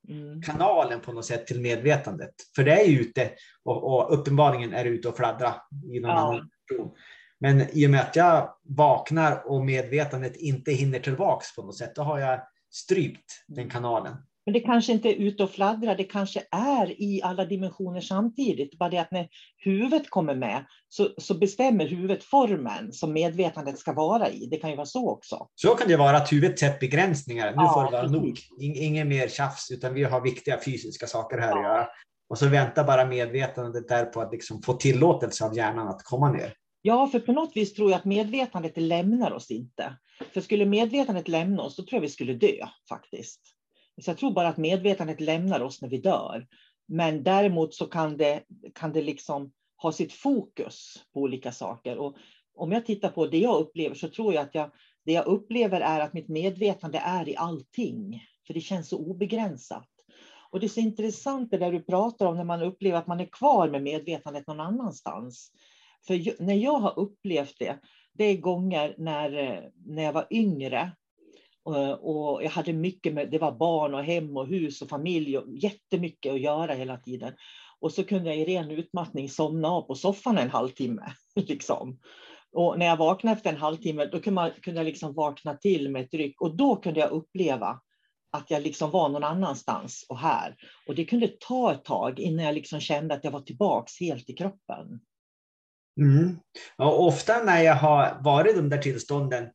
mm. 0.09 0.41
kanalen 0.41 1.01
på 1.01 1.11
något 1.11 1.25
sätt 1.25 1.47
till 1.47 1.61
medvetandet. 1.61 2.33
För 2.55 2.63
det 2.63 2.81
är 2.81 2.85
ju 2.85 2.99
ute 2.99 3.29
och, 3.63 3.83
och 3.83 4.19
uppenbarligen 4.19 4.73
är 4.73 4.83
det 4.83 4.89
ute 4.89 5.09
och 5.09 5.17
fladdra 5.17 5.55
i 5.93 5.99
någon 5.99 6.11
ja. 6.11 6.17
annan 6.17 6.49
person. 6.69 6.91
Men 7.39 7.61
i 7.71 7.85
och 7.85 7.91
med 7.91 8.01
att 8.01 8.15
jag 8.15 8.55
vaknar 8.63 9.51
och 9.51 9.65
medvetandet 9.65 10.35
inte 10.35 10.71
hinner 10.71 10.99
tillbaks 10.99 11.55
på 11.55 11.63
något 11.63 11.77
sätt, 11.77 11.95
då 11.95 12.01
har 12.01 12.19
jag 12.19 12.41
strypt 12.71 13.43
den 13.47 13.69
kanalen. 13.69 14.15
Men 14.47 14.53
det 14.53 14.59
kanske 14.59 14.91
inte 14.91 15.09
är 15.09 15.13
ute 15.13 15.43
och 15.43 15.51
fladdrar, 15.51 15.95
det 15.95 16.03
kanske 16.03 16.43
är 16.51 17.01
i 17.01 17.21
alla 17.23 17.45
dimensioner 17.45 18.01
samtidigt. 18.01 18.77
Bara 18.77 18.89
det 18.89 18.97
att 18.97 19.11
när 19.11 19.27
huvudet 19.57 20.09
kommer 20.09 20.35
med 20.35 20.65
så, 20.89 21.09
så 21.17 21.33
bestämmer 21.33 21.87
huvudet 21.87 22.23
formen 22.23 22.93
som 22.93 23.13
medvetandet 23.13 23.79
ska 23.79 23.93
vara 23.93 24.29
i. 24.29 24.47
Det 24.51 24.57
kan 24.57 24.69
ju 24.69 24.75
vara 24.75 24.85
så 24.85 25.09
också. 25.09 25.47
Så 25.55 25.75
kan 25.75 25.87
det 25.87 25.97
vara, 25.97 26.17
att 26.17 26.31
huvudet 26.31 26.59
sätter 26.59 26.79
begränsningar. 26.79 27.51
Nu 27.51 27.55
ja, 27.55 27.73
får 27.73 27.83
det 27.83 27.91
vara 27.91 28.07
nog. 28.07 28.39
Inget 28.59 29.07
mer 29.07 29.27
tjafs, 29.27 29.71
utan 29.71 29.93
vi 29.93 30.03
har 30.03 30.21
viktiga 30.21 30.59
fysiska 30.65 31.07
saker 31.07 31.37
här 31.37 31.49
ja. 31.49 31.57
att 31.57 31.63
göra. 31.63 31.87
Och 32.29 32.37
så 32.37 32.47
väntar 32.47 32.83
bara 32.83 33.05
medvetandet 33.05 33.87
där 33.87 34.05
på 34.05 34.21
att 34.21 34.31
liksom 34.31 34.61
få 34.61 34.73
tillåtelse 34.73 35.45
av 35.45 35.55
hjärnan 35.55 35.87
att 35.87 36.03
komma 36.03 36.31
ner. 36.31 36.53
Ja, 36.81 37.07
för 37.07 37.19
på 37.19 37.31
något 37.31 37.51
vis 37.55 37.73
tror 37.73 37.91
jag 37.91 37.97
att 37.97 38.05
medvetandet 38.05 38.77
lämnar 38.77 39.31
oss 39.31 39.51
inte. 39.51 39.97
För 40.33 40.41
skulle 40.41 40.65
medvetandet 40.65 41.27
lämna 41.27 41.63
oss, 41.63 41.75
då 41.75 41.83
tror 41.83 41.97
jag 41.97 42.01
vi 42.01 42.09
skulle 42.09 42.33
dö 42.33 42.67
faktiskt. 42.89 43.56
Så 44.01 44.09
jag 44.09 44.17
tror 44.17 44.31
bara 44.31 44.47
att 44.47 44.57
medvetandet 44.57 45.21
lämnar 45.21 45.59
oss 45.59 45.81
när 45.81 45.89
vi 45.89 45.97
dör. 45.97 46.47
Men 46.87 47.23
däremot 47.23 47.73
så 47.73 47.85
kan 47.85 48.17
det, 48.17 48.43
kan 48.75 48.93
det 48.93 49.01
liksom 49.01 49.51
ha 49.81 49.91
sitt 49.91 50.13
fokus 50.13 51.05
på 51.13 51.19
olika 51.19 51.51
saker. 51.51 51.97
Och 51.97 52.17
om 52.55 52.71
jag 52.71 52.85
tittar 52.85 53.09
på 53.09 53.27
det 53.27 53.37
jag 53.37 53.59
upplever 53.59 53.95
så 53.95 54.09
tror 54.09 54.33
jag 54.33 54.43
att 54.43 54.55
jag, 54.55 54.71
det 55.05 55.11
jag 55.11 55.25
upplever 55.25 55.81
är 55.81 55.99
att 55.99 56.13
mitt 56.13 56.27
medvetande 56.27 56.97
är 56.97 57.29
i 57.29 57.35
allting. 57.35 58.21
För 58.47 58.53
det 58.53 58.61
känns 58.61 58.89
så 58.89 58.97
obegränsat. 58.97 59.89
Och 60.51 60.59
det 60.59 60.65
är 60.65 60.69
så 60.69 60.79
intressant 60.79 61.51
det 61.51 61.57
där 61.57 61.71
du 61.71 61.83
pratar 61.83 62.25
om 62.25 62.37
när 62.37 62.43
man 62.43 62.61
upplever 62.61 62.97
att 62.97 63.07
man 63.07 63.19
är 63.19 63.25
kvar 63.31 63.69
med 63.69 63.83
medvetandet 63.83 64.47
någon 64.47 64.59
annanstans. 64.59 65.51
För 66.07 66.43
när 66.43 66.55
jag 66.55 66.79
har 66.79 66.99
upplevt 66.99 67.55
det, 67.59 67.79
det 68.13 68.23
är 68.23 68.37
gånger 68.37 68.95
när, 68.97 69.37
eh, 69.37 69.63
när 69.85 70.03
jag 70.03 70.13
var 70.13 70.27
yngre 70.31 70.91
Eh, 71.75 71.91
och 71.91 72.43
jag 72.43 72.49
hade 72.49 72.73
mycket 72.73 73.13
med, 73.13 73.31
det 73.31 73.37
var 73.37 73.51
barn 73.51 73.93
och 73.93 74.03
hem 74.03 74.37
och 74.37 74.47
hus 74.47 74.81
och 74.81 74.89
familj 74.89 75.37
och 75.37 75.57
jättemycket 75.57 76.33
att 76.33 76.39
göra 76.39 76.73
hela 76.73 76.97
tiden. 76.97 77.33
Och 77.79 77.91
så 77.91 78.03
kunde 78.03 78.29
jag 78.29 78.37
i 78.37 78.45
ren 78.45 78.71
utmattning 78.71 79.29
somna 79.29 79.67
av 79.67 79.81
på 79.81 79.95
soffan 79.95 80.37
en 80.37 80.49
halvtimme. 80.49 81.11
Liksom. 81.35 81.99
Och 82.51 82.79
när 82.79 82.85
jag 82.85 82.97
vaknade 82.97 83.37
efter 83.37 83.49
en 83.49 83.57
halvtimme, 83.57 84.05
då 84.05 84.19
kunde, 84.19 84.31
man, 84.31 84.51
kunde 84.61 84.79
jag 84.79 84.85
liksom 84.85 85.13
vakna 85.13 85.53
till 85.53 85.91
med 85.91 86.01
ett 86.01 86.13
ryck 86.13 86.41
och 86.41 86.55
då 86.55 86.75
kunde 86.75 86.99
jag 86.99 87.11
uppleva 87.11 87.79
att 88.31 88.51
jag 88.51 88.63
liksom 88.63 88.91
var 88.91 89.09
någon 89.09 89.23
annanstans 89.23 90.05
och 90.09 90.19
här. 90.19 90.55
Och 90.87 90.95
det 90.95 91.05
kunde 91.05 91.27
ta 91.39 91.71
ett 91.71 91.85
tag 91.85 92.19
innan 92.19 92.45
jag 92.45 92.55
liksom 92.55 92.79
kände 92.79 93.13
att 93.13 93.23
jag 93.23 93.31
var 93.31 93.41
tillbaks 93.41 93.99
helt 93.99 94.29
i 94.29 94.33
kroppen. 94.33 94.99
Mm. 95.99 96.39
Och 96.77 97.05
ofta 97.05 97.43
när 97.43 97.61
jag 97.61 97.75
har 97.75 98.23
varit 98.23 98.53
i 98.53 98.59
de 98.59 98.69
där 98.69 98.77
tillstånden 98.77 99.49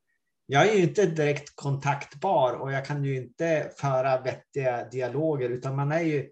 jag 0.47 0.69
är 0.69 0.75
ju 0.75 0.83
inte 0.83 1.07
direkt 1.07 1.57
kontaktbar 1.57 2.53
och 2.53 2.73
jag 2.73 2.87
kan 2.87 3.05
ju 3.05 3.17
inte 3.17 3.71
föra 3.77 4.21
vettiga 4.21 4.89
dialoger 4.89 5.51
utan 5.51 5.77
man 5.77 5.93
är 5.93 6.03
ju 6.03 6.31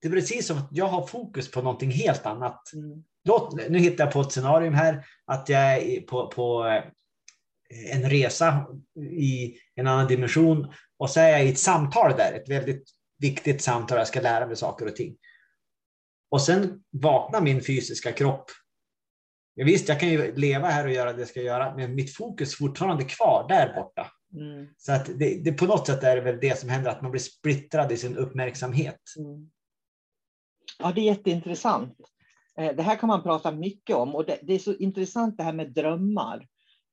det 0.00 0.08
är 0.08 0.12
precis 0.12 0.46
som 0.46 0.58
att 0.58 0.68
jag 0.70 0.86
har 0.86 1.06
fokus 1.06 1.50
på 1.50 1.62
någonting 1.62 1.90
helt 1.90 2.26
annat. 2.26 2.72
Mm. 2.72 3.04
Låt, 3.24 3.68
nu 3.68 3.78
hittar 3.78 4.04
jag 4.04 4.12
på 4.12 4.20
ett 4.20 4.32
scenarium 4.32 4.74
här 4.74 5.04
att 5.24 5.48
jag 5.48 5.76
är 5.76 6.00
på, 6.00 6.26
på 6.28 6.66
eh, 6.66 7.96
en 7.96 8.10
resa 8.10 8.66
i 9.10 9.54
en 9.74 9.86
annan 9.86 10.06
dimension 10.06 10.72
och 10.98 11.10
så 11.10 11.20
är 11.20 11.28
jag 11.28 11.44
i 11.44 11.48
ett 11.48 11.58
samtal 11.58 12.12
där, 12.16 12.32
ett 12.32 12.48
väldigt 12.48 12.84
viktigt 13.18 13.62
samtal, 13.62 13.98
jag 13.98 14.08
ska 14.08 14.20
lära 14.20 14.46
mig 14.46 14.56
saker 14.56 14.86
och 14.86 14.96
ting. 14.96 15.16
Och 16.30 16.42
sen 16.42 16.82
vaknar 16.90 17.40
min 17.40 17.62
fysiska 17.62 18.12
kropp 18.12 18.50
visst, 19.54 19.88
jag 19.88 20.00
kan 20.00 20.08
ju 20.08 20.34
leva 20.36 20.68
här 20.68 20.84
och 20.84 20.92
göra 20.92 21.12
det 21.12 21.18
jag 21.18 21.28
ska 21.28 21.42
göra, 21.42 21.74
men 21.76 21.94
mitt 21.94 22.16
fokus 22.16 22.52
är 22.52 22.56
fortfarande 22.56 23.04
kvar 23.04 23.48
där 23.48 23.74
borta. 23.74 24.06
Mm. 24.34 24.68
Så 24.76 24.92
att 24.92 25.06
det, 25.18 25.44
det, 25.44 25.52
på 25.52 25.66
något 25.66 25.86
sätt 25.86 26.02
är 26.02 26.16
det 26.16 26.22
väl 26.22 26.38
det 26.40 26.58
som 26.58 26.68
händer, 26.68 26.90
att 26.90 27.02
man 27.02 27.10
blir 27.10 27.20
splittrad 27.20 27.92
i 27.92 27.96
sin 27.96 28.16
uppmärksamhet. 28.16 29.00
Mm. 29.18 29.50
Ja, 30.78 30.92
det 30.92 31.00
är 31.00 31.04
jätteintressant. 31.04 31.96
Eh, 32.58 32.76
det 32.76 32.82
här 32.82 32.96
kan 32.96 33.06
man 33.06 33.22
prata 33.22 33.52
mycket 33.52 33.96
om 33.96 34.14
och 34.14 34.26
det, 34.26 34.38
det 34.42 34.54
är 34.54 34.58
så 34.58 34.74
intressant 34.74 35.36
det 35.36 35.42
här 35.42 35.52
med 35.52 35.72
drömmar. 35.72 36.46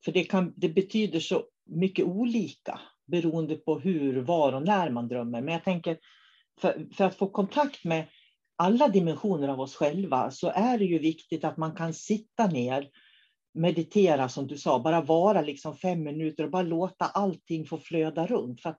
För 0.06 0.12
det, 0.12 0.24
kan, 0.24 0.54
det 0.56 0.70
betyder 0.70 1.20
så 1.20 1.44
mycket 1.66 2.06
olika 2.06 2.80
beroende 3.08 3.56
på 3.56 3.80
hur, 3.80 4.22
var 4.22 4.54
och 4.54 4.64
när 4.64 4.90
man 4.90 5.08
drömmer. 5.08 5.42
Men 5.42 5.54
jag 5.54 5.64
tänker, 5.64 5.98
för, 6.62 6.88
för 6.94 7.06
att 7.06 7.16
få 7.16 7.30
kontakt 7.30 7.86
med 7.86 8.08
alla 8.60 8.88
dimensioner 8.88 9.48
av 9.48 9.60
oss 9.60 9.76
själva 9.76 10.32
så 10.32 10.52
är 10.56 10.78
det 10.78 10.86
ju 10.86 11.00
viktigt 11.00 11.44
att 11.44 11.58
man 11.58 11.76
kan 11.76 11.94
sitta 11.94 12.48
ner 12.48 12.90
meditera 13.54 14.30
som 14.30 14.48
du 14.48 14.58
sa, 14.58 14.80
bara 14.80 15.02
vara 15.02 15.42
liksom 15.42 15.76
fem 15.76 16.04
minuter 16.04 16.44
och 16.44 16.52
bara 16.52 16.62
låta 16.62 17.06
allting 17.06 17.66
få 17.66 17.78
flöda 17.78 18.28
runt. 18.28 18.62
För 18.62 18.76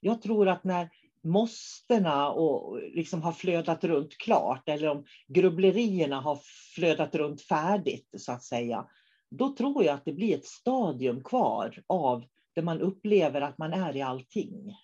jag 0.00 0.22
tror 0.22 0.48
att 0.48 0.64
när 0.64 0.88
måstena 1.24 2.30
och 2.30 2.80
liksom 2.82 3.22
har 3.22 3.32
flödat 3.32 3.84
runt 3.84 4.18
klart, 4.18 4.68
eller 4.68 4.88
om 4.88 5.04
grubblerierna 5.28 6.20
har 6.20 6.38
flödat 6.74 7.14
runt 7.14 7.42
färdigt, 7.42 8.08
så 8.16 8.32
att 8.32 8.44
säga, 8.44 8.86
då 9.30 9.56
tror 9.56 9.84
jag 9.84 9.94
att 9.94 10.04
det 10.04 10.12
blir 10.12 10.34
ett 10.34 10.46
stadium 10.46 11.24
kvar 11.24 11.82
av 11.86 12.24
där 12.54 12.62
man 12.62 12.80
upplever 12.80 13.40
att 13.40 13.58
man 13.58 13.72
är 13.72 13.96
i 13.96 14.02
allting. 14.02 14.74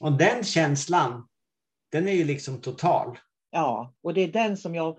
Och 0.00 0.12
den 0.12 0.44
känslan, 0.44 1.28
den 1.92 2.08
är 2.08 2.12
ju 2.12 2.24
liksom 2.24 2.60
total. 2.60 3.18
Ja, 3.50 3.94
och 4.02 4.14
det 4.14 4.20
är 4.20 4.32
den 4.32 4.56
som 4.56 4.74
jag 4.74 4.98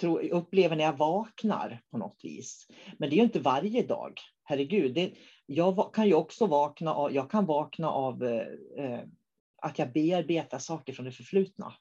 tror, 0.00 0.28
upplever 0.32 0.76
när 0.76 0.84
jag 0.84 0.96
vaknar 0.96 1.82
på 1.90 1.98
något 1.98 2.20
vis. 2.22 2.66
Men 2.98 3.10
det 3.10 3.14
är 3.14 3.18
ju 3.18 3.24
inte 3.24 3.40
varje 3.40 3.82
dag. 3.82 4.12
Herregud, 4.44 4.94
det, 4.94 5.12
jag 5.46 5.94
kan 5.94 6.06
ju 6.06 6.14
också 6.14 6.46
vakna 6.46 6.94
av, 6.94 7.12
jag 7.12 7.30
kan 7.30 7.46
vakna 7.46 7.90
av 7.90 8.24
eh, 8.24 8.46
eh, 8.84 9.00
att 9.62 9.78
jag 9.78 9.92
bearbetar 9.92 10.58
saker 10.58 10.92
från 10.92 11.04
det 11.04 11.12
förflutna. 11.12 11.74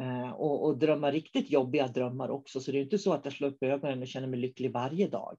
Eh, 0.00 0.30
och, 0.30 0.64
och 0.64 0.78
drömmar 0.78 1.12
riktigt 1.12 1.50
jobbiga 1.50 1.88
drömmar 1.88 2.30
också. 2.30 2.60
Så 2.60 2.72
det 2.72 2.78
är 2.78 2.82
inte 2.82 2.98
så 2.98 3.12
att 3.12 3.24
jag 3.24 3.34
slår 3.34 3.48
upp 3.48 3.62
ögonen 3.62 4.02
och 4.02 4.08
känner 4.08 4.26
mig 4.26 4.40
lycklig 4.40 4.72
varje 4.72 5.08
dag. 5.08 5.38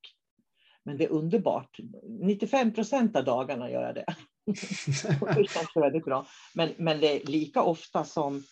Men 0.83 0.97
det 0.97 1.03
är 1.05 1.09
underbart. 1.09 1.77
95 2.03 2.73
procent 2.73 3.15
av 3.15 3.25
dagarna 3.25 3.71
gör 3.71 3.83
jag 3.83 3.95
det 3.95 4.05
det 5.35 5.49
känns 5.49 5.75
väldigt 5.75 6.05
bra. 6.05 6.25
Men, 6.53 6.69
men 6.77 6.99
det 6.99 7.21
är 7.21 7.25
lika 7.25 7.63
ofta 7.63 8.03
som 8.03 8.43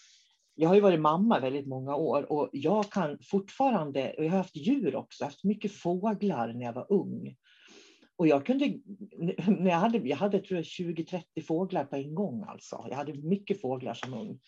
jag 0.55 0.69
har 0.69 0.75
ju 0.75 0.81
varit 0.81 0.99
mamma 0.99 1.39
väldigt 1.39 1.67
många 1.67 1.95
år 1.95 2.31
och 2.31 2.49
jag 2.51 2.91
kan 2.91 3.17
fortfarande, 3.21 4.13
och 4.17 4.25
jag 4.25 4.31
har 4.31 4.37
haft 4.37 4.55
djur 4.55 4.95
också, 4.95 5.23
haft 5.23 5.43
mycket 5.43 5.71
fåglar 5.71 6.53
när 6.53 6.65
jag 6.65 6.73
var 6.73 6.85
ung. 6.89 7.35
Och 8.15 8.27
jag 8.27 8.45
kunde, 8.45 8.65
när 9.47 9.71
jag 9.71 9.77
hade, 9.77 9.97
jag 9.97 10.17
hade 10.17 10.39
tror 10.39 10.57
jag 10.57 10.63
20-30 10.63 11.23
fåglar 11.47 11.83
på 11.85 11.95
en 11.95 12.15
gång 12.15 12.45
alltså. 12.47 12.85
Jag 12.89 12.95
hade 12.95 13.13
mycket 13.13 13.61
fåglar 13.61 13.93
som 13.93 14.13
ung 14.13 14.39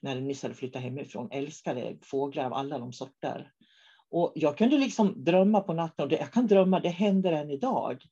när 0.00 0.14
jag 0.14 0.22
nyss 0.22 0.42
hade 0.42 0.54
flyttat 0.54 0.82
hemifrån. 0.82 1.28
Älskade 1.32 1.96
fåglar 2.02 2.44
av 2.44 2.54
alla 2.54 2.78
de 2.78 2.92
sorter. 2.92 3.52
Och 4.10 4.32
jag 4.34 4.58
kunde 4.58 4.78
liksom 4.78 5.24
drömma 5.24 5.60
på 5.60 5.72
natten, 5.72 6.02
och 6.02 6.08
det, 6.08 6.16
jag 6.16 6.32
kan 6.32 6.46
drömma, 6.46 6.80
det 6.80 6.88
händer 6.88 7.32
än 7.32 7.50
idag. 7.50 8.02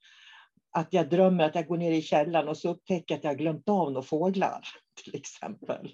Att 0.73 0.93
jag 0.93 1.11
drömmer 1.11 1.45
att 1.45 1.55
jag 1.55 1.66
går 1.66 1.77
ner 1.77 1.93
i 1.93 2.03
källaren 2.03 2.49
och 2.49 2.57
så 2.57 2.70
upptäcker 2.70 3.14
jag 3.14 3.18
att 3.18 3.25
jag 3.25 3.39
glömt 3.39 3.68
av 3.68 3.93
några 3.93 4.03
fåglar 4.03 4.61
till 5.05 5.14
exempel. 5.14 5.93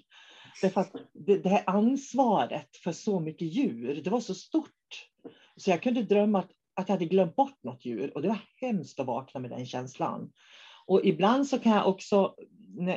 Därför 0.61 0.81
att 0.81 0.91
det, 1.13 1.37
det 1.37 1.49
här 1.49 1.63
ansvaret 1.65 2.77
för 2.83 2.91
så 2.91 3.19
mycket 3.19 3.47
djur, 3.47 4.01
det 4.03 4.09
var 4.09 4.19
så 4.19 4.35
stort. 4.35 5.09
Så 5.55 5.69
jag 5.69 5.83
kunde 5.83 6.03
drömma 6.03 6.39
att, 6.39 6.51
att 6.73 6.89
jag 6.89 6.95
hade 6.95 7.05
glömt 7.05 7.35
bort 7.35 7.63
något 7.63 7.85
djur 7.85 8.11
och 8.15 8.21
det 8.21 8.27
var 8.27 8.39
hemskt 8.55 8.99
att 8.99 9.07
vakna 9.07 9.39
med 9.39 9.49
den 9.49 9.65
känslan. 9.65 10.31
Och 10.85 11.05
ibland 11.05 11.47
så 11.47 11.59
kan 11.59 11.71
jag 11.71 11.87
också 11.87 12.35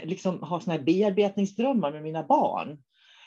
liksom 0.02 0.42
ha 0.42 0.60
såna 0.60 0.76
här 0.76 0.82
bearbetningsdrömmar 0.82 1.92
med 1.92 2.02
mina 2.02 2.22
barn. 2.22 2.82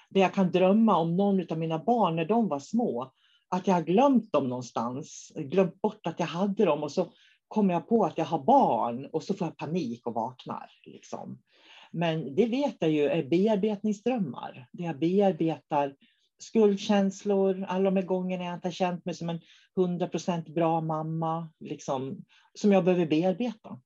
Där 0.09 0.21
jag 0.21 0.33
kan 0.33 0.51
drömma 0.51 0.97
om 0.97 1.17
någon 1.17 1.51
av 1.51 1.57
mina 1.57 1.79
barn 1.79 2.15
när 2.15 2.25
de 2.25 2.47
var 2.47 2.59
små. 2.59 3.11
Att 3.49 3.67
jag 3.67 3.73
har 3.73 3.81
glömt 3.81 4.31
dem 4.31 4.49
någonstans, 4.49 5.31
glömt 5.35 5.81
bort 5.81 6.07
att 6.07 6.19
jag 6.19 6.27
hade 6.27 6.65
dem 6.65 6.83
och 6.83 6.91
så 6.91 7.11
kommer 7.55 7.73
jag 7.73 7.89
på 7.89 8.05
att 8.05 8.17
jag 8.17 8.25
har 8.25 8.43
barn 8.43 9.05
och 9.05 9.23
så 9.23 9.33
får 9.33 9.47
jag 9.47 9.57
panik 9.57 10.07
och 10.07 10.13
vaknar. 10.13 10.69
Liksom. 10.85 11.39
Men 11.91 12.35
det 12.35 12.45
vet 12.45 12.75
jag 12.79 12.91
ju 12.91 13.05
är 13.05 13.23
bearbetningsdrömmar. 13.23 14.67
Det 14.71 14.83
jag 14.83 14.99
bearbetar 14.99 15.95
skuldkänslor, 16.39 17.65
alla 17.67 17.91
de 17.91 18.01
gångerna 18.05 18.43
jag 18.43 18.53
inte 18.53 18.67
har 18.67 18.73
känt 18.73 19.05
mig 19.05 19.15
som 19.15 19.29
en 19.29 19.39
100% 19.77 20.53
bra 20.53 20.81
mamma, 20.81 21.49
liksom, 21.59 22.25
som 22.53 22.71
jag 22.71 22.85
behöver 22.85 23.05
bearbeta. 23.05 23.79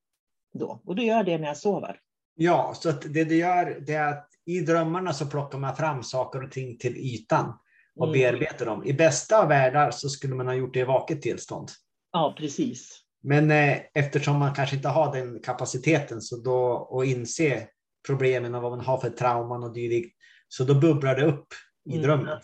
Då. 0.53 0.81
Och 0.85 0.95
då 0.95 1.03
gör 1.03 1.15
jag 1.15 1.25
det 1.25 1.37
när 1.37 1.47
jag 1.47 1.57
sover. 1.57 1.99
Ja, 2.35 2.73
så 2.75 2.91
det 2.91 3.23
du 3.23 3.37
gör 3.37 3.83
det 3.85 3.93
är 3.93 4.13
att 4.13 4.29
i 4.45 4.59
drömmarna 4.59 5.13
så 5.13 5.25
plockar 5.25 5.59
man 5.59 5.75
fram 5.75 6.03
saker 6.03 6.43
och 6.43 6.51
ting 6.51 6.77
till 6.77 6.97
ytan 6.97 7.53
och 7.95 8.07
mm. 8.07 8.13
bearbetar 8.13 8.65
dem. 8.65 8.83
I 8.85 8.93
bästa 8.93 9.41
av 9.41 9.47
världar 9.47 9.91
så 9.91 10.09
skulle 10.09 10.35
man 10.35 10.47
ha 10.47 10.53
gjort 10.53 10.73
det 10.73 10.79
i 10.79 10.83
vaket 10.83 11.21
tillstånd. 11.21 11.69
Ja, 12.11 12.35
precis. 12.37 13.05
Men 13.21 13.51
eh, 13.51 13.77
eftersom 13.93 14.39
man 14.39 14.55
kanske 14.55 14.75
inte 14.75 14.87
har 14.87 15.13
den 15.13 15.39
kapaciteten 15.39 16.21
så 16.21 16.37
då, 16.37 16.61
och 16.71 17.05
inse 17.05 17.67
problemen 18.07 18.55
och 18.55 18.61
vad 18.61 18.71
man 18.71 18.85
har 18.85 18.97
för 18.97 19.09
trauman 19.09 19.63
och 19.63 19.73
dylikt. 19.73 20.15
Så 20.47 20.63
då 20.63 20.75
bubblar 20.75 21.15
det 21.15 21.25
upp 21.25 21.47
i 21.89 21.93
mm. 21.93 22.03
drömmen. 22.03 22.39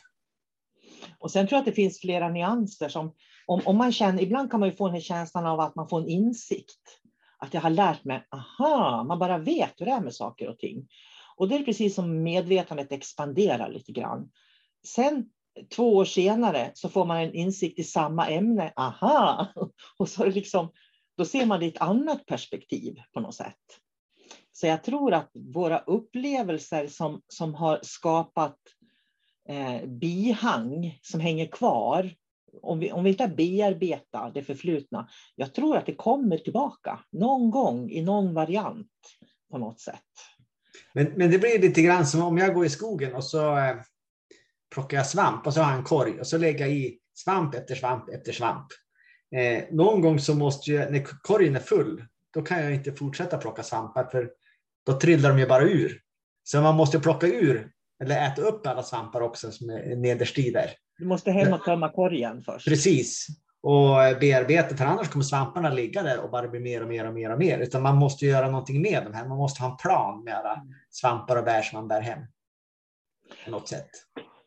Och 1.20 1.32
sen 1.32 1.48
tror 1.48 1.56
jag 1.58 1.60
att 1.60 1.66
det 1.66 1.82
finns 1.82 2.00
flera 2.00 2.30
nyanser 2.30 2.90
som 2.90 3.14
om, 3.46 3.62
om 3.66 3.78
man 3.78 3.92
känner, 3.92 4.24
ibland 4.24 4.52
kan 4.52 4.60
man 4.60 4.70
ju 4.70 4.76
få 4.76 4.90
den 4.90 5.02
känslan 5.02 5.46
av 5.46 5.60
att 5.60 5.76
man 5.76 5.90
får 5.90 6.02
en 6.02 6.08
insikt. 6.08 7.00
Att 7.38 7.54
jag 7.54 7.62
har 7.62 7.70
lärt 7.70 8.04
mig, 8.04 8.28
aha, 8.32 9.04
man 9.04 9.20
bara 9.20 9.38
vet 9.38 9.74
hur 9.78 9.86
det 9.86 9.92
är 9.92 10.02
med 10.02 10.14
saker 10.14 10.50
och 10.50 10.60
ting. 10.60 10.88
Och 11.36 11.50
det 11.50 11.56
är 11.56 11.64
precis 11.64 11.96
som 11.96 12.24
medvetandet 12.24 12.92
expanderar 12.92 13.70
lite 13.70 13.92
grann. 13.92 14.30
Sen 14.86 15.30
två 15.76 15.95
år 15.95 16.06
senare 16.06 16.72
så 16.74 16.89
får 16.89 17.06
man 17.06 17.18
en 17.18 17.34
insikt 17.34 17.80
i 17.80 17.84
samma 17.84 18.30
ämne, 18.30 18.74
aha, 18.76 19.47
och 19.97 20.10
så 20.10 20.24
är 20.24 20.28
det 20.28 20.34
liksom, 20.34 20.72
då 21.18 21.26
ser 21.26 21.45
man 21.45 21.60
det 21.60 21.66
i 21.66 21.70
ett 21.70 21.82
annat 21.82 22.26
perspektiv 22.26 22.95
på 23.14 23.20
något 23.20 23.36
sätt. 23.36 23.80
Så 24.51 24.68
jag 24.68 24.84
tror 24.84 25.14
att 25.14 25.32
våra 25.34 25.80
upplevelser 25.80 26.88
som, 26.88 27.22
som 27.28 27.53
har 27.53 27.80
skapat 27.82 28.58
eh, 29.49 29.86
bihang 29.88 30.99
som 31.01 31.20
hänger 31.20 31.47
kvar, 31.47 32.16
om 32.62 32.80
vi, 32.80 32.91
om 32.91 33.03
vi 33.03 33.10
inte 33.10 33.28
bearbetar 33.28 34.32
det 34.34 34.43
förflutna, 34.43 35.10
jag 35.36 35.53
tror 35.53 35.78
att 35.78 35.86
det 35.86 35.95
kommer 35.95 36.38
tillbaka 36.38 36.99
någon 37.12 37.51
gång 37.51 37.91
i 37.91 38.01
någon 38.01 38.34
variant 38.34 38.91
på 39.51 39.58
något 39.58 39.80
sätt. 39.80 40.01
Men, 40.93 41.06
men 41.16 41.32
det 41.32 41.39
blir 41.39 41.60
lite 41.62 41.82
grann 41.82 42.08
som 42.08 42.22
om 42.22 42.38
jag 42.38 42.53
går 42.53 42.66
i 42.66 42.70
skogen 42.70 43.16
och 43.16 43.24
så 43.24 43.58
eh, 43.58 43.76
plockar 44.76 44.98
jag 44.98 45.08
svamp 45.08 45.48
och 45.48 45.54
så 45.54 45.62
har 45.62 45.72
jag 45.72 45.80
en 45.80 45.86
korg 45.86 46.20
och 46.20 46.28
så 46.28 46.38
lägger 46.38 46.66
jag 46.66 46.76
i 46.76 46.98
svamp 47.14 47.56
efter 47.56 47.76
svamp 47.76 48.10
efter 48.10 48.32
svamp. 48.32 48.68
Eh, 49.36 49.64
någon 49.72 50.02
gång 50.02 50.20
så 50.20 50.36
måste 50.36 50.72
jag, 50.72 50.92
när 50.92 51.04
korgen 51.04 51.56
är 51.56 51.60
full, 51.60 52.06
då 52.34 52.42
kan 52.42 52.64
jag 52.64 52.74
inte 52.74 52.92
fortsätta 52.92 53.38
plocka 53.38 53.64
svampar 53.64 54.04
för 54.04 54.30
då 54.86 55.00
trillar 55.00 55.30
de 55.30 55.40
ju 55.40 55.48
bara 55.48 55.64
ur. 55.64 56.02
Så 56.44 56.62
man 56.62 56.76
måste 56.76 57.00
plocka 57.00 57.28
ur 57.28 57.72
eller 58.04 58.28
äta 58.28 58.42
upp 58.42 58.68
alla 58.68 58.84
svampar 58.84 59.22
också 59.22 59.52
som 59.52 59.70
är 59.70 59.96
nederst 59.96 60.38
i 60.38 60.52
där. 60.52 60.70
Du 60.98 61.06
måste 61.06 61.32
hem 61.32 61.54
och 61.54 61.64
tömma 61.64 61.90
korgen 61.90 62.42
först. 62.42 62.68
Precis. 62.68 63.28
Och 63.62 64.20
bearbeta, 64.20 64.78
för 64.78 64.86
annars 64.86 65.10
kommer 65.10 65.26
svamparna 65.26 65.70
ligga 65.70 66.04
där 66.04 66.20
och 66.20 66.32
bara 66.32 66.48
bli 66.48 66.60
mer 66.60 66.82
och 66.82 66.88
mer 66.88 67.08
och 67.08 67.14
mer 67.14 67.32
och 67.32 67.40
mer. 67.40 67.60
Utan 67.60 67.82
man 67.82 67.96
måste 67.96 68.26
göra 68.26 68.48
någonting 68.48 68.82
med 68.82 69.04
dem 69.04 69.14
här. 69.14 69.28
Man 69.28 69.38
måste 69.38 69.62
ha 69.62 69.72
en 69.72 69.78
plan 69.78 70.24
med 70.24 70.36
alla 70.36 70.66
svampar 70.90 71.36
och 71.36 71.44
bär 71.44 71.62
som 71.62 71.80
man 71.80 71.88
bär 71.88 72.02
hem. 72.02 72.20
På 73.46 73.52
något 73.52 73.68
sätt. 73.68 73.90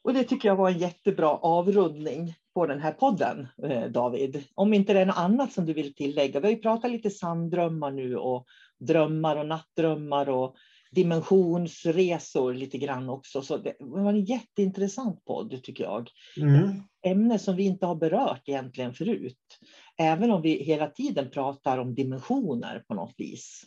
Och 0.08 0.14
det 0.14 0.24
tycker 0.24 0.48
jag 0.48 0.56
var 0.56 0.70
en 0.70 0.78
jättebra 0.78 1.28
avrundning 1.28 2.34
på 2.54 2.66
den 2.66 2.80
här 2.80 2.92
podden, 2.92 3.48
eh, 3.62 3.84
David. 3.84 4.44
Om 4.54 4.74
inte 4.74 4.92
det 4.92 5.00
är 5.00 5.06
något 5.06 5.18
annat 5.18 5.52
som 5.52 5.66
du 5.66 5.72
vill 5.72 5.94
tillägga. 5.94 6.40
Vi 6.40 6.46
har 6.46 6.52
ju 6.52 6.62
pratat 6.62 6.90
lite 6.90 7.10
sanddrömmar 7.10 7.90
nu 7.90 8.16
och 8.16 8.46
drömmar 8.78 9.36
och 9.36 9.46
nattdrömmar 9.46 10.28
och 10.28 10.56
dimensionsresor 10.90 12.54
lite 12.54 12.78
grann 12.78 13.08
också. 13.08 13.42
Så 13.42 13.56
det 13.56 13.76
var 13.78 14.10
en 14.10 14.24
jätteintressant 14.24 15.24
podd 15.24 15.62
tycker 15.62 15.84
jag. 15.84 16.10
Mm. 16.36 16.82
Ämne 17.06 17.38
som 17.38 17.56
vi 17.56 17.64
inte 17.64 17.86
har 17.86 17.94
berört 17.94 18.42
egentligen 18.48 18.94
förut. 18.94 19.58
Även 19.98 20.30
om 20.30 20.42
vi 20.42 20.64
hela 20.64 20.86
tiden 20.86 21.30
pratar 21.30 21.78
om 21.78 21.94
dimensioner 21.94 22.84
på 22.88 22.94
något 22.94 23.14
vis. 23.16 23.64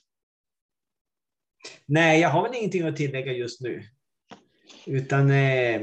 Nej, 1.85 2.19
jag 2.19 2.29
har 2.29 2.43
väl 2.43 2.57
ingenting 2.57 2.87
att 2.87 2.95
tillägga 2.95 3.31
just 3.31 3.61
nu. 3.61 3.83
Utan 4.85 5.31
eh, 5.31 5.81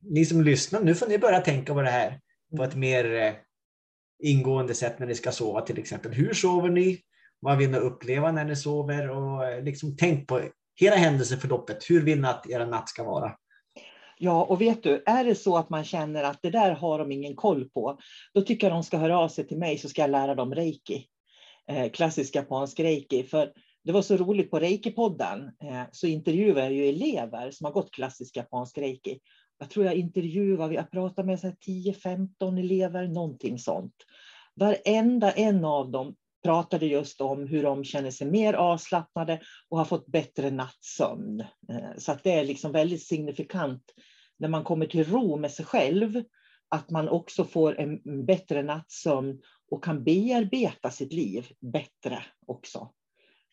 ni 0.00 0.24
som 0.24 0.42
lyssnar, 0.42 0.80
nu 0.80 0.94
får 0.94 1.06
ni 1.06 1.18
börja 1.18 1.40
tänka 1.40 1.74
på 1.74 1.82
det 1.82 1.90
här 1.90 2.20
på 2.56 2.64
ett 2.64 2.74
mer 2.74 3.14
eh, 3.14 3.32
ingående 4.22 4.74
sätt 4.74 4.98
när 4.98 5.06
ni 5.06 5.14
ska 5.14 5.32
sova 5.32 5.60
till 5.60 5.78
exempel. 5.78 6.12
Hur 6.12 6.34
sover 6.34 6.68
ni? 6.68 7.00
Vad 7.40 7.58
vill 7.58 7.70
ni 7.70 7.78
uppleva 7.78 8.32
när 8.32 8.44
ni 8.44 8.56
sover? 8.56 9.10
Och 9.10 9.46
eh, 9.46 9.64
liksom 9.64 9.96
tänk 9.96 10.28
på 10.28 10.40
hela 10.80 10.96
händelseförloppet. 10.96 11.90
Hur 11.90 12.02
vill 12.02 12.20
ni 12.20 12.28
att 12.28 12.50
er 12.50 12.66
natt 12.66 12.88
ska 12.88 13.04
vara? 13.04 13.36
Ja, 14.18 14.44
och 14.44 14.60
vet 14.60 14.82
du, 14.82 15.02
är 15.06 15.24
det 15.24 15.34
så 15.34 15.56
att 15.56 15.70
man 15.70 15.84
känner 15.84 16.24
att 16.24 16.42
det 16.42 16.50
där 16.50 16.70
har 16.70 16.98
de 16.98 17.12
ingen 17.12 17.36
koll 17.36 17.68
på, 17.68 17.98
då 18.34 18.40
tycker 18.40 18.66
jag 18.66 18.76
de 18.76 18.82
ska 18.82 18.96
höra 18.96 19.18
av 19.18 19.28
sig 19.28 19.48
till 19.48 19.58
mig 19.58 19.78
så 19.78 19.88
ska 19.88 20.00
jag 20.00 20.10
lära 20.10 20.34
dem 20.34 20.54
reiki. 20.54 21.06
Eh, 21.68 21.90
klassisk 21.90 22.34
japansk 22.34 22.80
reiki. 22.80 23.22
För 23.22 23.52
det 23.84 23.92
var 23.92 24.02
så 24.02 24.16
roligt 24.16 24.50
på 24.50 24.58
Reiki-podden 24.58 25.50
eh, 25.62 25.82
så 25.92 26.06
intervjuar 26.06 26.62
jag 26.62 26.72
ju 26.72 26.88
elever 26.88 27.50
som 27.50 27.64
har 27.64 27.72
gått 27.72 27.90
klassisk 27.90 28.36
japansk 28.36 28.78
reiki. 28.78 29.18
Jag 29.58 29.70
tror 29.70 29.86
jag 29.86 29.94
intervjuar, 29.94 30.70
jag 30.70 30.90
pratar 30.90 31.24
med 31.24 31.38
10-15 31.38 32.58
elever, 32.58 33.08
någonting 33.08 33.58
sånt. 33.58 33.94
Varenda 34.54 35.32
en 35.32 35.64
av 35.64 35.90
dem 35.90 36.14
pratade 36.44 36.86
just 36.86 37.20
om 37.20 37.46
hur 37.46 37.62
de 37.62 37.84
känner 37.84 38.10
sig 38.10 38.26
mer 38.26 38.54
avslappnade 38.54 39.40
och 39.68 39.78
har 39.78 39.84
fått 39.84 40.06
bättre 40.06 40.50
nattsömn. 40.50 41.40
Eh, 41.40 41.96
så 41.98 42.12
att 42.12 42.24
det 42.24 42.32
är 42.32 42.44
liksom 42.44 42.72
väldigt 42.72 43.02
signifikant 43.02 43.82
när 44.38 44.48
man 44.48 44.64
kommer 44.64 44.86
till 44.86 45.04
ro 45.04 45.36
med 45.36 45.50
sig 45.50 45.64
själv, 45.64 46.22
att 46.68 46.90
man 46.90 47.08
också 47.08 47.44
får 47.44 47.80
en 47.80 48.24
bättre 48.24 48.62
nattsömn 48.62 49.40
och 49.70 49.84
kan 49.84 50.04
bearbeta 50.04 50.90
sitt 50.90 51.12
liv 51.12 51.46
bättre 51.60 52.22
också. 52.46 52.90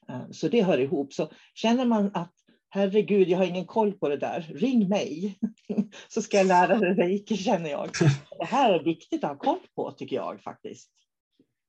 Eh, 0.10 0.32
så 0.32 0.47
det 0.47 0.64
hör 0.64 0.80
ihop. 0.80 1.14
Så 1.14 1.32
känner 1.53 1.86
man 1.86 2.12
att 2.14 2.34
herregud, 2.70 3.30
jag 3.30 3.38
har 3.38 3.45
ingen 3.45 3.66
koll 3.66 3.93
på 3.93 4.10
det 4.10 4.18
där, 4.18 4.51
ring 4.55 4.89
mig 4.89 5.39
så 6.07 6.22
ska 6.22 6.38
jag 6.38 6.47
lära 6.47 6.80
dig 6.80 6.93
reiki 6.93 7.38
känner 7.38 7.70
jag. 7.70 7.89
Det 8.39 8.45
här 8.45 8.74
är 8.74 8.84
viktigt 8.84 9.24
att 9.24 9.30
ha 9.30 9.38
koll 9.38 9.60
på 9.76 9.91
tycker 9.91 10.16
jag 10.16 10.41
faktiskt. 10.41 10.89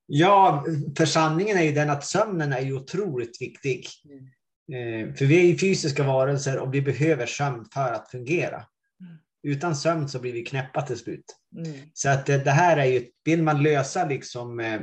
Ja, 0.05 0.65
för 0.97 1.05
sanningen 1.05 1.57
är 1.57 1.63
ju 1.63 1.71
den 1.71 1.89
att 1.89 2.05
sömnen 2.05 2.53
är 2.53 2.61
ju 2.61 2.73
otroligt 2.73 3.41
viktig. 3.41 3.87
Mm. 4.05 4.25
Eh, 4.71 5.15
för 5.15 5.25
vi 5.25 5.39
är 5.39 5.45
ju 5.45 5.57
fysiska 5.57 6.03
varelser 6.03 6.59
och 6.59 6.73
vi 6.73 6.81
behöver 6.81 7.25
sömn 7.25 7.65
för 7.73 7.93
att 7.93 8.11
fungera. 8.11 8.55
Mm. 8.55 9.17
Utan 9.43 9.75
sömn 9.75 10.09
så 10.09 10.19
blir 10.19 10.33
vi 10.33 10.45
knäppa 10.45 10.81
till 10.81 10.97
slut. 10.97 11.25
Mm. 11.57 11.73
Så 11.93 12.09
att 12.09 12.25
det, 12.25 12.51
här 12.51 12.77
är 12.77 12.85
ju, 12.85 13.05
vill 13.23 13.43
man 13.43 13.63
lösa 13.63 14.07
liksom 14.07 14.59
eh, 14.59 14.81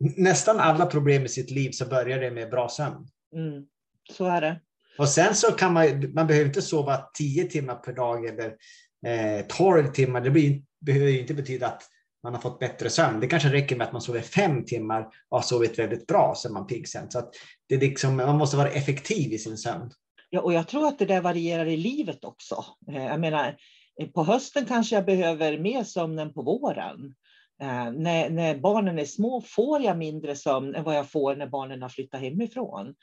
nästan 0.00 0.60
alla 0.60 0.86
problem 0.86 1.24
i 1.24 1.28
sitt 1.28 1.50
liv 1.50 1.70
så 1.70 1.86
börjar 1.86 2.20
det 2.20 2.30
med 2.30 2.50
bra 2.50 2.68
sömn. 2.68 3.08
Mm. 3.34 3.64
Så 4.12 4.24
är 4.24 4.40
det. 4.40 4.60
Och 4.98 5.08
sen 5.08 5.34
så 5.34 5.52
kan 5.52 5.72
man, 5.72 6.12
man 6.14 6.26
behöver 6.26 6.46
inte 6.46 6.62
sova 6.62 6.96
10 7.18 7.44
timmar 7.44 7.74
per 7.74 7.92
dag 7.92 8.26
eller 8.26 8.54
eh, 9.06 9.46
12 9.48 9.92
timmar. 9.92 10.20
Det 10.20 10.30
blir, 10.30 10.62
behöver 10.80 11.06
ju 11.06 11.20
inte 11.20 11.34
betyda 11.34 11.66
att 11.66 11.82
man 12.22 12.34
har 12.34 12.40
fått 12.40 12.58
bättre 12.58 12.90
sömn. 12.90 13.20
Det 13.20 13.26
kanske 13.26 13.52
räcker 13.52 13.76
med 13.76 13.86
att 13.86 13.92
man 13.92 14.02
sover 14.02 14.20
fem 14.20 14.64
timmar 14.64 15.08
och 15.28 15.38
har 15.38 15.42
sovit 15.42 15.78
väldigt 15.78 16.06
bra 16.06 16.34
så 16.36 16.48
är 16.48 16.52
man 16.52 16.66
pigg 16.66 16.88
sen. 16.88 17.10
Så 17.10 17.30
det 17.68 17.74
är 17.74 17.80
liksom, 17.80 18.16
man 18.16 18.38
måste 18.38 18.56
vara 18.56 18.70
effektiv 18.70 19.32
i 19.32 19.38
sin 19.38 19.58
sömn. 19.58 19.90
Ja, 20.30 20.40
och 20.40 20.52
jag 20.52 20.68
tror 20.68 20.88
att 20.88 20.98
det 20.98 21.04
där 21.04 21.20
varierar 21.20 21.66
i 21.66 21.76
livet 21.76 22.24
också. 22.24 22.64
Eh, 22.88 23.04
jag 23.04 23.20
menar, 23.20 23.56
på 24.14 24.24
hösten 24.24 24.64
kanske 24.66 24.94
jag 24.94 25.04
behöver 25.04 25.58
mer 25.58 25.84
sömn 25.84 26.18
än 26.18 26.32
på 26.32 26.42
våren. 26.42 27.14
Eh, 27.62 27.92
när, 27.92 28.30
när, 28.30 28.58
barnen 28.58 28.98
är 28.98 29.04
små 29.04 29.40
får 29.40 29.82
jag 29.82 29.98
mindre 29.98 30.36
sömn 30.36 30.74
än 30.74 30.84
vad 30.84 30.96
jag 30.96 31.10
får 31.10 31.36
när 31.36 31.46
barnen 31.46 31.82
har 31.82 31.88
flyttat 31.88 32.20
hemifrån. 32.20 32.94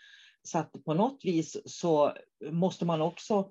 Så 0.44 0.58
att 0.58 0.72
på 0.86 0.94
något 0.94 1.26
vis 1.26 1.58
så 1.66 2.14
måste 2.52 2.86
man 2.86 3.02
också 3.02 3.50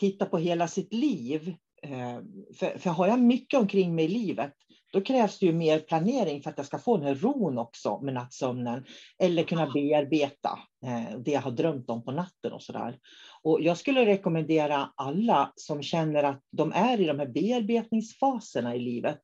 titta 0.00 0.26
på 0.26 0.38
hela 0.38 0.68
sitt 0.68 0.92
liv. 0.92 1.54
Eh, 1.82 2.18
för, 2.54 2.78
för 2.78 2.90
har 2.90 3.06
jag 3.06 3.20
mycket 3.20 3.60
omkring 3.60 3.94
mig 3.94 4.04
i 4.04 4.08
livet, 4.08 4.52
då 4.92 5.00
krävs 5.00 5.38
det 5.38 5.46
ju 5.46 5.52
mer 5.52 5.78
planering 5.78 6.42
för 6.42 6.50
att 6.50 6.58
jag 6.58 6.66
ska 6.66 6.78
få 6.78 6.96
den 6.96 7.06
här 7.06 7.14
ron 7.14 7.58
också 7.58 8.00
med 8.00 8.14
nattsömnen. 8.14 8.84
Eller 9.18 9.42
kunna 9.42 9.70
bearbeta 9.70 10.58
eh, 10.84 11.18
det 11.18 11.30
jag 11.30 11.40
har 11.40 11.50
drömt 11.50 11.90
om 11.90 12.04
på 12.04 12.12
natten 12.12 12.52
och 12.52 12.62
sådär. 12.62 12.98
Och 13.42 13.62
jag 13.62 13.76
skulle 13.76 14.06
rekommendera 14.06 14.92
alla 14.96 15.52
som 15.56 15.82
känner 15.82 16.22
att 16.22 16.42
de 16.50 16.72
är 16.72 17.00
i 17.00 17.04
de 17.04 17.18
här 17.18 17.26
bearbetningsfaserna 17.26 18.74
i 18.74 18.78
livet. 18.78 19.20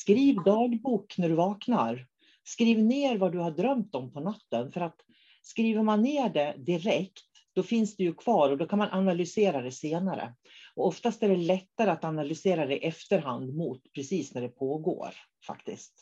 Skriv 0.00 0.36
dagbok 0.44 1.18
när 1.18 1.28
du 1.28 1.34
vaknar. 1.34 2.06
Skriv 2.44 2.78
ner 2.78 3.18
vad 3.18 3.32
du 3.32 3.38
har 3.38 3.50
drömt 3.50 3.94
om 3.94 4.12
på 4.12 4.20
natten. 4.20 4.72
För 4.72 4.80
att 4.80 4.96
skriver 5.42 5.82
man 5.82 6.02
ner 6.02 6.28
det 6.28 6.54
direkt, 6.58 7.24
då 7.54 7.62
finns 7.62 7.96
det 7.96 8.02
ju 8.02 8.14
kvar 8.14 8.50
och 8.50 8.58
då 8.58 8.66
kan 8.66 8.78
man 8.78 8.90
analysera 8.90 9.62
det 9.62 9.72
senare. 9.72 10.34
Och 10.74 10.86
oftast 10.86 11.22
är 11.22 11.28
det 11.28 11.36
lättare 11.36 11.90
att 11.90 12.04
analysera 12.04 12.66
det 12.66 12.76
i 12.76 12.86
efterhand 12.86 13.54
mot 13.56 13.92
precis 13.94 14.34
när 14.34 14.42
det 14.42 14.48
pågår 14.48 15.10
faktiskt. 15.46 15.92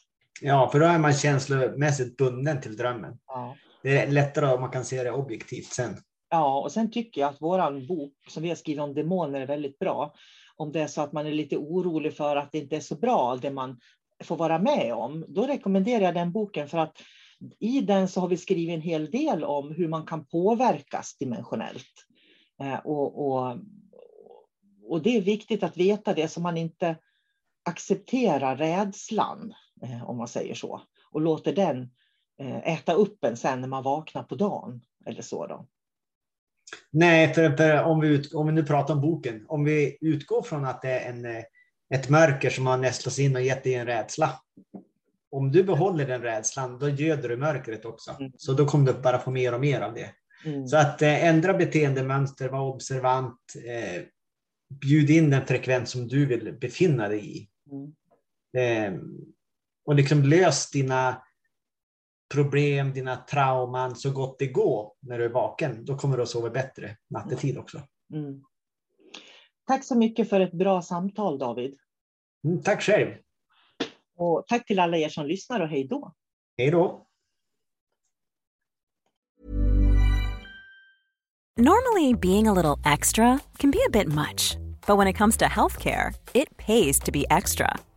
Ja, 0.41 0.69
för 0.73 0.81
då 0.81 0.87
är 0.87 0.99
man 0.99 1.15
känslomässigt 1.15 2.17
bunden 2.17 2.61
till 2.61 2.77
drömmen. 2.77 3.19
Ja. 3.27 3.57
Det 3.83 3.99
är 3.99 4.11
lättare 4.11 4.47
om 4.47 4.61
man 4.61 4.71
kan 4.71 4.85
se 4.85 5.03
det 5.03 5.11
objektivt 5.11 5.73
sen. 5.73 5.97
Ja, 6.31 6.61
och 6.61 6.73
sen 6.73 6.91
tycker 6.91 7.21
jag 7.21 7.31
att 7.31 7.41
vår 7.41 7.87
bok 7.89 8.15
som 8.29 8.43
vi 8.43 8.49
har 8.49 8.57
skrivit 8.57 8.83
om 8.83 8.95
demoner 8.95 9.41
är 9.41 9.47
väldigt 9.47 9.79
bra. 9.79 10.15
Om 10.57 10.73
det 10.73 10.81
är 10.81 10.87
så 10.87 11.01
att 11.01 11.13
man 11.13 11.27
är 11.27 11.33
lite 11.33 11.57
orolig 11.57 12.17
för 12.17 12.37
att 12.37 12.53
det 12.53 12.59
inte 12.59 12.77
är 12.77 12.81
så 12.81 12.95
bra 12.95 13.39
det 13.43 13.51
man 13.51 13.81
får 14.25 14.37
vara 14.37 14.59
med 14.59 14.95
om, 14.95 15.25
då 15.29 15.47
rekommenderar 15.47 16.05
jag 16.05 16.15
den 16.15 16.33
boken 16.33 16.69
för 16.69 16.79
att 16.79 17.03
i 17.59 17.81
den 17.81 18.09
så 18.09 18.21
har 18.21 18.29
vi 18.29 18.37
skrivit 18.37 18.75
en 18.75 18.81
hel 18.81 19.11
del 19.11 19.45
om 19.45 19.71
hur 19.71 19.89
man 19.89 20.07
kan 20.07 20.27
påverkas 20.27 21.17
dimensionellt. 21.19 22.07
Eh, 22.63 22.79
och, 22.79 23.27
och, 23.27 23.57
och 24.85 25.03
det 25.03 25.17
är 25.17 25.21
viktigt 25.21 25.63
att 25.63 25.77
veta 25.77 26.15
det 26.15 26.29
så 26.29 26.41
man 26.41 26.57
inte 26.57 26.97
accepterar 27.65 28.57
rädslan, 28.57 29.55
eh, 29.83 30.11
om 30.11 30.17
man 30.17 30.29
säger 30.29 30.55
så, 30.55 30.81
och 31.11 31.21
låter 31.21 31.53
den 31.53 31.91
eh, 32.41 32.69
äta 32.75 32.93
upp 32.93 33.25
en 33.25 33.37
sen 33.37 33.61
när 33.61 33.69
man 33.69 33.83
vaknar 33.83 34.23
på 34.23 34.35
dagen 34.35 34.81
eller 35.07 35.23
så. 35.23 35.47
Då. 35.47 35.67
Nej, 36.91 37.35
för, 37.35 37.57
för 37.57 37.83
om, 37.83 38.01
vi 38.01 38.09
ut, 38.09 38.35
om 38.35 38.47
vi 38.47 38.53
nu 38.53 38.63
pratar 38.63 38.95
om 38.95 39.01
boken, 39.01 39.45
om 39.49 39.65
vi 39.65 39.99
utgår 40.01 40.43
från 40.43 40.65
att 40.65 40.83
det 40.83 40.91
är 40.91 41.11
en, 41.11 41.45
ett 41.95 42.09
mörker 42.09 42.51
som 42.51 42.67
har 42.67 42.77
nästlats 42.77 43.19
in 43.19 43.37
och 43.37 43.43
gett 43.43 43.65
dig 43.65 43.75
en 43.75 43.87
rädsla, 43.87 44.41
om 45.33 45.53
du 45.53 45.65
behåller 45.65 46.07
den 46.07 46.23
rädslan, 46.23 46.79
då 46.79 46.89
göder 46.89 47.29
du 47.29 47.37
mörkret 47.37 47.85
också. 47.85 48.17
Mm. 48.21 48.33
Så 48.37 48.53
då 48.53 48.67
kommer 48.67 48.93
du 48.93 48.99
bara 48.99 49.19
få 49.19 49.31
mer 49.31 49.55
och 49.55 49.61
mer 49.61 49.81
av 49.81 49.95
det. 49.95 50.11
Mm. 50.45 50.69
Så 50.69 50.77
att 50.77 51.03
eh, 51.03 51.25
ändra 51.25 51.55
beteendemönster, 51.55 52.49
vara 52.49 52.63
observant, 52.63 53.39
eh, 53.67 54.03
bjud 54.81 55.11
in 55.11 55.31
den 55.31 55.47
frekvens 55.47 55.91
som 55.91 56.09
du 56.09 56.27
vill 56.27 56.59
befinna 56.61 57.09
dig 57.09 57.39
i. 57.39 57.49
Mm. 57.71 57.93
Eh, 58.57 59.01
och 59.85 59.95
liksom 59.95 60.23
lös 60.23 60.71
dina 60.71 61.23
problem, 62.33 62.93
dina 62.93 63.17
trauman 63.17 63.97
så 63.97 64.11
gott 64.11 64.39
det 64.39 64.47
går 64.47 64.93
när 65.01 65.19
du 65.19 65.25
är 65.25 65.29
vaken. 65.29 65.85
Då 65.85 65.97
kommer 65.97 66.17
du 66.17 66.23
att 66.23 66.29
sova 66.29 66.51
bättre 66.51 66.97
nattetid 67.11 67.59
också. 67.59 67.81
Mm. 68.15 68.43
Tack 69.67 69.85
så 69.85 69.99
mycket 69.99 70.29
för 70.29 70.41
ett 70.41 70.53
bra 70.53 70.83
samtal 70.83 71.39
David. 71.39 71.79
Mm, 72.45 72.63
tack 72.63 72.83
själv. 72.83 73.15
Och 74.17 74.45
tack 74.49 74.67
till 74.67 74.79
alla 74.79 74.97
er 74.97 75.09
som 75.09 75.27
lyssnar 75.27 75.61
och 75.61 75.69
hej 75.69 75.89
då. 75.89 76.15
Hej 76.59 76.71
då. 76.71 77.07
Normally 81.57 82.15
being 82.15 82.49
a 82.49 82.53
little 82.53 82.93
extra 82.93 83.39
can 83.59 83.71
be 83.71 83.79
a 83.87 83.91
bit 83.91 84.09
much. 84.09 84.57
But 84.87 84.99
when 84.99 85.09
it 85.09 85.19
comes 85.19 85.37
to 85.37 85.45
healthcare, 85.45 86.15
it 86.35 86.57
pays 86.57 86.99
to 87.01 87.13
be 87.13 87.25
extra. 87.31 87.79